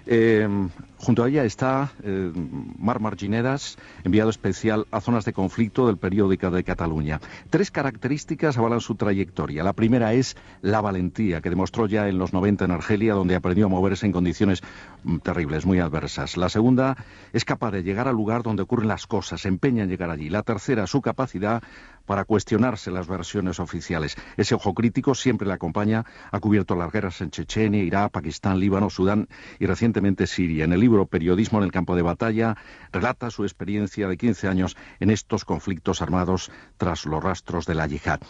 Eh, 0.10 0.48
junto 0.98 1.24
a 1.24 1.28
ella 1.28 1.44
está 1.44 1.92
eh, 2.02 2.32
Mar 2.78 3.02
Marginedas, 3.02 3.78
enviado 4.06 4.30
especial 4.30 4.88
a 4.90 5.02
zonas 5.02 5.26
de 5.26 5.34
conflicto 5.34 5.88
del 5.88 5.98
periódico 5.98 6.50
de 6.50 6.64
Cataluña. 6.64 7.20
Tres 7.50 7.72
características 7.72 8.58
avalan 8.58 8.80
su 8.80 8.96
trayectoria. 8.96 9.64
La 9.64 9.74
primera 9.74 10.14
es 10.14 10.38
la 10.62 10.80
valentía 10.80 11.42
que 11.42 11.50
demostró 11.50 11.88
ya 11.88 12.08
en 12.08 12.18
los 12.18 12.32
90 12.32 12.66
en 12.66 12.72
Argelia, 12.72 13.14
donde 13.14 13.36
aprendió 13.36 13.66
a 13.66 13.70
moverse 13.70 14.06
en 14.06 14.14
condiciones 14.14 14.62
mm, 15.04 15.18
terribles, 15.18 15.66
muy 15.66 15.80
adversas. 15.80 16.38
La 16.38 16.48
segunda 16.48 16.96
es 17.34 17.44
capaz 17.44 17.72
de 17.72 17.84
llegar 17.84 18.08
al 18.08 18.16
lugar 18.16 18.44
donde 18.44 18.64
ocurren 18.64 18.88
las 18.88 19.08
cosas, 19.08 19.42
se 19.42 19.50
empeña 19.50 19.84
en 19.84 19.90
llegar 19.90 20.10
allí. 20.10 20.30
La 20.30 20.44
tercera, 20.44 20.88
su 20.88 21.02
capacidad 21.02 21.62
para 22.08 22.26
cuestionarse 22.26 22.90
las 22.90 23.08
versiones 23.08 23.60
oficiales. 23.60 24.16
Ese 24.38 24.56
ojo 24.56 24.74
crítico 24.74 25.14
siempre 25.14 25.48
le 25.48 25.54
acompaña, 25.54 26.06
ha 26.32 26.40
cubierto 26.40 26.76
las 26.76 26.92
guerras 26.92 27.22
en 27.22 27.30
Chechenia, 27.30 27.84
Irak, 27.84 28.12
Pakistán, 28.12 28.60
Líbano, 28.60 28.90
Sudán 28.90 29.28
y 29.60 29.68
recientemente 29.68 30.26
Siria. 30.26 30.64
En 30.64 30.74
el 30.74 30.80
libro 30.80 31.06
Periodismo 31.06 31.60
en 31.60 31.66
el 31.66 31.72
campo 31.72 31.96
de 31.96 32.02
batalla 32.02 32.56
relata 32.92 33.30
su 33.30 33.44
experiencia 33.44 34.08
de 34.08 34.18
15 34.18 34.48
años 34.48 34.78
en 35.00 35.12
estos 35.12 35.46
conflictos 35.46 36.02
armados 36.02 36.50
tras 36.78 37.06
los 37.06 37.24
rastros 37.24 37.66
de 37.66 37.76
la 37.76 37.86
yihad. 37.86 38.22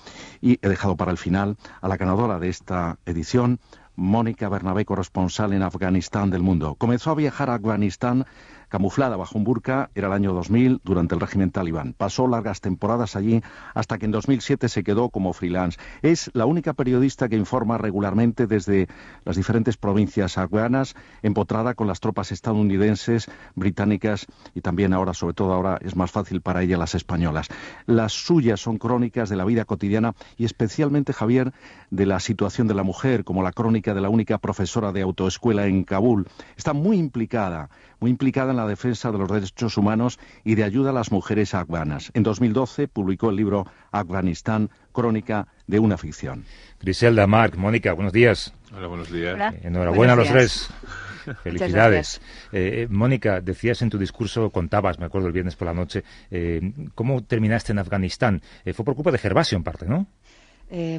Y 0.42 0.60
he 0.62 0.68
dejado 0.68 0.98
para 0.98 1.12
el 1.12 1.18
final 1.18 1.56
a 1.80 1.88
la 1.88 1.98
ganadora 1.98 2.40
de 2.40 2.50
esta 2.50 2.98
edición, 3.06 3.60
Mónica 3.96 4.50
Bernabé, 4.50 4.86
corresponsal 4.86 5.54
en 5.54 5.64
Afganistán 5.64 6.30
del 6.30 6.44
mundo. 6.44 6.76
Comenzó 6.76 7.12
a 7.12 7.16
viajar 7.16 7.50
a 7.50 7.56
Afganistán 7.56 8.26
camuflada 8.70 9.18
bajo 9.18 9.38
un 9.38 9.44
burka, 9.44 9.90
era 9.96 10.08
el 10.08 10.14
año 10.14 10.34
2000, 10.34 10.82
durante 10.84 11.16
el 11.16 11.22
régimen 11.22 11.52
talibán. 11.52 11.94
Pasó 11.94 12.28
largas 12.28 12.62
temporadas 12.62 13.16
allí 13.16 13.42
hasta 13.74 13.98
que 13.98 14.06
en 14.06 14.12
2007 14.12 14.70
se 14.70 14.84
quedó 14.84 15.10
como 15.10 15.34
freelance. 15.34 15.80
Es 16.02 16.30
la 16.34 16.46
única 16.46 16.74
periodista 16.74 17.30
que 17.30 17.36
informa 17.36 17.78
regularmente 17.78 18.48
desde 18.48 18.88
las 19.26 19.36
diferentes 19.36 19.78
provincias 19.78 20.38
afganas, 20.38 20.96
empotrada 21.22 21.74
con 21.74 21.88
las 21.88 22.00
tropas 22.00 22.32
estadounidenses, 22.32 23.30
británicas 23.56 24.28
y 24.54 24.62
también 24.62 24.94
ahora, 24.94 25.14
sobre 25.14 25.34
todo 25.34 25.54
ahora, 25.54 25.80
es 25.82 25.96
más 25.96 26.12
fácil 26.12 26.42
para 26.42 26.64
ella 26.64 26.78
las 26.78 26.96
españolas. 26.96 27.48
Las 27.86 28.14
suyas 28.14 28.60
son 28.60 28.78
crónicas 28.78 29.30
de 29.30 29.36
la 29.36 29.46
vida 29.46 29.66
cotidiana 29.66 30.14
y 30.38 30.46
especialmente, 30.46 31.14
Javier, 31.14 31.54
de 31.90 32.06
la 32.06 32.20
situación 32.20 32.68
de 32.68 32.74
la 32.74 32.84
mujer, 32.84 33.24
como 33.24 33.44
la 33.44 33.52
crónica 33.52 33.94
de 33.94 34.02
la 34.02 34.10
única 34.10 34.38
profesora 34.38 34.92
de 34.92 35.02
autoescuela 35.02 35.68
en 35.68 35.84
Kabul. 35.84 36.28
Está 36.56 36.74
muy 36.74 36.98
implicada, 36.98 37.70
muy 38.00 38.12
implicada 38.12 38.52
en 38.52 38.58
la 38.58 38.68
defensa 38.68 39.12
de 39.12 39.18
los 39.18 39.30
derechos 39.30 39.78
humanos 39.78 40.20
y 40.44 40.56
de 40.56 40.64
ayuda 40.64 40.92
a 40.92 40.94
las 40.94 41.12
mujeres 41.12 41.54
afganas. 41.54 42.12
En 42.14 42.24
2012 42.24 42.88
publicó 42.88 43.30
el 43.30 43.36
libro 43.36 43.66
Afganistán, 43.92 44.70
crónica 44.92 45.48
de 45.68 45.80
una 45.80 45.98
ficción. 45.98 46.46
Griselda, 46.80 47.28
Marc, 47.28 47.56
Mónica, 47.56 47.94
buenos 47.94 48.14
días. 48.14 48.54
Hola, 48.76 48.88
buenos 48.88 49.12
días. 49.12 49.56
enhorabuena 49.64 50.14
a 50.14 50.16
los 50.16 50.28
tres. 50.28 50.70
Felicidades. 51.44 52.22
Eh, 52.52 52.84
eh, 52.84 52.88
Mónica, 52.90 53.42
decías 53.42 53.82
en 53.82 53.90
tu 53.90 53.98
discurso, 53.98 54.50
contabas, 54.50 55.00
me 55.00 55.06
acuerdo 55.06 55.28
el 55.28 55.34
viernes 55.34 55.56
por 55.56 55.68
la 55.68 55.74
noche, 55.74 56.04
eh, 56.32 56.62
cómo 56.96 57.24
terminaste 57.24 57.72
en 57.72 57.80
Afganistán. 57.80 58.42
fue 58.74 58.86
por 58.86 58.96
culpa 58.96 59.12
de 59.12 59.18
Gervasio 59.18 59.58
en 59.58 59.64
parte, 59.64 59.86
¿no? 59.86 60.08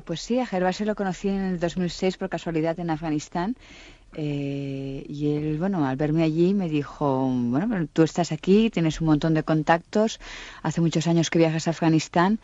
pues 0.06 0.22
sí, 0.22 0.40
a 0.40 0.46
Gervasio 0.46 0.86
lo 0.86 0.94
conocí 0.94 1.28
en 1.28 1.40
el 1.40 1.60
2006 1.60 2.16
por 2.16 2.30
casualidad 2.30 2.80
en 2.80 2.88
Afganistán 2.88 3.54
eh, 4.14 5.04
y 5.08 5.36
él, 5.36 5.58
bueno, 5.58 5.86
al 5.86 5.96
verme 5.96 6.22
allí 6.22 6.54
me 6.54 6.68
dijo, 6.68 7.28
bueno, 7.28 7.86
tú 7.92 8.02
estás 8.02 8.32
aquí, 8.32 8.70
tienes 8.70 9.00
un 9.00 9.08
montón 9.08 9.34
de 9.34 9.42
contactos, 9.42 10.18
hace 10.62 10.80
muchos 10.80 11.06
años 11.06 11.30
que 11.30 11.38
viajas 11.38 11.68
a 11.68 11.70
Afganistán, 11.70 12.38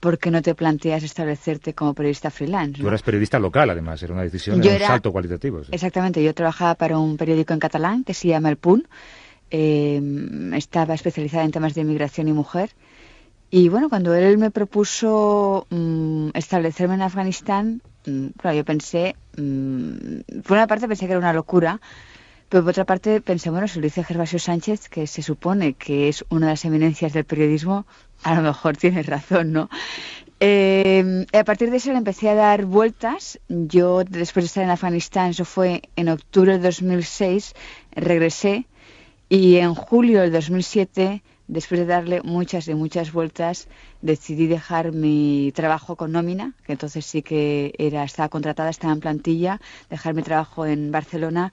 ¿por 0.00 0.18
qué 0.18 0.30
no 0.30 0.40
te 0.40 0.54
planteas 0.54 1.02
establecerte 1.02 1.74
como 1.74 1.94
periodista 1.94 2.30
freelance? 2.30 2.80
Tú 2.80 2.88
eras 2.88 3.02
periodista 3.02 3.38
local, 3.38 3.68
además, 3.70 4.02
era 4.02 4.14
una 4.14 4.22
decisión, 4.22 4.60
de 4.60 4.68
un 4.68 4.78
salto 4.78 5.12
cualitativo. 5.12 5.60
Exactamente, 5.70 6.24
yo 6.24 6.34
trabajaba 6.34 6.74
para 6.74 6.98
un 6.98 7.16
periódico 7.16 7.52
en 7.52 7.60
catalán 7.60 8.02
que 8.04 8.14
se 8.14 8.28
llama 8.28 8.48
El 8.48 8.56
Punt, 8.56 8.86
eh, 9.50 10.00
estaba 10.54 10.94
especializada 10.94 11.44
en 11.44 11.50
temas 11.50 11.74
de 11.74 11.82
inmigración 11.82 12.28
y 12.28 12.32
mujer, 12.32 12.70
y 13.50 13.68
bueno, 13.68 13.88
cuando 13.88 14.14
él 14.14 14.38
me 14.38 14.50
propuso 14.50 15.66
mm, 15.70 16.30
establecerme 16.34 16.94
en 16.94 17.02
Afganistán, 17.02 17.82
mm, 18.06 18.26
claro, 18.38 18.56
yo 18.56 18.64
pensé, 18.64 19.16
mm, 19.36 20.40
por 20.42 20.56
una 20.56 20.66
parte 20.68 20.86
pensé 20.86 21.06
que 21.06 21.12
era 21.12 21.18
una 21.18 21.32
locura, 21.32 21.80
pero 22.48 22.62
por 22.62 22.70
otra 22.70 22.84
parte 22.84 23.20
pensé, 23.20 23.50
bueno, 23.50 23.66
si 23.68 23.78
lo 23.80 23.84
dice 23.84 24.04
Gervasio 24.04 24.38
Sánchez, 24.38 24.88
que 24.88 25.06
se 25.06 25.22
supone 25.22 25.74
que 25.74 26.08
es 26.08 26.24
una 26.30 26.46
de 26.46 26.52
las 26.52 26.64
eminencias 26.64 27.12
del 27.12 27.24
periodismo, 27.24 27.86
a 28.22 28.34
lo 28.34 28.42
mejor 28.42 28.76
tiene 28.76 29.02
razón, 29.02 29.52
¿no? 29.52 29.68
Eh, 30.40 31.26
a 31.32 31.44
partir 31.44 31.70
de 31.70 31.76
eso 31.76 31.92
le 31.92 31.98
empecé 31.98 32.30
a 32.30 32.34
dar 32.34 32.64
vueltas. 32.64 33.38
Yo, 33.48 34.04
después 34.04 34.44
de 34.44 34.46
estar 34.46 34.64
en 34.64 34.70
Afganistán, 34.70 35.30
eso 35.30 35.44
fue 35.44 35.82
en 35.96 36.08
octubre 36.08 36.52
de 36.52 36.58
2006, 36.60 37.54
regresé 37.92 38.66
y 39.28 39.56
en 39.56 39.74
julio 39.74 40.22
del 40.22 40.32
2007 40.32 41.22
después 41.50 41.80
de 41.80 41.86
darle 41.86 42.22
muchas 42.22 42.68
y 42.68 42.74
muchas 42.74 43.12
vueltas, 43.12 43.68
decidí 44.00 44.46
dejar 44.46 44.92
mi 44.92 45.52
trabajo 45.54 45.96
con 45.96 46.12
nómina, 46.12 46.54
que 46.64 46.72
entonces 46.72 47.04
sí 47.04 47.22
que 47.22 47.74
era, 47.78 48.04
estaba 48.04 48.28
contratada, 48.28 48.70
estaba 48.70 48.92
en 48.92 49.00
plantilla, 49.00 49.60
dejar 49.90 50.14
mi 50.14 50.22
trabajo 50.22 50.64
en 50.64 50.92
Barcelona 50.92 51.52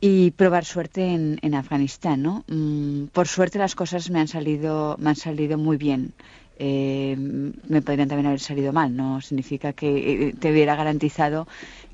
y 0.00 0.32
probar 0.32 0.64
suerte 0.64 1.04
en, 1.42 1.54
Afganistán, 1.54 2.22
¿no? 2.22 2.44
Mm, 2.48 3.06
por 3.12 3.28
suerte 3.28 3.58
las 3.58 3.74
cosas 3.74 4.10
me 4.10 4.18
han 4.20 4.28
salido, 4.28 4.96
me 4.98 5.10
han 5.10 5.16
salido 5.16 5.58
muy 5.58 5.76
bien. 5.76 6.12
Eh, 6.58 7.16
me 7.16 7.80
podrían 7.80 8.08
también 8.08 8.26
haber 8.26 8.40
salido 8.40 8.72
mal, 8.72 8.94
no 8.94 9.20
significa 9.22 9.72
que 9.72 10.28
eh, 10.28 10.34
te 10.38 10.50
hubiera 10.50 10.76
garantizado 10.76 11.46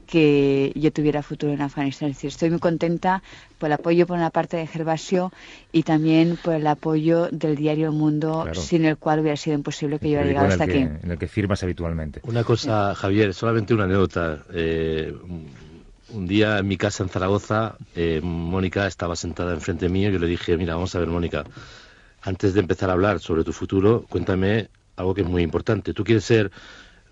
que 0.07 0.73
yo 0.75 0.93
tuviera 0.93 1.23
futuro 1.23 1.53
en 1.53 1.61
Afganistán. 1.61 2.11
Es 2.11 2.17
decir, 2.17 2.29
estoy 2.29 2.51
muy 2.51 2.59
contenta 2.59 3.23
por 3.59 3.69
el 3.69 3.75
apoyo 3.75 4.07
por 4.07 4.17
una 4.17 4.31
parte 4.31 4.57
de 4.57 4.67
Gervasio 4.67 5.33
y 5.73 5.83
también 5.83 6.39
por 6.43 6.55
el 6.55 6.67
apoyo 6.67 7.29
del 7.31 7.57
diario 7.57 7.89
El 7.89 7.93
Mundo, 7.93 8.47
sin 8.55 8.85
el 8.85 8.97
cual 8.97 9.21
hubiera 9.21 9.37
sido 9.37 9.57
imposible 9.57 9.99
que 9.99 10.11
yo 10.11 10.19
hubiera 10.19 10.27
llegado 10.27 10.49
hasta 10.49 10.65
aquí. 10.65 10.79
En 10.79 11.11
el 11.11 11.19
que 11.19 11.29
firmas 11.29 11.63
habitualmente. 11.63 12.21
Una 12.25 12.45
cosa, 12.45 12.95
Javier, 12.95 13.35
solamente 13.35 13.75
una 13.75 13.85
anécdota. 13.85 14.45
Eh, 14.53 15.15
un 16.11 16.27
día 16.27 16.59
en 16.59 16.69
mi 16.69 16.77
casa 16.77 17.03
en 17.03 17.09
Zaragoza, 17.09 17.77
eh, 17.97 18.21
Mónica 18.23 18.87
estaba 18.87 19.17
sentada 19.17 19.53
enfrente 19.53 19.89
mío 19.89 20.09
y 20.09 20.13
yo 20.13 20.19
le 20.19 20.29
dije, 20.29 20.57
mira, 20.57 20.75
vamos 20.75 20.95
a 20.95 21.01
ver, 21.01 21.09
Mónica, 21.09 21.45
antes 22.23 22.55
de 22.55 22.61
empezar 22.61 22.91
a 22.91 22.93
hablar 22.93 23.19
sobre 23.19 23.45
tu 23.45 23.53
futuro, 23.53 24.05
cuéntame 24.09 24.69
algo 24.97 25.15
que 25.15 25.23
es 25.23 25.29
muy 25.29 25.43
importante. 25.43 25.95
¿Tú 25.95 26.05
quieres 26.05 26.25
ser 26.25 26.51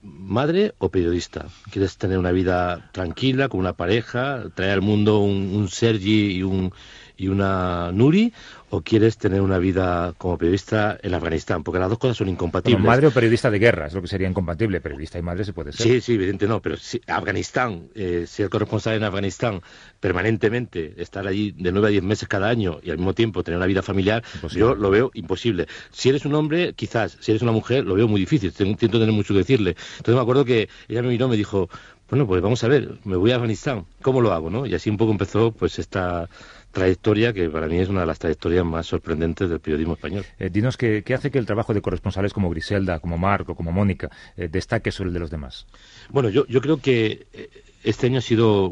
madre 0.04 0.74
o 0.78 0.90
periodista? 0.90 1.46
¿Quieres 1.70 1.96
tener 1.96 2.18
una 2.18 2.30
vida 2.30 2.90
tranquila, 2.92 3.48
con 3.48 3.60
una 3.60 3.72
pareja, 3.72 4.44
traer 4.54 4.72
al 4.72 4.82
mundo 4.82 5.18
un, 5.18 5.54
un 5.54 5.68
Sergi 5.68 6.36
y, 6.36 6.42
un, 6.42 6.72
y 7.16 7.28
una 7.28 7.90
Nuri? 7.92 8.32
¿O 8.74 8.82
quieres 8.82 9.18
tener 9.18 9.40
una 9.40 9.58
vida 9.58 10.14
como 10.18 10.36
periodista 10.36 10.98
en 11.00 11.14
Afganistán? 11.14 11.62
Porque 11.62 11.78
las 11.78 11.88
dos 11.88 11.96
cosas 11.96 12.16
son 12.16 12.28
incompatibles. 12.28 12.84
Madre 12.84 13.06
o 13.06 13.12
periodista 13.12 13.48
de 13.48 13.60
guerra, 13.60 13.86
es 13.86 13.94
lo 13.94 14.02
que 14.02 14.08
sería 14.08 14.28
incompatible. 14.28 14.80
Periodista 14.80 15.16
y 15.16 15.22
madre 15.22 15.44
se 15.44 15.52
puede 15.52 15.70
ser. 15.70 15.86
Sí, 15.86 16.00
sí, 16.00 16.14
evidente 16.14 16.48
no, 16.48 16.60
pero 16.60 16.76
si 16.76 17.00
Afganistán, 17.06 17.90
eh, 17.94 18.24
ser 18.26 18.48
corresponsal 18.48 18.94
en 18.94 19.04
Afganistán 19.04 19.60
permanentemente, 20.00 20.94
estar 20.96 21.24
allí 21.28 21.52
de 21.52 21.70
nueve 21.70 21.86
a 21.86 21.90
diez 21.92 22.02
meses 22.02 22.26
cada 22.26 22.48
año 22.48 22.80
y 22.82 22.90
al 22.90 22.98
mismo 22.98 23.14
tiempo 23.14 23.44
tener 23.44 23.58
una 23.58 23.66
vida 23.66 23.80
familiar, 23.80 24.24
yo 24.50 24.74
lo 24.74 24.90
veo 24.90 25.12
imposible. 25.14 25.68
Si 25.92 26.08
eres 26.08 26.24
un 26.24 26.34
hombre, 26.34 26.72
quizás, 26.72 27.16
si 27.20 27.30
eres 27.30 27.42
una 27.42 27.52
mujer, 27.52 27.84
lo 27.84 27.94
veo 27.94 28.08
muy 28.08 28.20
difícil, 28.20 28.52
tengo, 28.52 28.76
que 28.76 28.88
tener 28.88 29.12
mucho 29.12 29.34
que 29.34 29.38
decirle. 29.38 29.76
Entonces 29.98 30.16
me 30.16 30.20
acuerdo 30.20 30.44
que 30.44 30.68
ella 30.88 31.00
me 31.00 31.10
miró 31.10 31.26
y 31.26 31.30
me 31.30 31.36
dijo, 31.36 31.70
bueno, 32.08 32.26
pues 32.26 32.42
vamos 32.42 32.62
a 32.64 32.68
ver, 32.68 32.98
me 33.04 33.16
voy 33.16 33.30
a 33.30 33.36
Afganistán, 33.36 33.86
¿cómo 34.02 34.20
lo 34.20 34.32
hago? 34.32 34.50
¿no? 34.50 34.66
Y 34.66 34.74
así 34.74 34.90
un 34.90 34.96
poco 34.96 35.12
empezó 35.12 35.52
pues 35.52 35.78
esta 35.78 36.28
trayectoria 36.70 37.32
que 37.32 37.48
para 37.48 37.66
mí 37.66 37.78
es 37.78 37.88
una 37.88 38.00
de 38.00 38.06
las 38.06 38.18
trayectorias 38.18 38.64
más 38.64 38.86
sorprendentes 38.86 39.48
del 39.48 39.60
periodismo 39.60 39.94
español. 39.94 40.26
Eh, 40.38 40.50
dinos 40.50 40.76
qué, 40.76 41.02
qué, 41.02 41.14
hace 41.14 41.30
que 41.30 41.38
el 41.38 41.46
trabajo 41.46 41.72
de 41.72 41.80
corresponsales 41.80 42.34
como 42.34 42.50
Griselda, 42.50 42.98
como 42.98 43.16
Marco, 43.16 43.54
como 43.54 43.72
Mónica 43.72 44.10
eh, 44.36 44.48
destaque 44.48 44.92
sobre 44.92 45.08
el 45.08 45.14
de 45.14 45.20
los 45.20 45.30
demás. 45.30 45.66
Bueno, 46.10 46.28
yo, 46.28 46.46
yo 46.46 46.60
creo 46.60 46.76
que 46.76 47.26
eh, 47.32 47.48
este 47.84 48.08
año 48.08 48.18
ha 48.18 48.22
sido 48.22 48.70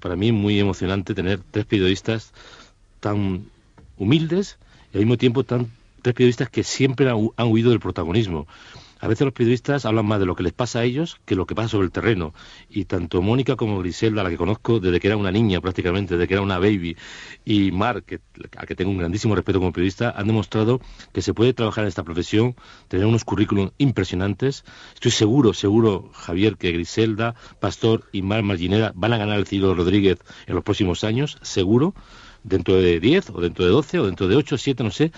para 0.00 0.14
mí 0.14 0.30
muy 0.30 0.60
emocionante 0.60 1.14
tener 1.14 1.40
tres 1.50 1.64
periodistas 1.64 2.32
tan 3.00 3.46
humildes 3.96 4.58
y 4.92 4.98
al 4.98 5.00
mismo 5.00 5.16
tiempo 5.16 5.42
tan 5.42 5.70
tres 6.02 6.14
periodistas 6.14 6.50
que 6.50 6.62
siempre 6.62 7.10
han, 7.10 7.30
han 7.36 7.48
huido 7.48 7.70
del 7.70 7.80
protagonismo. 7.80 8.46
A 9.00 9.08
veces 9.08 9.24
los 9.24 9.32
periodistas 9.32 9.86
hablan 9.86 10.06
más 10.06 10.20
de 10.20 10.26
lo 10.26 10.36
que 10.36 10.42
les 10.42 10.52
pasa 10.52 10.80
a 10.80 10.84
ellos 10.84 11.18
que 11.24 11.34
lo 11.34 11.46
que 11.46 11.54
pasa 11.54 11.68
sobre 11.68 11.86
el 11.86 11.92
terreno. 11.92 12.34
Y 12.68 12.84
tanto 12.84 13.22
Mónica 13.22 13.56
como 13.56 13.78
Griselda, 13.78 14.22
la 14.22 14.30
que 14.30 14.36
conozco 14.36 14.78
desde 14.78 15.00
que 15.00 15.08
era 15.08 15.16
una 15.16 15.32
niña 15.32 15.60
prácticamente, 15.60 16.14
desde 16.14 16.28
que 16.28 16.34
era 16.34 16.42
una 16.42 16.58
baby, 16.58 16.96
y 17.44 17.70
Mar, 17.72 18.02
que, 18.02 18.20
a 18.56 18.66
que 18.66 18.74
tengo 18.74 18.90
un 18.90 18.98
grandísimo 18.98 19.34
respeto 19.34 19.58
como 19.58 19.72
periodista, 19.72 20.10
han 20.16 20.26
demostrado 20.26 20.80
que 21.12 21.22
se 21.22 21.32
puede 21.32 21.54
trabajar 21.54 21.84
en 21.84 21.88
esta 21.88 22.04
profesión, 22.04 22.54
tener 22.88 23.06
unos 23.06 23.24
currículums 23.24 23.72
impresionantes. 23.78 24.64
Estoy 24.94 25.12
seguro, 25.12 25.54
seguro, 25.54 26.10
Javier, 26.12 26.56
que 26.56 26.72
Griselda, 26.72 27.34
Pastor 27.58 28.04
y 28.12 28.22
Mar 28.22 28.42
Marginera 28.42 28.92
van 28.94 29.14
a 29.14 29.18
ganar 29.18 29.38
el 29.38 29.46
Ciro 29.46 29.74
Rodríguez 29.74 30.18
en 30.46 30.54
los 30.54 30.64
próximos 30.64 31.04
años, 31.04 31.38
seguro 31.42 31.94
dentro 32.42 32.76
de 32.76 33.00
10 33.00 33.30
o 33.30 33.40
dentro 33.40 33.64
de 33.64 33.70
12 33.70 33.98
o 34.00 34.06
dentro 34.06 34.28
de 34.28 34.36
8, 34.36 34.58
7, 34.58 34.82
no 34.82 34.90
sé, 34.90 35.12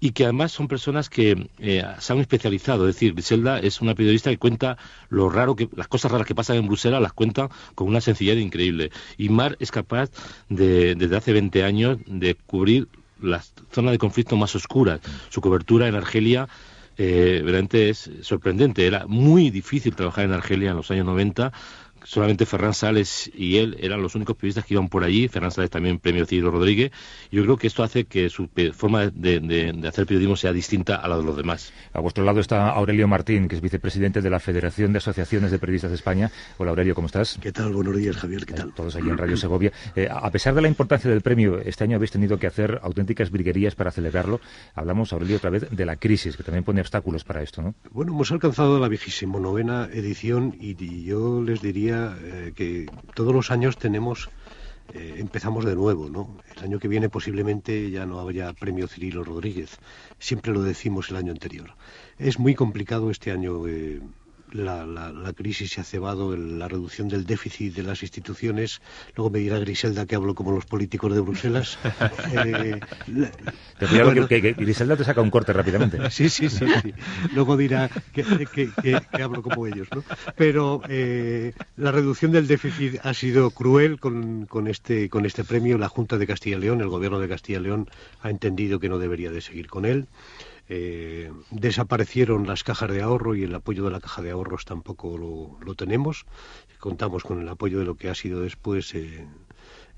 y 0.00 0.10
que 0.10 0.24
además 0.24 0.52
son 0.52 0.68
personas 0.68 1.08
que 1.08 1.48
eh, 1.58 1.84
se 1.98 2.12
han 2.12 2.20
especializado. 2.20 2.88
Es 2.88 2.96
decir, 2.96 3.12
Griselda 3.12 3.58
es 3.58 3.80
una 3.80 3.94
periodista 3.94 4.30
que 4.30 4.38
cuenta 4.38 4.76
lo 5.08 5.28
raro 5.28 5.56
que 5.56 5.68
las 5.76 5.88
cosas 5.88 6.12
raras 6.12 6.26
que 6.26 6.34
pasan 6.34 6.56
en 6.56 6.66
Bruselas 6.66 7.00
las 7.00 7.12
cuenta 7.12 7.48
con 7.74 7.88
una 7.88 8.00
sencillez 8.00 8.38
increíble. 8.38 8.90
Y 9.18 9.28
Mar 9.28 9.56
es 9.60 9.70
capaz 9.70 10.10
de, 10.48 10.94
desde 10.94 11.16
hace 11.16 11.32
20 11.32 11.64
años 11.64 11.98
de 12.06 12.34
cubrir 12.34 12.88
las 13.20 13.52
zonas 13.72 13.92
de 13.92 13.98
conflicto 13.98 14.36
más 14.36 14.54
oscuras. 14.54 15.00
Su 15.30 15.40
cobertura 15.40 15.88
en 15.88 15.94
Argelia 15.94 16.48
eh, 16.96 17.40
realmente 17.42 17.88
es 17.88 18.10
sorprendente. 18.22 18.86
Era 18.86 19.06
muy 19.06 19.50
difícil 19.50 19.94
trabajar 19.94 20.24
en 20.24 20.32
Argelia 20.32 20.70
en 20.70 20.76
los 20.76 20.90
años 20.90 21.06
90 21.06 21.52
solamente 22.04 22.46
Ferran 22.46 22.74
Sales 22.74 23.30
y 23.34 23.56
él 23.56 23.76
eran 23.80 24.00
los 24.02 24.14
únicos 24.14 24.36
periodistas 24.36 24.64
que 24.64 24.74
iban 24.74 24.88
por 24.88 25.04
allí. 25.04 25.26
Ferran 25.28 25.50
Sales 25.50 25.70
también 25.70 25.98
premio 25.98 26.26
Ciro 26.26 26.50
Rodríguez. 26.50 26.92
Yo 27.32 27.42
creo 27.42 27.56
que 27.56 27.66
esto 27.66 27.82
hace 27.82 28.04
que 28.04 28.28
su 28.28 28.48
forma 28.72 29.06
de, 29.06 29.40
de, 29.40 29.72
de, 29.72 29.88
hacer 29.88 30.06
periodismo 30.06 30.36
sea 30.36 30.52
distinta 30.52 30.96
a 30.96 31.08
la 31.08 31.16
de 31.16 31.24
los 31.24 31.36
demás. 31.36 31.72
A 31.92 32.00
vuestro 32.00 32.24
lado 32.24 32.40
está 32.40 32.68
Aurelio 32.70 33.08
Martín, 33.08 33.48
que 33.48 33.56
es 33.56 33.60
vicepresidente 33.60 34.20
de 34.20 34.30
la 34.30 34.38
Federación 34.38 34.92
de 34.92 34.98
Asociaciones 34.98 35.50
de 35.50 35.58
Periodistas 35.58 35.90
de 35.90 35.96
España. 35.96 36.30
Hola 36.58 36.70
Aurelio, 36.70 36.94
¿cómo 36.94 37.06
estás? 37.06 37.38
¿Qué 37.40 37.52
tal? 37.52 37.72
Buenos 37.72 37.96
días, 37.96 38.16
Javier. 38.16 38.44
¿Qué 38.44 38.54
tal? 38.54 38.68
Eh, 38.68 38.72
todos 38.76 38.94
allí 38.96 39.08
en 39.08 39.18
Radio 39.18 39.36
Segovia. 39.36 39.72
Eh, 39.96 40.08
a 40.10 40.30
pesar 40.30 40.54
de 40.54 40.62
la 40.62 40.68
importancia 40.68 41.10
del 41.10 41.22
premio, 41.22 41.58
este 41.58 41.84
año 41.84 41.96
habéis 41.96 42.10
tenido 42.10 42.38
que 42.38 42.46
hacer 42.46 42.80
auténticas 42.82 43.30
briguerías 43.30 43.74
para 43.74 43.90
celebrarlo. 43.90 44.40
Hablamos, 44.74 45.12
Aurelio, 45.12 45.38
otra 45.38 45.50
vez 45.50 45.66
de 45.70 45.84
la 45.86 45.96
crisis, 45.96 46.36
que 46.36 46.42
también 46.42 46.64
pone 46.64 46.80
obstáculos 46.80 47.24
para 47.24 47.42
esto, 47.42 47.62
¿no? 47.62 47.74
Bueno, 47.90 48.12
hemos 48.12 48.30
alcanzado 48.30 48.78
la 48.78 48.88
vigésimo 48.88 49.40
novena 49.40 49.88
edición 49.92 50.54
y, 50.60 50.76
y 50.84 51.04
yo 51.04 51.42
les 51.42 51.62
diría 51.62 51.93
eh, 51.94 52.52
que 52.54 52.86
todos 53.14 53.34
los 53.34 53.50
años 53.50 53.78
tenemos 53.78 54.28
eh, 54.92 55.14
empezamos 55.18 55.64
de 55.64 55.74
nuevo, 55.74 56.10
¿no? 56.10 56.36
El 56.54 56.64
año 56.64 56.78
que 56.78 56.88
viene 56.88 57.08
posiblemente 57.08 57.90
ya 57.90 58.04
no 58.06 58.26
haya 58.26 58.52
premio 58.52 58.86
Cirilo 58.86 59.24
Rodríguez. 59.24 59.78
Siempre 60.18 60.52
lo 60.52 60.62
decimos 60.62 61.10
el 61.10 61.16
año 61.16 61.32
anterior. 61.32 61.74
Es 62.18 62.38
muy 62.38 62.54
complicado 62.54 63.10
este 63.10 63.30
año. 63.30 63.66
Eh, 63.66 64.00
la, 64.54 64.86
la, 64.86 65.12
la, 65.12 65.32
crisis 65.32 65.72
se 65.72 65.80
ha 65.80 65.84
cebado 65.84 66.32
en 66.32 66.58
la 66.58 66.68
reducción 66.68 67.08
del 67.08 67.26
déficit 67.26 67.74
de 67.74 67.82
las 67.82 68.02
instituciones. 68.02 68.80
Luego 69.16 69.30
me 69.30 69.40
dirá 69.40 69.58
Griselda 69.58 70.06
que 70.06 70.14
hablo 70.14 70.34
como 70.34 70.52
los 70.52 70.64
políticos 70.64 71.12
de 71.12 71.20
Bruselas. 71.20 71.76
eh, 72.32 72.78
la, 73.08 73.30
Pero 73.78 74.04
bueno, 74.06 74.28
que, 74.28 74.40
que, 74.40 74.52
Griselda 74.52 74.96
te 74.96 75.04
saca 75.04 75.20
un 75.20 75.30
corte 75.30 75.52
rápidamente. 75.52 75.98
Sí, 76.14 76.28
sí, 76.28 76.48
sí. 76.48 76.64
sí. 76.82 76.94
Luego 77.34 77.56
dirá 77.56 77.90
que, 78.12 78.22
que, 78.46 78.70
que, 78.80 79.22
hablo 79.22 79.42
como 79.42 79.66
ellos. 79.66 79.88
¿no? 79.92 80.04
Pero 80.36 80.80
eh, 80.88 81.52
la 81.76 81.90
reducción 81.90 82.30
del 82.30 82.46
déficit 82.46 83.00
ha 83.02 83.14
sido 83.14 83.50
cruel 83.50 83.98
con, 83.98 84.46
con, 84.46 84.68
este, 84.68 85.08
con 85.08 85.26
este 85.26 85.42
premio. 85.42 85.76
La 85.76 85.88
Junta 85.88 86.16
de 86.18 86.26
Castilla 86.28 86.56
y 86.56 86.60
León, 86.60 86.80
el 86.80 86.88
Gobierno 86.88 87.18
de 87.18 87.28
Castilla 87.28 87.58
y 87.58 87.62
León, 87.62 87.90
ha 88.22 88.30
entendido 88.30 88.78
que 88.78 88.88
no 88.88 88.98
debería 88.98 89.32
de 89.32 89.40
seguir 89.40 89.66
con 89.66 89.86
él. 89.86 90.06
Eh, 90.68 91.30
desaparecieron 91.50 92.46
las 92.46 92.64
cajas 92.64 92.90
de 92.90 93.02
ahorro 93.02 93.34
y 93.34 93.42
el 93.42 93.54
apoyo 93.54 93.84
de 93.84 93.90
la 93.90 94.00
caja 94.00 94.22
de 94.22 94.30
ahorros 94.30 94.64
tampoco 94.64 95.18
lo, 95.18 95.58
lo 95.64 95.74
tenemos. 95.74 96.24
Contamos 96.78 97.22
con 97.22 97.40
el 97.40 97.48
apoyo 97.48 97.78
de 97.78 97.84
lo 97.84 97.96
que 97.96 98.08
ha 98.08 98.14
sido 98.14 98.40
después 98.40 98.94
eh, 98.94 99.26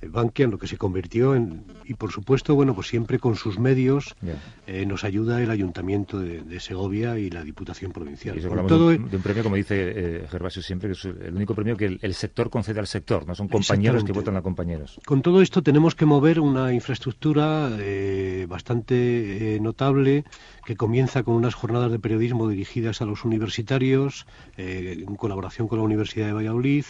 Bankia, 0.02 0.44
en 0.44 0.50
lo 0.50 0.58
que 0.58 0.66
se 0.66 0.76
convirtió 0.76 1.34
en... 1.34 1.64
Y 1.84 1.94
por 1.94 2.12
supuesto, 2.12 2.54
bueno, 2.54 2.74
pues 2.74 2.88
siempre 2.88 3.18
con 3.18 3.36
sus 3.36 3.58
medios 3.58 4.14
yeah. 4.22 4.34
eh, 4.66 4.86
nos 4.86 5.04
ayuda 5.04 5.42
el 5.42 5.50
Ayuntamiento 5.50 6.18
de, 6.18 6.42
de, 6.42 6.60
Segovia 6.60 7.18
y 7.18 7.30
la 7.30 7.42
Diputación 7.42 7.92
Provincial. 7.92 8.36
Y 8.36 8.40
eso 8.40 8.48
todo... 8.66 8.90
de, 8.90 8.96
un, 8.96 9.10
de, 9.10 9.16
un, 9.16 9.22
premio, 9.22 9.42
como 9.42 9.56
dice 9.56 9.92
eh, 9.94 10.26
Gervasio 10.30 10.62
siempre, 10.62 10.88
que 10.90 10.94
es 10.94 11.04
el 11.04 11.34
único 11.34 11.54
premio 11.54 11.76
que 11.76 11.86
el, 11.86 11.98
el, 12.02 12.14
sector 12.14 12.50
concede 12.50 12.80
al 12.80 12.86
sector, 12.86 13.26
no 13.26 13.34
son 13.34 13.48
compañeros 13.48 14.04
que 14.04 14.12
votan 14.12 14.36
a 14.36 14.42
compañeros. 14.42 15.00
Con 15.06 15.22
todo 15.22 15.40
esto 15.40 15.62
tenemos 15.62 15.94
que 15.94 16.06
mover 16.06 16.40
una 16.40 16.72
infraestructura 16.72 17.70
eh, 17.78 18.46
bastante 18.48 19.56
eh, 19.56 19.60
notable 19.60 20.24
que 20.64 20.76
comienza 20.76 21.22
con 21.22 21.34
unas 21.34 21.54
jornadas 21.54 21.90
de 21.92 21.98
periodismo 21.98 22.48
dirigidas 22.48 23.00
a 23.00 23.04
los 23.04 23.24
universitarios, 23.24 24.26
eh, 24.56 25.04
en 25.06 25.16
colaboración 25.16 25.68
con 25.68 25.78
la 25.78 25.84
Universidad 25.84 26.26
de 26.26 26.32
Valladolid, 26.32 26.84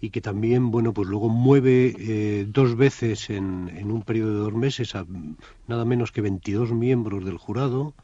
y 0.00 0.10
que 0.10 0.20
también, 0.20 0.70
bueno, 0.70 0.92
pues 0.92 1.08
luego 1.08 1.28
mueve 1.28 2.41
eh, 2.42 2.46
dos 2.48 2.76
veces 2.76 3.30
en, 3.30 3.70
en, 3.76 3.90
un 3.90 4.02
periodo 4.02 4.34
de 4.34 4.40
dos 4.40 4.54
meses 4.54 4.94
a 4.94 5.06
nada 5.66 5.84
menos 5.84 6.12
que 6.12 6.20
22 6.20 6.72
miembros 6.72 7.24
del 7.24 7.38
jurado, 7.38 7.94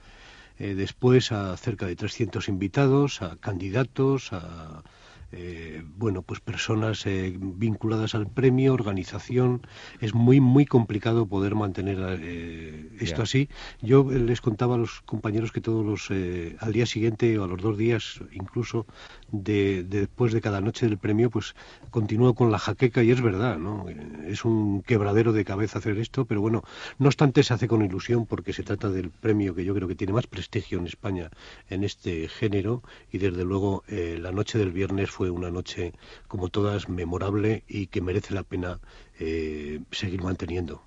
eh, 0.59 0.75
después 0.75 1.33
a 1.33 1.57
cerca 1.57 1.87
de 1.87 1.97
300 1.97 2.49
invitados, 2.49 3.23
a 3.23 3.37
candidatos, 3.37 4.33
a 4.33 4.83
eh, 5.31 5.85
bueno, 5.97 6.23
pues 6.23 6.41
personas 6.41 7.05
eh, 7.07 7.37
vinculadas 7.39 8.15
al 8.15 8.29
premio, 8.29 8.73
organización. 8.73 9.67
Es 10.01 10.15
muy, 10.15 10.41
muy 10.41 10.65
complicado 10.65 11.27
poder 11.27 11.55
mantener 11.55 11.99
eh, 12.21 12.89
esto 12.99 13.17
yeah. 13.17 13.23
así. 13.25 13.49
Yo 13.83 14.11
les 14.11 14.41
contaba 14.41 14.77
a 14.77 14.79
los 14.79 15.03
compañeros 15.03 15.53
que 15.53 15.61
todos 15.61 15.85
los, 15.85 16.11
al 16.11 16.73
día 16.73 16.87
siguiente 16.87 17.39
o 17.39 17.45
a 17.45 17.47
los 17.47 17.61
dos 17.61 17.77
días, 17.77 18.21
incluso 18.33 18.87
de, 19.31 19.85
de, 19.85 20.01
después 20.01 20.33
de 20.33 20.41
cada 20.41 20.61
noche 20.61 20.87
del 20.87 20.99
premio, 20.99 21.31
pues 21.31 21.55
continúo 21.91 22.35
con 22.35 22.51
la 22.51 22.59
jaqueca 22.59 23.03
y 23.03 23.11
es 23.11 23.21
verdad, 23.21 23.59
¿no? 23.59 23.87
Es 24.27 24.45
un 24.45 24.83
quebradero 24.83 25.33
de 25.33 25.45
cabeza 25.45 25.79
hacer 25.79 25.99
esto, 25.99 26.25
pero 26.25 26.41
bueno, 26.41 26.63
no 26.99 27.07
obstante 27.07 27.43
se 27.43 27.55
hace 27.55 27.69
con 27.69 27.85
ilusión 27.85 28.27
porque 28.27 28.53
se 28.53 28.63
trata 28.63 28.89
del 28.89 29.11
premio 29.11 29.55
que 29.55 29.65
yo 29.65 29.75
creo 29.75 29.89
que 29.89 29.95
tiene 29.95 30.13
más 30.13 30.27
prestigio 30.27 30.79
en 30.79 30.87
España 30.87 31.31
en 31.69 31.85
este 31.85 32.29
género 32.29 32.83
y 33.13 33.19
desde 33.19 33.45
luego 33.45 33.85
eh, 33.89 34.19
la 34.21 34.33
noche 34.33 34.59
del 34.59 34.73
viernes 34.73 35.11
fue 35.11 35.31
una 35.31 35.51
noche 35.51 35.93
como 36.27 36.49
todas 36.49 36.89
memorable 36.89 37.65
y 37.69 37.89
que 37.89 38.01
merece 38.01 38.35
la 38.35 38.43
pena 38.43 38.81
eh, 39.19 39.81
seguir 39.91 40.23
manteniendo. 40.23 40.83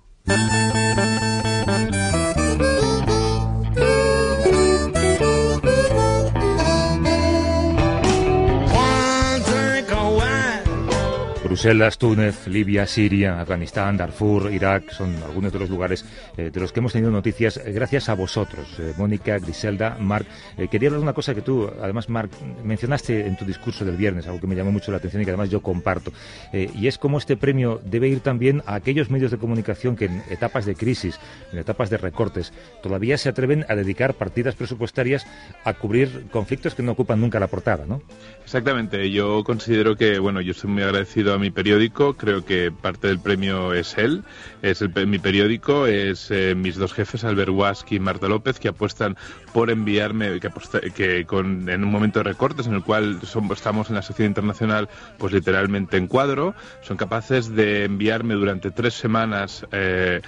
Bruselas, 11.62 11.96
Túnez, 11.96 12.48
Libia, 12.48 12.88
Siria, 12.88 13.40
Afganistán, 13.40 13.96
Darfur, 13.96 14.52
Irak, 14.52 14.90
son 14.90 15.14
algunos 15.22 15.52
de 15.52 15.60
los 15.60 15.70
lugares 15.70 16.04
eh, 16.36 16.50
de 16.52 16.60
los 16.60 16.72
que 16.72 16.80
hemos 16.80 16.92
tenido 16.92 17.12
noticias 17.12 17.56
eh, 17.56 17.70
gracias 17.70 18.08
a 18.08 18.14
vosotros, 18.14 18.66
eh, 18.80 18.94
Mónica, 18.98 19.38
Griselda, 19.38 19.96
Marc. 20.00 20.26
quería 20.68 20.88
hablar 20.88 20.98
de 20.98 21.04
una 21.04 21.12
cosa 21.12 21.36
que 21.36 21.40
tú, 21.40 21.70
además, 21.80 22.08
Marc, 22.08 22.32
mencionaste 22.64 23.28
en 23.28 23.36
tu 23.36 23.44
discurso 23.44 23.84
del 23.84 23.96
viernes, 23.96 24.26
algo 24.26 24.40
que 24.40 24.48
me 24.48 24.56
llamó 24.56 24.72
mucho 24.72 24.90
la 24.90 24.96
atención 24.96 25.22
y 25.22 25.24
que 25.24 25.30
además 25.30 25.50
yo 25.50 25.62
comparto, 25.62 26.12
y 26.52 26.88
es 26.88 26.98
cómo 26.98 27.18
este 27.18 27.36
premio 27.36 27.80
debe 27.84 28.08
ir 28.08 28.18
también 28.18 28.64
a 28.66 28.74
aquellos 28.74 29.08
medios 29.08 29.30
de 29.30 29.38
comunicación 29.38 29.94
que 29.94 30.06
en 30.06 30.20
etapas 30.30 30.66
de 30.66 30.74
crisis, 30.74 31.20
en 31.52 31.60
etapas 31.60 31.90
de 31.90 31.96
recortes, 31.96 32.52
todavía 32.82 33.16
se 33.18 33.28
atreven 33.28 33.64
a 33.68 33.76
dedicar 33.76 34.14
partidas 34.14 34.56
presupuestarias 34.56 35.28
a 35.62 35.74
cubrir 35.74 36.24
conflictos 36.32 36.74
que 36.74 36.82
no 36.82 36.90
ocupan 36.90 37.20
nunca 37.20 37.38
la 37.38 37.46
portada, 37.46 37.86
¿no? 37.86 38.02
Exactamente, 38.42 39.12
yo 39.12 39.44
considero 39.44 39.94
que, 39.94 40.18
bueno, 40.18 40.40
yo 40.40 40.50
estoy 40.50 40.68
muy 40.68 40.82
agradecido 40.82 41.32
a 41.34 41.38
mi 41.38 41.51
periódico, 41.52 42.14
creo 42.14 42.44
que 42.44 42.72
parte 42.72 43.08
del 43.08 43.20
premio 43.20 43.72
es 43.72 43.96
él, 43.98 44.24
es 44.62 44.82
mi 45.06 45.18
periódico, 45.18 45.86
es 45.86 46.30
eh, 46.30 46.54
mis 46.56 46.76
dos 46.76 46.92
jefes, 46.92 47.24
Albert 47.24 47.50
Wask 47.50 47.92
y 47.92 48.00
Marta 48.00 48.28
López, 48.28 48.58
que 48.58 48.68
apuestan 48.68 49.16
por 49.52 49.70
enviarme, 49.70 50.40
que, 50.40 50.50
que 50.94 51.26
en 51.28 51.84
un 51.84 51.90
momento 51.90 52.20
de 52.20 52.24
recortes 52.24 52.66
en 52.66 52.74
el 52.74 52.82
cual 52.82 53.20
estamos 53.52 53.88
en 53.88 53.96
la 53.96 54.02
sociedad 54.02 54.28
internacional, 54.28 54.88
pues 55.18 55.32
literalmente 55.32 55.96
en 55.96 56.06
cuadro, 56.06 56.54
son 56.82 56.96
capaces 56.96 57.54
de 57.54 57.84
enviarme 57.84 58.34
durante 58.34 58.70
tres 58.70 58.94
semanas 58.94 59.66
eh, 59.72 60.22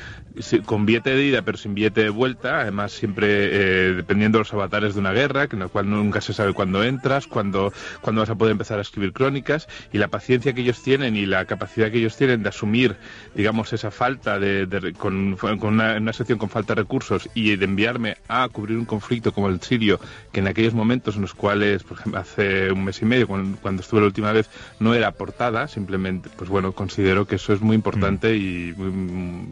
con 0.66 0.84
billete 0.84 1.10
de 1.10 1.24
ida 1.24 1.42
pero 1.42 1.58
sin 1.58 1.74
billete 1.74 2.02
de 2.02 2.10
vuelta, 2.10 2.60
además 2.60 2.92
siempre 2.92 3.26
eh, 3.28 3.92
dependiendo 3.94 4.38
de 4.38 4.40
los 4.40 4.52
avatares 4.52 4.94
de 4.94 5.00
una 5.00 5.12
guerra, 5.12 5.48
en 5.50 5.58
la 5.60 5.68
cual 5.68 5.88
nunca 5.88 6.20
se 6.20 6.32
sabe 6.32 6.52
cuándo 6.52 6.82
entras, 6.82 7.26
cuándo, 7.26 7.72
cuándo 8.00 8.22
vas 8.22 8.30
a 8.30 8.34
poder 8.34 8.52
empezar 8.52 8.78
a 8.78 8.82
escribir 8.82 9.12
crónicas, 9.12 9.68
y 9.92 9.98
la 9.98 10.08
paciencia 10.08 10.52
que 10.52 10.62
ellos 10.62 10.82
tienen 10.82 11.13
y 11.16 11.26
la 11.26 11.44
capacidad 11.44 11.90
que 11.90 11.98
ellos 11.98 12.16
tienen 12.16 12.42
de 12.42 12.48
asumir, 12.48 12.96
digamos, 13.34 13.72
esa 13.72 13.90
falta 13.90 14.38
de, 14.38 14.94
con, 14.98 15.36
una, 15.62 15.96
una, 15.96 16.12
sección 16.12 16.38
con 16.38 16.48
falta 16.48 16.74
de 16.74 16.82
recursos 16.82 17.28
y 17.34 17.56
de 17.56 17.64
enviarme 17.64 18.16
a 18.28 18.48
cubrir 18.48 18.78
un 18.78 18.84
conflicto 18.84 19.32
como 19.32 19.48
el 19.48 19.60
sirio, 19.60 20.00
que 20.32 20.40
en 20.40 20.48
aquellos 20.48 20.74
momentos 20.74 21.16
en 21.16 21.22
los 21.22 21.34
cuales, 21.34 21.82
por 21.82 21.98
ejemplo, 21.98 22.20
hace 22.20 22.70
un 22.70 22.84
mes 22.84 23.00
y 23.02 23.04
medio, 23.04 23.26
cuando, 23.26 23.82
estuve 23.82 24.00
la 24.00 24.06
última 24.06 24.32
vez, 24.32 24.48
no 24.80 24.94
era 24.94 25.10
portada, 25.12 25.68
simplemente, 25.68 26.28
pues 26.36 26.50
bueno, 26.50 26.72
considero 26.72 27.26
que 27.26 27.36
eso 27.36 27.52
es 27.52 27.60
muy 27.60 27.76
importante 27.76 28.32
mm. 28.32 28.36
y, 28.36 28.74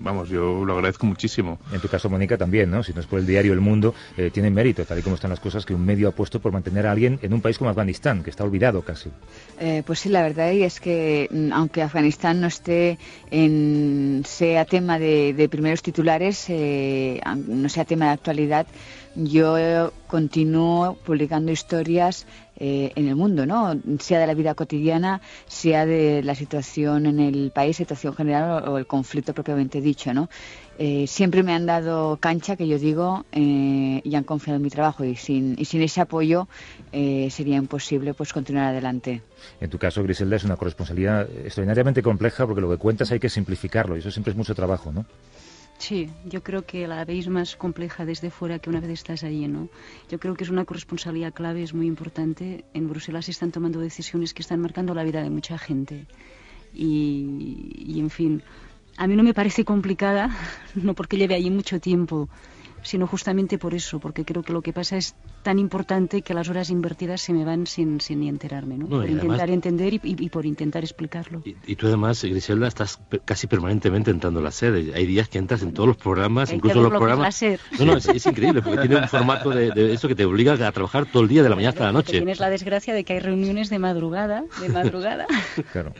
vamos, 0.02 0.28
yo 0.28 0.64
lo 0.64 0.74
agradezco 0.74 1.06
muchísimo. 1.06 1.58
En 1.72 1.80
tu 1.80 1.88
caso, 1.88 2.08
Mónica, 2.08 2.36
también, 2.36 2.70
¿no? 2.70 2.82
Si 2.82 2.92
no 2.92 3.00
es 3.00 3.06
por 3.06 3.18
el 3.18 3.26
diario 3.26 3.52
El 3.52 3.60
Mundo, 3.60 3.94
eh, 4.16 4.30
tiene 4.32 4.50
mérito, 4.50 4.84
tal 4.84 4.98
y 4.98 5.02
como 5.02 5.16
están 5.16 5.30
las 5.30 5.40
cosas, 5.40 5.64
que 5.64 5.74
un 5.74 5.84
medio 5.84 6.08
ha 6.08 6.12
puesto 6.12 6.40
por 6.40 6.52
mantener 6.52 6.86
a 6.86 6.92
alguien 6.92 7.18
en 7.22 7.32
un 7.32 7.40
país 7.40 7.58
como 7.58 7.70
Afganistán, 7.70 8.22
que 8.22 8.30
está 8.30 8.44
olvidado 8.44 8.82
casi. 8.82 9.10
Eh, 9.58 9.82
pues 9.86 10.00
sí, 10.00 10.08
la 10.08 10.22
verdad 10.22 10.52
es 10.52 10.80
que 10.80 11.28
mm, 11.30 11.51
aunque 11.52 11.82
Afganistán 11.82 12.40
no 12.40 12.46
esté 12.46 12.98
en, 13.30 14.22
sea 14.26 14.64
tema 14.64 14.98
de, 14.98 15.48
primeros 15.50 15.82
titulares, 15.82 16.46
eh, 16.48 17.20
no 17.46 17.68
sea 17.68 17.84
tema 17.84 18.06
de 18.06 18.10
actualidad, 18.12 18.66
yo 19.14 19.92
continúo 20.06 20.96
publicando 21.04 21.52
historias 21.52 22.26
eh, 22.56 22.92
en 22.96 23.08
el 23.08 23.16
mundo, 23.16 23.46
¿no? 23.46 23.74
Sea 23.98 24.20
de 24.20 24.26
la 24.26 24.34
vida 24.34 24.54
cotidiana, 24.54 25.20
sea 25.46 25.86
de 25.86 26.22
la 26.22 26.34
situación 26.34 27.06
en 27.06 27.18
el 27.18 27.50
país, 27.50 27.76
situación 27.76 28.14
general 28.14 28.68
o, 28.68 28.78
el 28.78 28.86
conflicto 28.86 29.34
propiamente 29.34 29.80
dicho, 29.80 30.14
¿no? 30.14 30.28
Eh, 30.78 31.06
siempre 31.06 31.42
me 31.42 31.52
han 31.52 31.66
dado 31.66 32.16
cancha, 32.18 32.56
que 32.56 32.66
yo 32.68 32.78
digo, 32.78 33.24
eh, 33.32 34.00
y 34.04 34.14
han 34.14 34.24
confiado 34.24 34.56
en 34.56 34.62
mi 34.62 34.70
trabajo 34.70 35.04
y 35.04 35.16
sin, 35.16 35.54
y 35.58 35.64
sin 35.64 35.82
ese 35.82 36.00
apoyo 36.00 36.48
sería 36.92 37.56
imposible 37.56 38.12
pues 38.14 38.32
continuar 38.32 38.66
adelante. 38.66 39.22
En 39.60 39.70
tu 39.70 39.78
caso, 39.78 40.02
Griselda, 40.02 40.36
es 40.36 40.44
una 40.44 40.56
corresponsabilidad 40.56 41.22
extraordinariamente 41.22 42.02
compleja 42.02 42.46
porque 42.46 42.60
lo 42.60 42.70
que 42.70 42.76
cuentas 42.76 43.10
hay 43.12 43.18
que 43.18 43.28
simplificarlo 43.28 43.96
y 43.96 44.00
eso 44.00 44.10
siempre 44.10 44.32
es 44.32 44.36
mucho 44.36 44.54
trabajo, 44.54 44.92
¿no? 44.92 45.06
Sí, 45.82 46.08
yo 46.26 46.44
creo 46.44 46.64
que 46.64 46.86
la 46.86 47.04
veis 47.04 47.26
más 47.26 47.56
compleja 47.56 48.04
desde 48.04 48.30
fuera 48.30 48.60
que 48.60 48.70
una 48.70 48.78
vez 48.78 48.90
estás 48.90 49.24
ahí, 49.24 49.48
¿no? 49.48 49.68
Yo 50.08 50.20
creo 50.20 50.36
que 50.36 50.44
es 50.44 50.50
una 50.50 50.64
corresponsabilidad 50.64 51.34
clave, 51.34 51.64
es 51.64 51.74
muy 51.74 51.88
importante. 51.88 52.64
En 52.72 52.88
Bruselas 52.88 53.24
se 53.24 53.32
están 53.32 53.50
tomando 53.50 53.80
decisiones 53.80 54.32
que 54.32 54.42
están 54.42 54.60
marcando 54.60 54.94
la 54.94 55.02
vida 55.02 55.24
de 55.24 55.30
mucha 55.30 55.58
gente. 55.58 56.06
Y, 56.72 57.84
y 57.84 57.98
en 57.98 58.10
fin, 58.10 58.44
a 58.96 59.08
mí 59.08 59.16
no 59.16 59.24
me 59.24 59.34
parece 59.34 59.64
complicada, 59.64 60.30
no 60.76 60.94
porque 60.94 61.16
lleve 61.16 61.34
allí 61.34 61.50
mucho 61.50 61.80
tiempo, 61.80 62.28
sino 62.82 63.06
justamente 63.06 63.58
por 63.58 63.74
eso, 63.74 63.98
porque 64.00 64.24
creo 64.24 64.42
que 64.42 64.52
lo 64.52 64.62
que 64.62 64.72
pasa 64.72 64.96
es 64.96 65.14
tan 65.42 65.58
importante 65.58 66.22
que 66.22 66.34
las 66.34 66.48
horas 66.48 66.70
invertidas 66.70 67.20
se 67.20 67.32
me 67.32 67.44
van 67.44 67.66
sin, 67.66 68.00
sin 68.00 68.20
ni 68.20 68.28
enterarme, 68.28 68.76
¿no? 68.76 68.86
por 68.86 69.08
intentar 69.08 69.50
entender 69.50 69.94
y, 69.94 70.28
por 70.28 70.46
intentar 70.46 70.82
explicarlo. 70.82 71.42
Y, 71.44 71.76
tú 71.76 71.86
además, 71.86 72.22
Griselda, 72.22 72.68
estás 72.68 73.00
casi 73.24 73.46
permanentemente 73.46 74.10
entrando 74.10 74.40
en 74.40 74.44
la 74.44 74.52
sede. 74.52 74.92
Hay 74.94 75.06
días 75.06 75.28
que 75.28 75.38
entras 75.38 75.62
en 75.62 75.72
todos 75.72 75.88
los 75.88 75.96
programas, 75.96 76.52
incluso 76.52 76.80
los 76.80 76.90
programas... 76.90 77.42
No, 77.78 77.84
no, 77.84 77.96
es, 77.96 78.26
increíble, 78.26 78.62
porque 78.62 78.80
tiene 78.80 78.96
un 78.96 79.08
formato 79.08 79.50
de, 79.50 79.92
eso 79.92 80.08
que 80.08 80.14
te 80.14 80.24
obliga 80.24 80.52
a 80.52 80.72
trabajar 80.72 81.06
todo 81.06 81.22
el 81.22 81.28
día, 81.28 81.42
de 81.42 81.48
la 81.48 81.56
mañana 81.56 81.70
hasta 81.70 81.84
la 81.84 81.92
noche. 81.92 82.12
Tienes 82.12 82.40
la 82.40 82.50
desgracia 82.50 82.94
de 82.94 83.04
que 83.04 83.14
hay 83.14 83.20
reuniones 83.20 83.70
de 83.70 83.78
madrugada, 83.78 84.44
de 84.60 84.68
madrugada. 84.68 85.26
claro. 85.72 85.92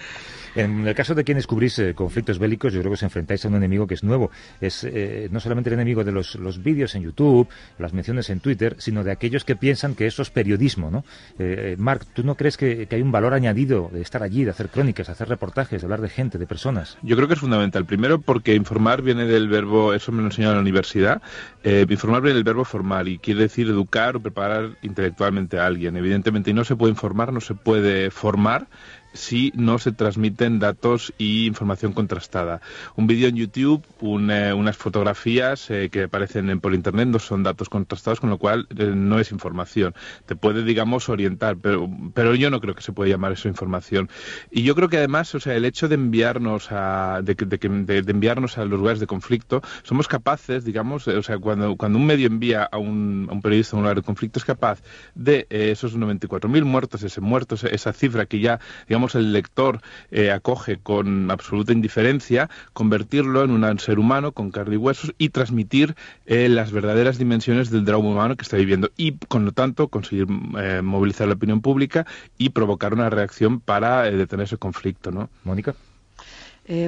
En 0.55 0.87
el 0.87 0.95
caso 0.95 1.15
de 1.15 1.25
quienes 1.25 1.47
cubrís 1.47 1.79
eh, 1.79 1.95
conflictos 1.95 2.39
bélicos, 2.39 2.73
yo 2.73 2.81
creo 2.81 2.91
que 2.91 2.95
os 2.95 3.03
enfrentáis 3.03 3.45
a 3.45 3.49
un 3.49 3.55
enemigo 3.55 3.87
que 3.87 3.95
es 3.95 4.05
nuevo. 4.05 4.31
Es 4.61 4.85
eh, 4.85 5.29
no 5.31 5.41
solamente 5.41 5.71
el 5.71 5.75
enemigo 5.75 6.05
de 6.05 6.13
los, 6.13 6.63
vídeos 6.63 6.95
en 6.95 7.03
YouTube, 7.03 7.49
las 7.79 7.93
menciones 7.95 8.29
en 8.29 8.41
Twitter, 8.41 8.77
sino 8.79 9.03
de 9.03 9.13
aquellos 9.13 9.45
que 9.45 9.57
piensan 9.57 9.95
que 9.95 10.07
eso 10.07 10.21
es 10.21 10.31
periodismo, 10.31 10.91
¿no? 10.91 11.05
Eh, 11.39 11.77
Marc, 11.79 12.05
¿tú 12.13 12.23
no 12.23 12.35
crees 12.35 12.57
que, 12.57 12.87
hay 12.91 13.03
un 13.03 13.13
valor 13.13 13.33
añadido 13.33 13.89
de 13.93 14.03
estar 14.03 14.23
allí, 14.23 14.45
de 14.45 14.51
hacer 14.51 14.69
crónicas, 14.69 15.07
de 15.07 15.13
hacer 15.15 15.29
reportajes, 15.29 15.81
de 15.81 15.87
hablar 15.87 16.03
de 16.03 16.11
gente, 16.11 16.37
de 16.37 16.47
personas? 16.47 16.99
Yo 17.03 17.17
creo 17.17 17.29
que 17.29 17.35
es 17.35 17.41
fundamental. 17.41 17.87
Primero 17.87 18.21
porque 18.21 18.55
informar 18.55 19.01
viene 19.01 19.25
del 19.25 19.49
verbo, 19.49 19.95
eso 19.95 20.13
me 20.13 20.19
lo 20.19 20.27
enseñado 20.27 20.53
en 20.53 20.59
la 20.59 20.63
universidad, 20.63 21.23
informar 21.65 22.23
viene 22.23 22.35
del 22.35 22.45
verbo 22.45 22.65
formar 22.65 23.09
y 23.09 23.19
quiere 23.19 23.41
decir 23.41 23.69
educar 23.69 24.17
o 24.17 24.21
preparar 24.21 24.77
intelectualmente 24.83 25.59
a 25.59 25.67
alguien. 25.67 25.97
Evidentemente, 25.97 26.51
y 26.51 26.55
no 26.55 26.65
se 26.65 26.77
puede 26.77 26.91
informar, 26.91 27.33
no 27.33 27.41
se 27.41 27.55
puede 27.55 28.11
formar 28.11 28.67
si 29.13 29.53
no 29.55 29.79
se 29.79 29.93
transmiten 29.93 30.59
datos 30.59 31.13
y 31.19 31.47
información 31.47 31.93
contrastada. 31.93 32.61
Un 32.97 33.07
vídeo 33.07 33.29
en 33.29 33.37
YouTube, 33.37 33.83
eh, 34.31 34.53
unas 34.53 34.77
fotografías 34.77 35.71
eh, 35.71 35.89
que 35.91 36.05
aparecen 36.05 36.61
por 36.61 36.75
internet 36.75 37.09
no 37.09 37.19
son 37.19 37.43
datos 37.43 37.69
contrastados, 37.69 38.21
con 38.21 38.31
lo 38.31 38.39
cual 38.39 38.67
eh, 38.77 38.93
no 38.95 39.19
es 39.19 39.33
información. 39.33 39.95
Te 40.27 40.37
puede, 40.37 40.65
digamos, 40.65 41.09
orientar, 41.09 41.57
pero, 41.57 41.89
pero 42.15 42.35
yo 42.35 42.51
no 42.51 42.61
creo 42.61 42.75
que 42.75 42.83
se 42.83 42.93
pueda 42.93 43.11
llamar 43.11 43.33
eso 43.33 43.49
información. 43.49 44.09
Y 44.51 44.63
yo 44.63 44.75
creo 44.75 44.89
que 44.89 44.99
además, 44.99 45.35
o 45.35 45.41
sea, 45.41 45.55
el 45.55 45.65
hecho 45.65 45.89
de 45.89 45.95
enviarnos 45.95 46.69
a, 46.71 47.21
de, 47.23 47.35
de, 47.35 48.11
enviarnos 48.11 48.59
a 48.59 48.65
los 48.65 48.79
lugares 48.79 49.01
de 49.01 49.07
conflicto, 49.07 49.63
somos 49.83 50.09
capaces, 50.09 50.65
digamos, 50.65 51.07
o 51.09 51.23
sea, 51.23 51.39
cuando, 51.39 51.77
cuando 51.77 51.99
un 51.99 52.07
medio 52.07 52.27
envía 52.27 52.65
a 52.65 52.79
un, 52.79 53.27
a 53.31 53.33
un 53.33 53.43
periodista 53.43 53.77
a 53.77 53.79
un 53.79 53.85
lugar 53.85 53.97
de 53.97 54.03
conflicto, 54.03 54.39
es 54.39 54.45
capaz 54.45 54.81
de 55.15 55.47
esos 55.51 55.97
94.000 55.97 56.65
muertos, 56.65 57.03
ese 57.03 57.21
muertos, 57.21 57.65
esa 57.65 57.93
cifra 57.93 58.27
que 58.27 58.41
ya, 58.41 58.61
digamos, 58.89 59.02
el 59.15 59.33
lector 59.33 59.81
eh, 60.11 60.31
acoge 60.31 60.79
con 60.79 61.31
absoluta 61.31 61.73
indiferencia, 61.73 62.49
convertirlo 62.73 63.45
en 63.45 63.51
un 63.51 63.79
ser 63.79 63.99
humano 63.99 64.33
con 64.33 64.51
carne 64.51 64.75
y 64.75 64.79
huesos 64.79 65.15
y 65.19 65.31
transmitir 65.31 65.95
eh, 66.27 66.49
las 66.49 66.73
verdaderas 66.73 67.19
dimensiones 67.19 67.71
del 67.71 67.85
drama 67.85 68.09
humano 68.09 68.37
que 68.37 68.43
está 68.43 68.57
viviendo 68.57 68.91
y, 68.97 69.13
con 69.29 69.45
lo 69.45 69.53
tanto, 69.53 69.89
conseguir 69.89 70.27
eh, 70.59 70.81
movilizar 70.83 71.29
la 71.29 71.35
opinión 71.35 71.61
pública 71.61 72.07
y 72.39 72.51
provocar 72.51 72.95
una 72.95 73.11
reacción 73.11 73.61
para 73.61 74.03
detener 74.03 74.45
ese 74.45 74.57
conflicto, 74.57 75.11
¿no? 75.11 75.29
Mónica. 75.45 75.75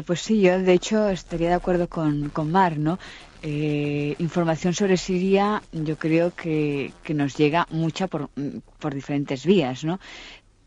pues 0.07 0.21
sí, 0.21 0.41
yo 0.41 0.59
de 0.59 0.73
hecho 0.73 1.09
estaría 1.09 1.49
de 1.49 1.55
acuerdo 1.55 1.89
con, 1.89 2.31
con 2.31 2.51
Mar, 2.51 2.79
¿no? 2.79 2.99
información 3.47 4.73
sobre 4.73 4.97
Siria 4.97 5.63
yo 5.71 5.97
creo 5.97 6.35
que, 6.35 6.93
que 7.03 7.13
nos 7.13 7.37
llega 7.37 7.67
mucha 7.71 8.07
por, 8.07 8.31
por 8.79 8.95
diferentes 8.95 9.45
vías, 9.45 9.85
¿no? 9.85 10.01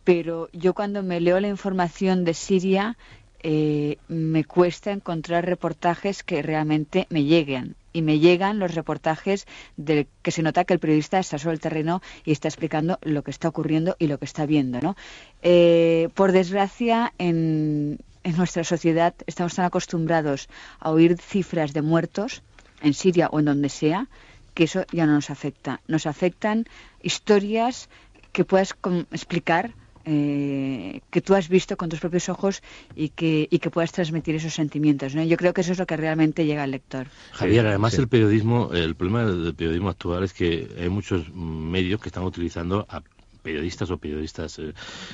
Pero 0.07 0.47
yo 0.53 0.73
cuando 0.73 1.03
me 1.03 1.19
leo 1.19 1.37
la 1.41 1.49
información 1.49 2.23
de 2.23 2.33
Siria 2.33 2.95
eh, 3.43 3.97
me 4.07 4.45
cuesta 4.45 4.93
encontrar 4.93 5.45
reportajes 5.45 6.23
que 6.23 6.41
realmente 6.41 7.07
me 7.09 7.25
lleguen. 7.25 7.75
Y 7.91 8.01
me 8.03 8.19
llegan 8.19 8.57
los 8.57 8.73
reportajes 8.73 9.47
de 9.75 10.07
que 10.21 10.31
se 10.31 10.43
nota 10.43 10.63
que 10.63 10.73
el 10.73 10.79
periodista 10.79 11.19
está 11.19 11.37
sobre 11.37 11.55
el 11.55 11.59
terreno 11.59 12.01
y 12.23 12.31
está 12.31 12.47
explicando 12.47 12.99
lo 13.01 13.21
que 13.21 13.31
está 13.31 13.49
ocurriendo 13.49 13.97
y 13.99 14.07
lo 14.07 14.17
que 14.17 14.23
está 14.23 14.45
viendo. 14.45 14.79
¿no? 14.79 14.95
Eh, 15.41 16.07
por 16.13 16.31
desgracia, 16.31 17.11
en 17.17 17.99
nuestra 18.23 18.63
sociedad 18.63 19.13
estamos 19.25 19.55
tan 19.55 19.65
acostumbrados 19.65 20.47
a 20.79 20.89
oír 20.91 21.17
cifras 21.17 21.73
de 21.73 21.81
muertos 21.81 22.43
en 22.81 22.93
Siria 22.93 23.27
o 23.29 23.39
en 23.39 23.45
donde 23.45 23.67
sea 23.67 24.07
que 24.53 24.63
eso 24.63 24.85
ya 24.89 25.05
no 25.05 25.15
nos 25.15 25.29
afecta. 25.31 25.81
Nos 25.89 26.05
afectan 26.05 26.65
historias 27.01 27.89
que 28.31 28.45
puedas 28.45 28.73
explicar 29.11 29.73
eh, 30.09 31.01
que 31.09 31.21
tú 31.21 31.35
has 31.35 31.49
visto 31.49 31.75
con 31.75 31.89
tus 31.89 31.99
propios 31.99 32.29
ojos 32.29 32.63
y 32.95 33.09
que, 33.09 33.47
y 33.51 33.59
que 33.59 33.69
puedas 33.69 33.91
transmitir 33.91 34.35
esos 34.35 34.53
sentimientos. 34.53 35.13
¿no? 35.13 35.23
Yo 35.23 35.35
creo 35.35 35.53
que 35.53 35.61
eso 35.61 35.73
es 35.73 35.79
lo 35.79 35.85
que 35.85 35.97
realmente 35.97 36.45
llega 36.45 36.63
al 36.63 36.71
lector. 36.71 37.07
Javier, 37.33 37.67
además 37.67 37.93
el 37.95 38.07
periodismo, 38.07 38.71
el 38.73 38.95
problema 38.95 39.25
del 39.25 39.53
periodismo 39.53 39.89
actual 39.89 40.23
es 40.23 40.31
que 40.31 40.69
hay 40.79 40.87
muchos 40.87 41.33
medios 41.33 41.99
que 41.99 42.07
están 42.07 42.23
utilizando 42.23 42.85
a 42.89 43.01
periodistas 43.47 43.89
o 43.91 43.97
periodistas 43.97 44.59
eh, 44.59 44.73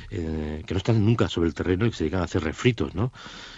eh, 0.10 0.64
que 0.66 0.74
no 0.74 0.80
están 0.80 1.06
nunca 1.06 1.30
sobre 1.30 1.50
el 1.50 1.54
terreno 1.54 1.86
y 1.86 1.92
que 1.92 1.98
se 1.98 2.04
dedican 2.06 2.22
a 2.22 2.24
hacer 2.24 2.44
refritos, 2.44 2.96
¿no? 2.96 3.14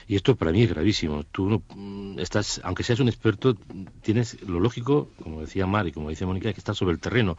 Y 0.05 0.17
esto 0.17 0.35
para 0.35 0.51
mí 0.51 0.63
es 0.63 0.69
gravísimo. 0.69 1.23
Tú 1.23 1.49
no, 1.49 1.63
mm, 1.73 2.19
estás, 2.19 2.59
aunque 2.63 2.83
seas 2.83 2.99
un 2.99 3.07
experto, 3.07 3.55
tienes 4.01 4.37
lo 4.41 4.59
lógico, 4.59 5.09
como 5.23 5.39
decía 5.39 5.65
Mar 5.65 5.87
y 5.87 5.93
como 5.93 6.09
dice 6.09 6.25
Mónica, 6.25 6.51
que 6.51 6.59
estar 6.59 6.75
sobre 6.75 6.93
el 6.93 6.99
terreno. 6.99 7.37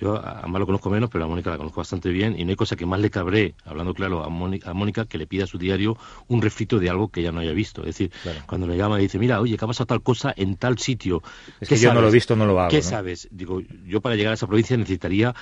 Yo 0.00 0.16
a 0.16 0.46
Mar 0.46 0.60
lo 0.60 0.66
conozco 0.66 0.88
menos, 0.88 1.10
pero 1.10 1.24
a 1.24 1.28
Mónica 1.28 1.50
la 1.50 1.58
conozco 1.58 1.80
bastante 1.80 2.10
bien 2.10 2.38
y 2.38 2.44
no 2.44 2.50
hay 2.50 2.56
cosa 2.56 2.76
que 2.76 2.86
más 2.86 3.00
le 3.00 3.10
cabré, 3.10 3.56
hablando 3.64 3.92
claro, 3.92 4.22
a 4.22 4.28
Mónica, 4.28 4.70
a 4.70 4.74
Mónica 4.74 5.06
que 5.06 5.18
le 5.18 5.26
pida 5.26 5.44
a 5.44 5.46
su 5.48 5.58
diario 5.58 5.98
un 6.28 6.40
refrito 6.40 6.78
de 6.78 6.88
algo 6.88 7.08
que 7.08 7.20
ya 7.20 7.32
no 7.32 7.40
haya 7.40 7.52
visto. 7.52 7.80
Es 7.82 7.98
decir, 7.98 8.12
cuando 8.46 8.68
le 8.68 8.76
llama 8.76 9.00
y 9.00 9.02
dice, 9.02 9.18
mira, 9.18 9.40
oye, 9.40 9.58
que 9.58 9.64
ha 9.64 9.68
pasado 9.68 9.86
tal 9.86 10.02
cosa 10.02 10.32
en 10.36 10.56
tal 10.56 10.78
sitio. 10.78 11.22
Es 11.60 11.68
que 11.68 11.76
yo 11.76 11.92
no 11.92 12.00
lo 12.00 12.08
he 12.08 12.12
visto, 12.12 12.36
no 12.36 12.46
lo 12.46 12.60
hago. 12.60 12.70
¿Qué 12.70 12.80
sabes? 12.80 13.28
Digo, 13.32 13.60
yo 13.84 14.00
para 14.00 14.14
llegar 14.14 14.30
a 14.30 14.34
esa 14.34 14.46
provincia 14.46 14.76
necesitaría 14.76 15.34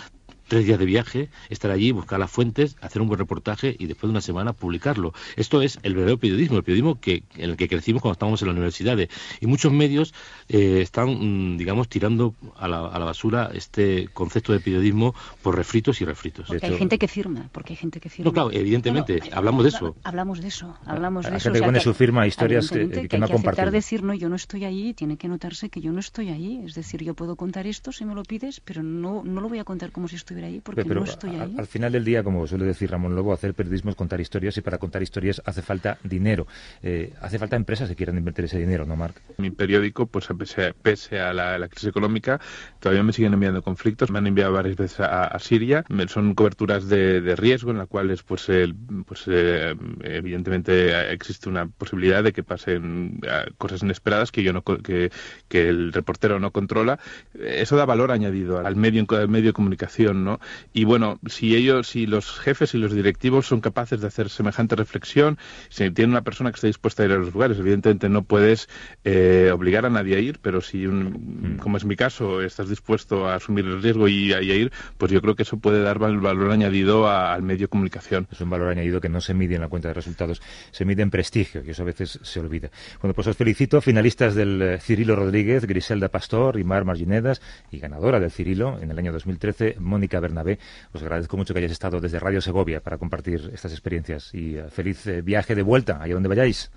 tres 0.49 0.66
días 0.66 0.78
de 0.78 0.84
viaje, 0.84 1.28
estar 1.49 1.70
allí, 1.70 1.92
buscar 1.92 2.18
las 2.18 2.30
fuentes, 2.30 2.76
hacer 2.80 3.03
un 3.03 3.09
buen 3.09 3.18
reportaje 3.18 3.74
y 3.78 3.86
después 3.86 4.09
de 4.09 4.11
una 4.11 4.20
semana 4.20 4.53
publicarlo. 4.53 5.12
Esto 5.36 5.62
es 5.62 5.78
el 5.82 5.95
verdadero 5.95 6.18
periodismo, 6.18 6.57
el 6.57 6.64
periodismo 6.64 7.01
que, 7.01 7.22
en 7.36 7.51
el 7.51 7.57
que 7.57 7.68
crecimos 7.68 8.03
cuando 8.03 8.14
estábamos 8.14 8.42
en 8.42 8.49
las 8.49 8.55
universidades. 8.55 9.09
Y 9.40 9.47
muchos 9.47 9.72
medios 9.72 10.14
eh, 10.49 10.80
están, 10.80 11.09
mm, 11.09 11.57
digamos, 11.57 11.88
tirando 11.88 12.34
a 12.57 12.68
la, 12.68 12.86
a 12.86 12.99
la, 12.99 13.05
basura 13.05 13.51
este 13.55 14.09
concepto 14.12 14.53
de 14.53 14.61
periodismo 14.61 15.14
por 15.42 15.57
refritos 15.57 16.01
y 16.01 16.05
refritos. 16.05 16.47
Porque 16.47 16.66
hay 16.66 16.76
gente 16.76 16.99
que 16.99 17.09
firma, 17.09 17.49
porque 17.53 17.72
hay 17.72 17.76
gente 17.76 18.01
que 18.01 18.09
firma. 18.09 18.28
No, 18.28 18.32
claro, 18.32 18.51
evidentemente, 18.53 19.20
hablamos 19.32 19.62
de 19.64 19.68
eso. 19.70 19.97
Hablamos 20.05 20.40
de 20.40 20.49
eso, 20.49 20.76
hablamos 20.86 21.24
de 21.24 21.32
hay 21.32 21.36
eso. 21.36 21.45
gente 21.45 21.61
que 21.61 21.66
pone 21.66 21.80
su 21.80 21.95
firma 21.95 22.22
a 22.22 22.26
historias 22.26 22.70
que, 22.70 22.88
que, 22.88 23.09
que, 23.09 23.18
no 23.18 23.26
hay 23.26 23.30
que 23.30 23.36
aceptar 23.36 23.70
decir, 23.70 24.03
no, 24.03 24.14
yo 24.14 24.28
no 24.28 24.36
estoy 24.36 24.64
allí, 24.64 24.95
tiene 24.95 25.16
que 25.16 25.28
notarse 25.28 25.68
que 25.68 25.80
yo 25.80 25.92
no 25.92 26.01
estoy 26.01 26.30
allí. 26.30 26.62
Es 26.64 26.74
decir, 26.74 27.03
yo 27.03 27.14
puedo 27.14 27.36
contar 27.36 27.66
esto 27.66 27.92
si 27.92 28.05
me 28.05 28.14
lo 28.14 28.22
pides, 28.22 28.61
pero 28.61 28.82
no, 28.82 29.22
no 29.24 29.40
lo 29.40 29.49
voy 29.49 29.59
a 29.59 29.64
contar 29.64 29.92
como 29.92 30.09
si 30.09 30.16
estuviera 30.35 30.49
allí, 30.49 30.61
porque 30.61 30.85
pero, 30.85 31.01
no 31.01 31.07
estoy 31.07 31.30
ahí. 31.37 31.55
Al 31.59 31.66
final 31.66 31.93
del 31.93 32.05
día, 32.05 32.22
como 32.22 32.47
suele 32.47 32.64
decir 32.64 32.91
Ramón 32.91 33.14
Lobo, 33.14 33.32
hacer 33.32 33.55
periodismo 33.55 33.91
es 33.91 33.97
contar 33.97 34.20
historias 34.20 34.57
y 34.57 34.61
para 34.61 34.78
contar 34.78 35.03
historias 35.03 35.41
hace 35.45 35.62
falta 35.62 35.99
dinero. 36.03 36.47
Eh, 36.82 37.12
hace 37.20 37.39
falta 37.39 37.57
empresas 37.57 37.89
que 37.89 37.95
quieran 37.95 38.18
invertir 38.18 38.47
ese 38.47 38.59
dinero, 38.59 38.85
¿no, 38.85 38.97
Marc? 38.97 39.20
Mi 39.39 39.51
periódico, 39.51 40.07
pues 40.07 40.28
pese, 40.39 40.74
pese 40.74 41.20
a 41.20 41.32
la, 41.32 41.59
la, 41.59 41.68
crisis 41.68 41.89
económica, 41.89 42.41
todavía 42.80 43.03
me 43.03 43.12
siguen 43.12 43.35
enviando 43.35 43.62
conflictos. 43.62 44.11
Me 44.11 44.18
han 44.18 44.26
enviado 44.26 44.53
varias 44.53 44.76
veces 44.76 45.01
a, 45.01 45.24
a 45.24 45.39
Siria. 45.39 45.85
Son 46.09 46.35
coberturas 46.35 46.89
de, 46.89 47.20
de, 47.20 47.37
riesgo 47.37 47.70
en 47.70 47.78
las 47.78 47.89
cuales, 47.89 48.22
pues, 48.22 48.49
el, 48.49 48.74
pues 49.07 49.24
eh, 49.26 49.74
evidentemente 50.03 51.12
existe 51.12 51.49
una 51.49 51.66
posibilidad 51.66 52.22
de 52.22 52.32
que 52.32 52.43
pasen 52.43 53.20
eh, 53.22 53.51
cosas 53.59 53.82
inesperadas 53.82 54.32
que 54.32 54.43
yo 54.43 54.53
no 54.53 54.62
que, 54.62 55.11
que 55.49 55.68
el 55.68 55.93
reportero 55.93 56.41
no 56.41 56.51
controla. 56.51 56.99
Eso 57.39 57.76
da 57.76 57.85
valor 57.85 58.11
añadido 58.11 58.64
al 58.64 58.76
medio, 58.76 59.05
al 59.11 59.28
medio 59.28 59.49
de 59.49 59.53
comunicación, 59.53 60.24
¿no? 60.25 60.41
Y 60.72 60.85
bueno, 60.85 61.18
si 61.27 61.55
ellos, 61.55 61.89
si 61.89 62.07
los 62.07 62.39
jefes 62.39 62.75
y 62.75 62.79
los 62.79 62.93
directivos 62.93 63.47
son 63.47 63.61
capaces 63.61 64.01
de 64.01 64.07
hacer 64.07 64.29
semejante 64.29 64.77
reflexión, 64.77 65.39
si 65.68 65.91
tiene 65.91 66.12
una 66.12 66.22
persona 66.22 66.51
que 66.51 66.57
está 66.57 66.66
dispuesta 66.66 67.03
a 67.03 67.07
ir 67.07 67.12
a 67.12 67.16
los 67.16 67.33
lugares, 67.33 67.59
evidentemente 67.59 68.09
no 68.09 68.22
puedes 68.22 68.68
eh, 69.05 69.51
obligar 69.53 69.87
a 69.87 69.91
nadie 69.91 70.16
a 70.16 70.18
ir, 70.18 70.39
pero 70.41 70.61
si, 70.61 70.87
un, 70.87 71.59
como 71.61 71.77
es 71.77 71.85
mi 71.85 71.97
caso, 71.97 72.43
estás 72.43 72.68
dispuesto 72.68 73.29
a 73.29 73.37
asumir 73.37 73.64
el 73.64 73.83
riesgo 73.83 74.09
y 74.09 74.33
a, 74.33 74.43
y 74.43 74.51
a 74.51 74.55
ir, 74.55 74.72
pues 74.99 75.12
yo 75.12 75.20
creo 75.20 75.35
que 75.35 75.43
eso 75.43 75.59
puede 75.59 75.83
dar 75.83 75.99
valor 75.99 76.51
añadido 76.51 77.07
a, 77.07 77.35
al 77.35 77.43
medio 77.43 77.66
de 77.66 77.68
comunicación. 77.68 78.27
Es 78.31 78.41
un 78.41 78.51
valor 78.51 78.68
añadido 78.68 79.01
que 79.01 79.09
no 79.09 79.20
se 79.20 79.35
mide 79.35 79.55
en 79.55 79.61
la 79.61 79.68
cuenta 79.68 79.89
de 79.89 79.95
resultados, 79.95 80.43
se 80.70 80.85
mide 80.85 81.03
en 81.03 81.11
prestigio, 81.11 81.62
que 81.62 81.72
eso 81.72 81.83
a 81.83 81.87
veces 81.87 82.18
se 82.22 82.41
olvida. 82.41 82.70
Bueno, 83.01 83.14
pues 83.14 83.27
os 83.27 83.37
felicito, 83.37 83.81
finalistas 83.81 84.35
del 84.35 84.62
eh, 84.62 84.79
Cirilo 84.81 85.16
Rodríguez, 85.16 85.66
Griselda 85.66 86.09
Pastor 86.09 86.59
y 86.59 86.64
Mar 86.64 86.85
Marginedas, 86.85 87.41
y 87.70 87.79
ganadora 87.79 88.20
del 88.20 88.31
Cirilo 88.31 88.79
en 88.81 88.91
el 88.91 88.99
año 88.99 89.12
2013, 89.12 89.77
Mónica 89.79 90.14
Bernabé. 90.21 90.59
Os 90.93 91.03
agradezco 91.03 91.37
mucho 91.37 91.55
que 91.55 91.59
hayáis 91.59 91.73
estado 91.73 92.01
desde 92.01 92.19
Radio 92.19 92.41
Segovia 92.41 92.81
para 92.81 92.99
compartir 92.99 93.51
estas 93.53 93.73
experiencias 93.73 94.35
y 94.35 94.59
uh, 94.59 94.69
feliz 94.71 95.07
eh, 95.07 95.23
viaje 95.23 95.55
de 95.55 95.62
vuelta, 95.62 96.03
allá 96.03 96.15
donde 96.15 96.29
vayáis. 96.29 96.71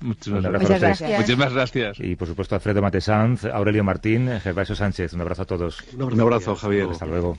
Muchísimas 0.00 0.42
gracias. 0.42 0.80
gracias. 0.80 1.10
Muchísimas 1.18 1.52
gracias. 1.52 2.00
Y 2.00 2.16
por 2.16 2.28
supuesto 2.28 2.54
Alfredo 2.54 2.82
Matesanz, 2.82 3.44
Aurelio 3.44 3.84
Martín, 3.84 4.28
Gervasio 4.40 4.74
Sánchez. 4.74 5.12
Un 5.14 5.20
abrazo 5.20 5.42
a 5.42 5.46
todos. 5.46 5.80
Un 5.94 6.02
abrazo, 6.02 6.14
Un 6.14 6.20
abrazo 6.20 6.56
Javier. 6.56 6.88
Hasta 6.90 7.06
luego. 7.06 7.36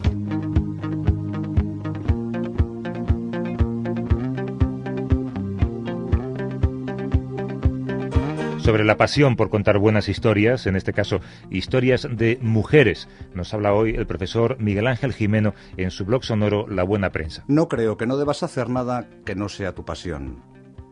Sobre 8.66 8.84
la 8.84 8.98
pasión 8.98 9.36
por 9.36 9.52
contar 9.52 9.78
buenas 9.78 10.10
historias, 10.10 10.66
en 10.66 10.76
este 10.76 10.92
caso 10.92 11.20
historias 11.52 12.08
de 12.10 12.40
mujeres. 12.42 13.08
Nos 13.36 13.54
habla 13.54 13.74
hoy 13.74 13.94
el 13.94 14.08
profesor 14.08 14.58
Miguel 14.60 14.88
Ángel 14.88 15.14
Jimeno 15.14 15.54
en 15.78 15.92
su 15.92 16.04
blog 16.04 16.24
sonoro 16.24 16.68
La 16.68 16.82
Buena 16.82 17.12
Prensa. 17.12 17.44
No 17.48 17.68
creo 17.68 17.96
que 17.96 18.08
no 18.08 18.18
debas 18.18 18.42
hacer 18.42 18.70
nada 18.70 19.08
que 19.24 19.36
no 19.36 19.50
sea 19.50 19.76
tu 19.76 19.86
pasión. 19.86 20.42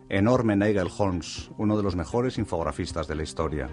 Enorme 0.07 0.55
Nigel 0.55 0.89
Holmes, 0.95 1.49
uno 1.57 1.75
de 1.75 1.81
los 1.81 1.95
mejores 1.95 2.37
infografistas 2.37 3.07
de 3.07 3.15
la 3.15 3.23
historia. 3.23 3.69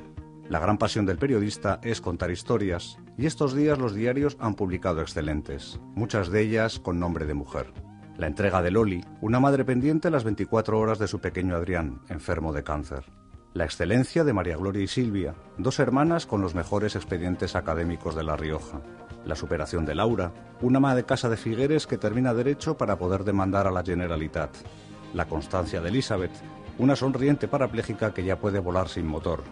La 0.48 0.60
gran 0.60 0.78
pasión 0.78 1.04
del 1.04 1.18
periodista 1.18 1.78
es 1.82 2.00
contar 2.00 2.30
historias, 2.30 2.96
y 3.18 3.26
estos 3.26 3.54
días 3.54 3.78
los 3.78 3.94
diarios 3.94 4.38
han 4.40 4.54
publicado 4.54 5.02
excelentes, 5.02 5.78
muchas 5.94 6.30
de 6.30 6.40
ellas 6.40 6.78
con 6.78 6.98
nombre 6.98 7.26
de 7.26 7.34
mujer. 7.34 7.74
La 8.16 8.28
entrega 8.28 8.62
de 8.62 8.70
Loli, 8.70 9.04
una 9.20 9.40
madre 9.40 9.66
pendiente 9.66 10.10
las 10.10 10.24
24 10.24 10.78
horas 10.78 10.98
de 10.98 11.06
su 11.06 11.20
pequeño 11.20 11.54
Adrián, 11.54 12.00
enfermo 12.08 12.54
de 12.54 12.64
cáncer. 12.64 13.04
La 13.52 13.64
excelencia 13.64 14.22
de 14.22 14.32
María 14.32 14.56
Gloria 14.56 14.84
y 14.84 14.86
Silvia, 14.86 15.34
dos 15.58 15.80
hermanas 15.80 16.24
con 16.24 16.40
los 16.40 16.54
mejores 16.54 16.94
expedientes 16.94 17.56
académicos 17.56 18.14
de 18.14 18.22
La 18.22 18.36
Rioja. 18.36 18.80
La 19.24 19.34
superación 19.34 19.84
de 19.84 19.96
Laura, 19.96 20.30
una 20.60 20.76
ama 20.76 20.94
de 20.94 21.04
casa 21.04 21.28
de 21.28 21.36
Figueres 21.36 21.88
que 21.88 21.98
termina 21.98 22.32
derecho 22.32 22.76
para 22.76 22.96
poder 22.96 23.24
demandar 23.24 23.66
a 23.66 23.72
la 23.72 23.82
Generalitat. 23.82 24.54
La 25.14 25.26
constancia 25.26 25.80
de 25.80 25.88
Elizabeth, 25.88 26.30
una 26.78 26.94
sonriente 26.94 27.48
parapléjica 27.48 28.14
que 28.14 28.22
ya 28.22 28.38
puede 28.38 28.60
volar 28.60 28.88
sin 28.88 29.08
motor. 29.08 29.42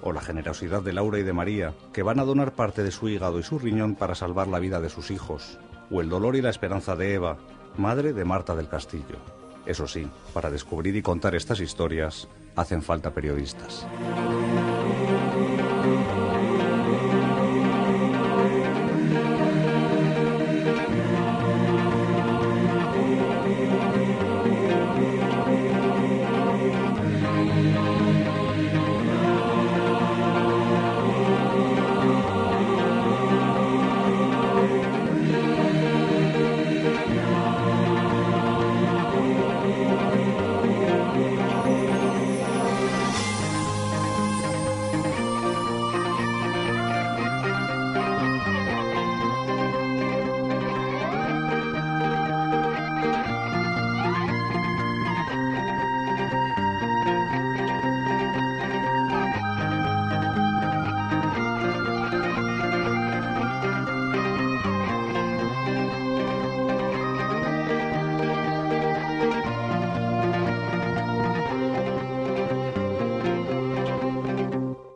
O 0.00 0.14
la 0.14 0.22
generosidad 0.22 0.80
de 0.80 0.94
Laura 0.94 1.18
y 1.18 1.22
de 1.22 1.34
María, 1.34 1.74
que 1.92 2.02
van 2.02 2.20
a 2.20 2.24
donar 2.24 2.54
parte 2.54 2.82
de 2.82 2.92
su 2.92 3.10
hígado 3.10 3.38
y 3.38 3.42
su 3.42 3.58
riñón 3.58 3.94
para 3.94 4.14
salvar 4.14 4.48
la 4.48 4.58
vida 4.58 4.80
de 4.80 4.88
sus 4.88 5.10
hijos. 5.10 5.58
O 5.90 6.00
el 6.00 6.08
dolor 6.08 6.34
y 6.34 6.40
la 6.40 6.48
esperanza 6.48 6.96
de 6.96 7.12
Eva, 7.12 7.36
madre 7.76 8.14
de 8.14 8.24
Marta 8.24 8.56
del 8.56 8.68
Castillo. 8.68 9.43
Eso 9.66 9.86
sí, 9.86 10.06
para 10.32 10.50
descubrir 10.50 10.94
y 10.96 11.02
contar 11.02 11.34
estas 11.34 11.60
historias 11.60 12.28
hacen 12.56 12.82
falta 12.82 13.10
periodistas. 13.12 13.86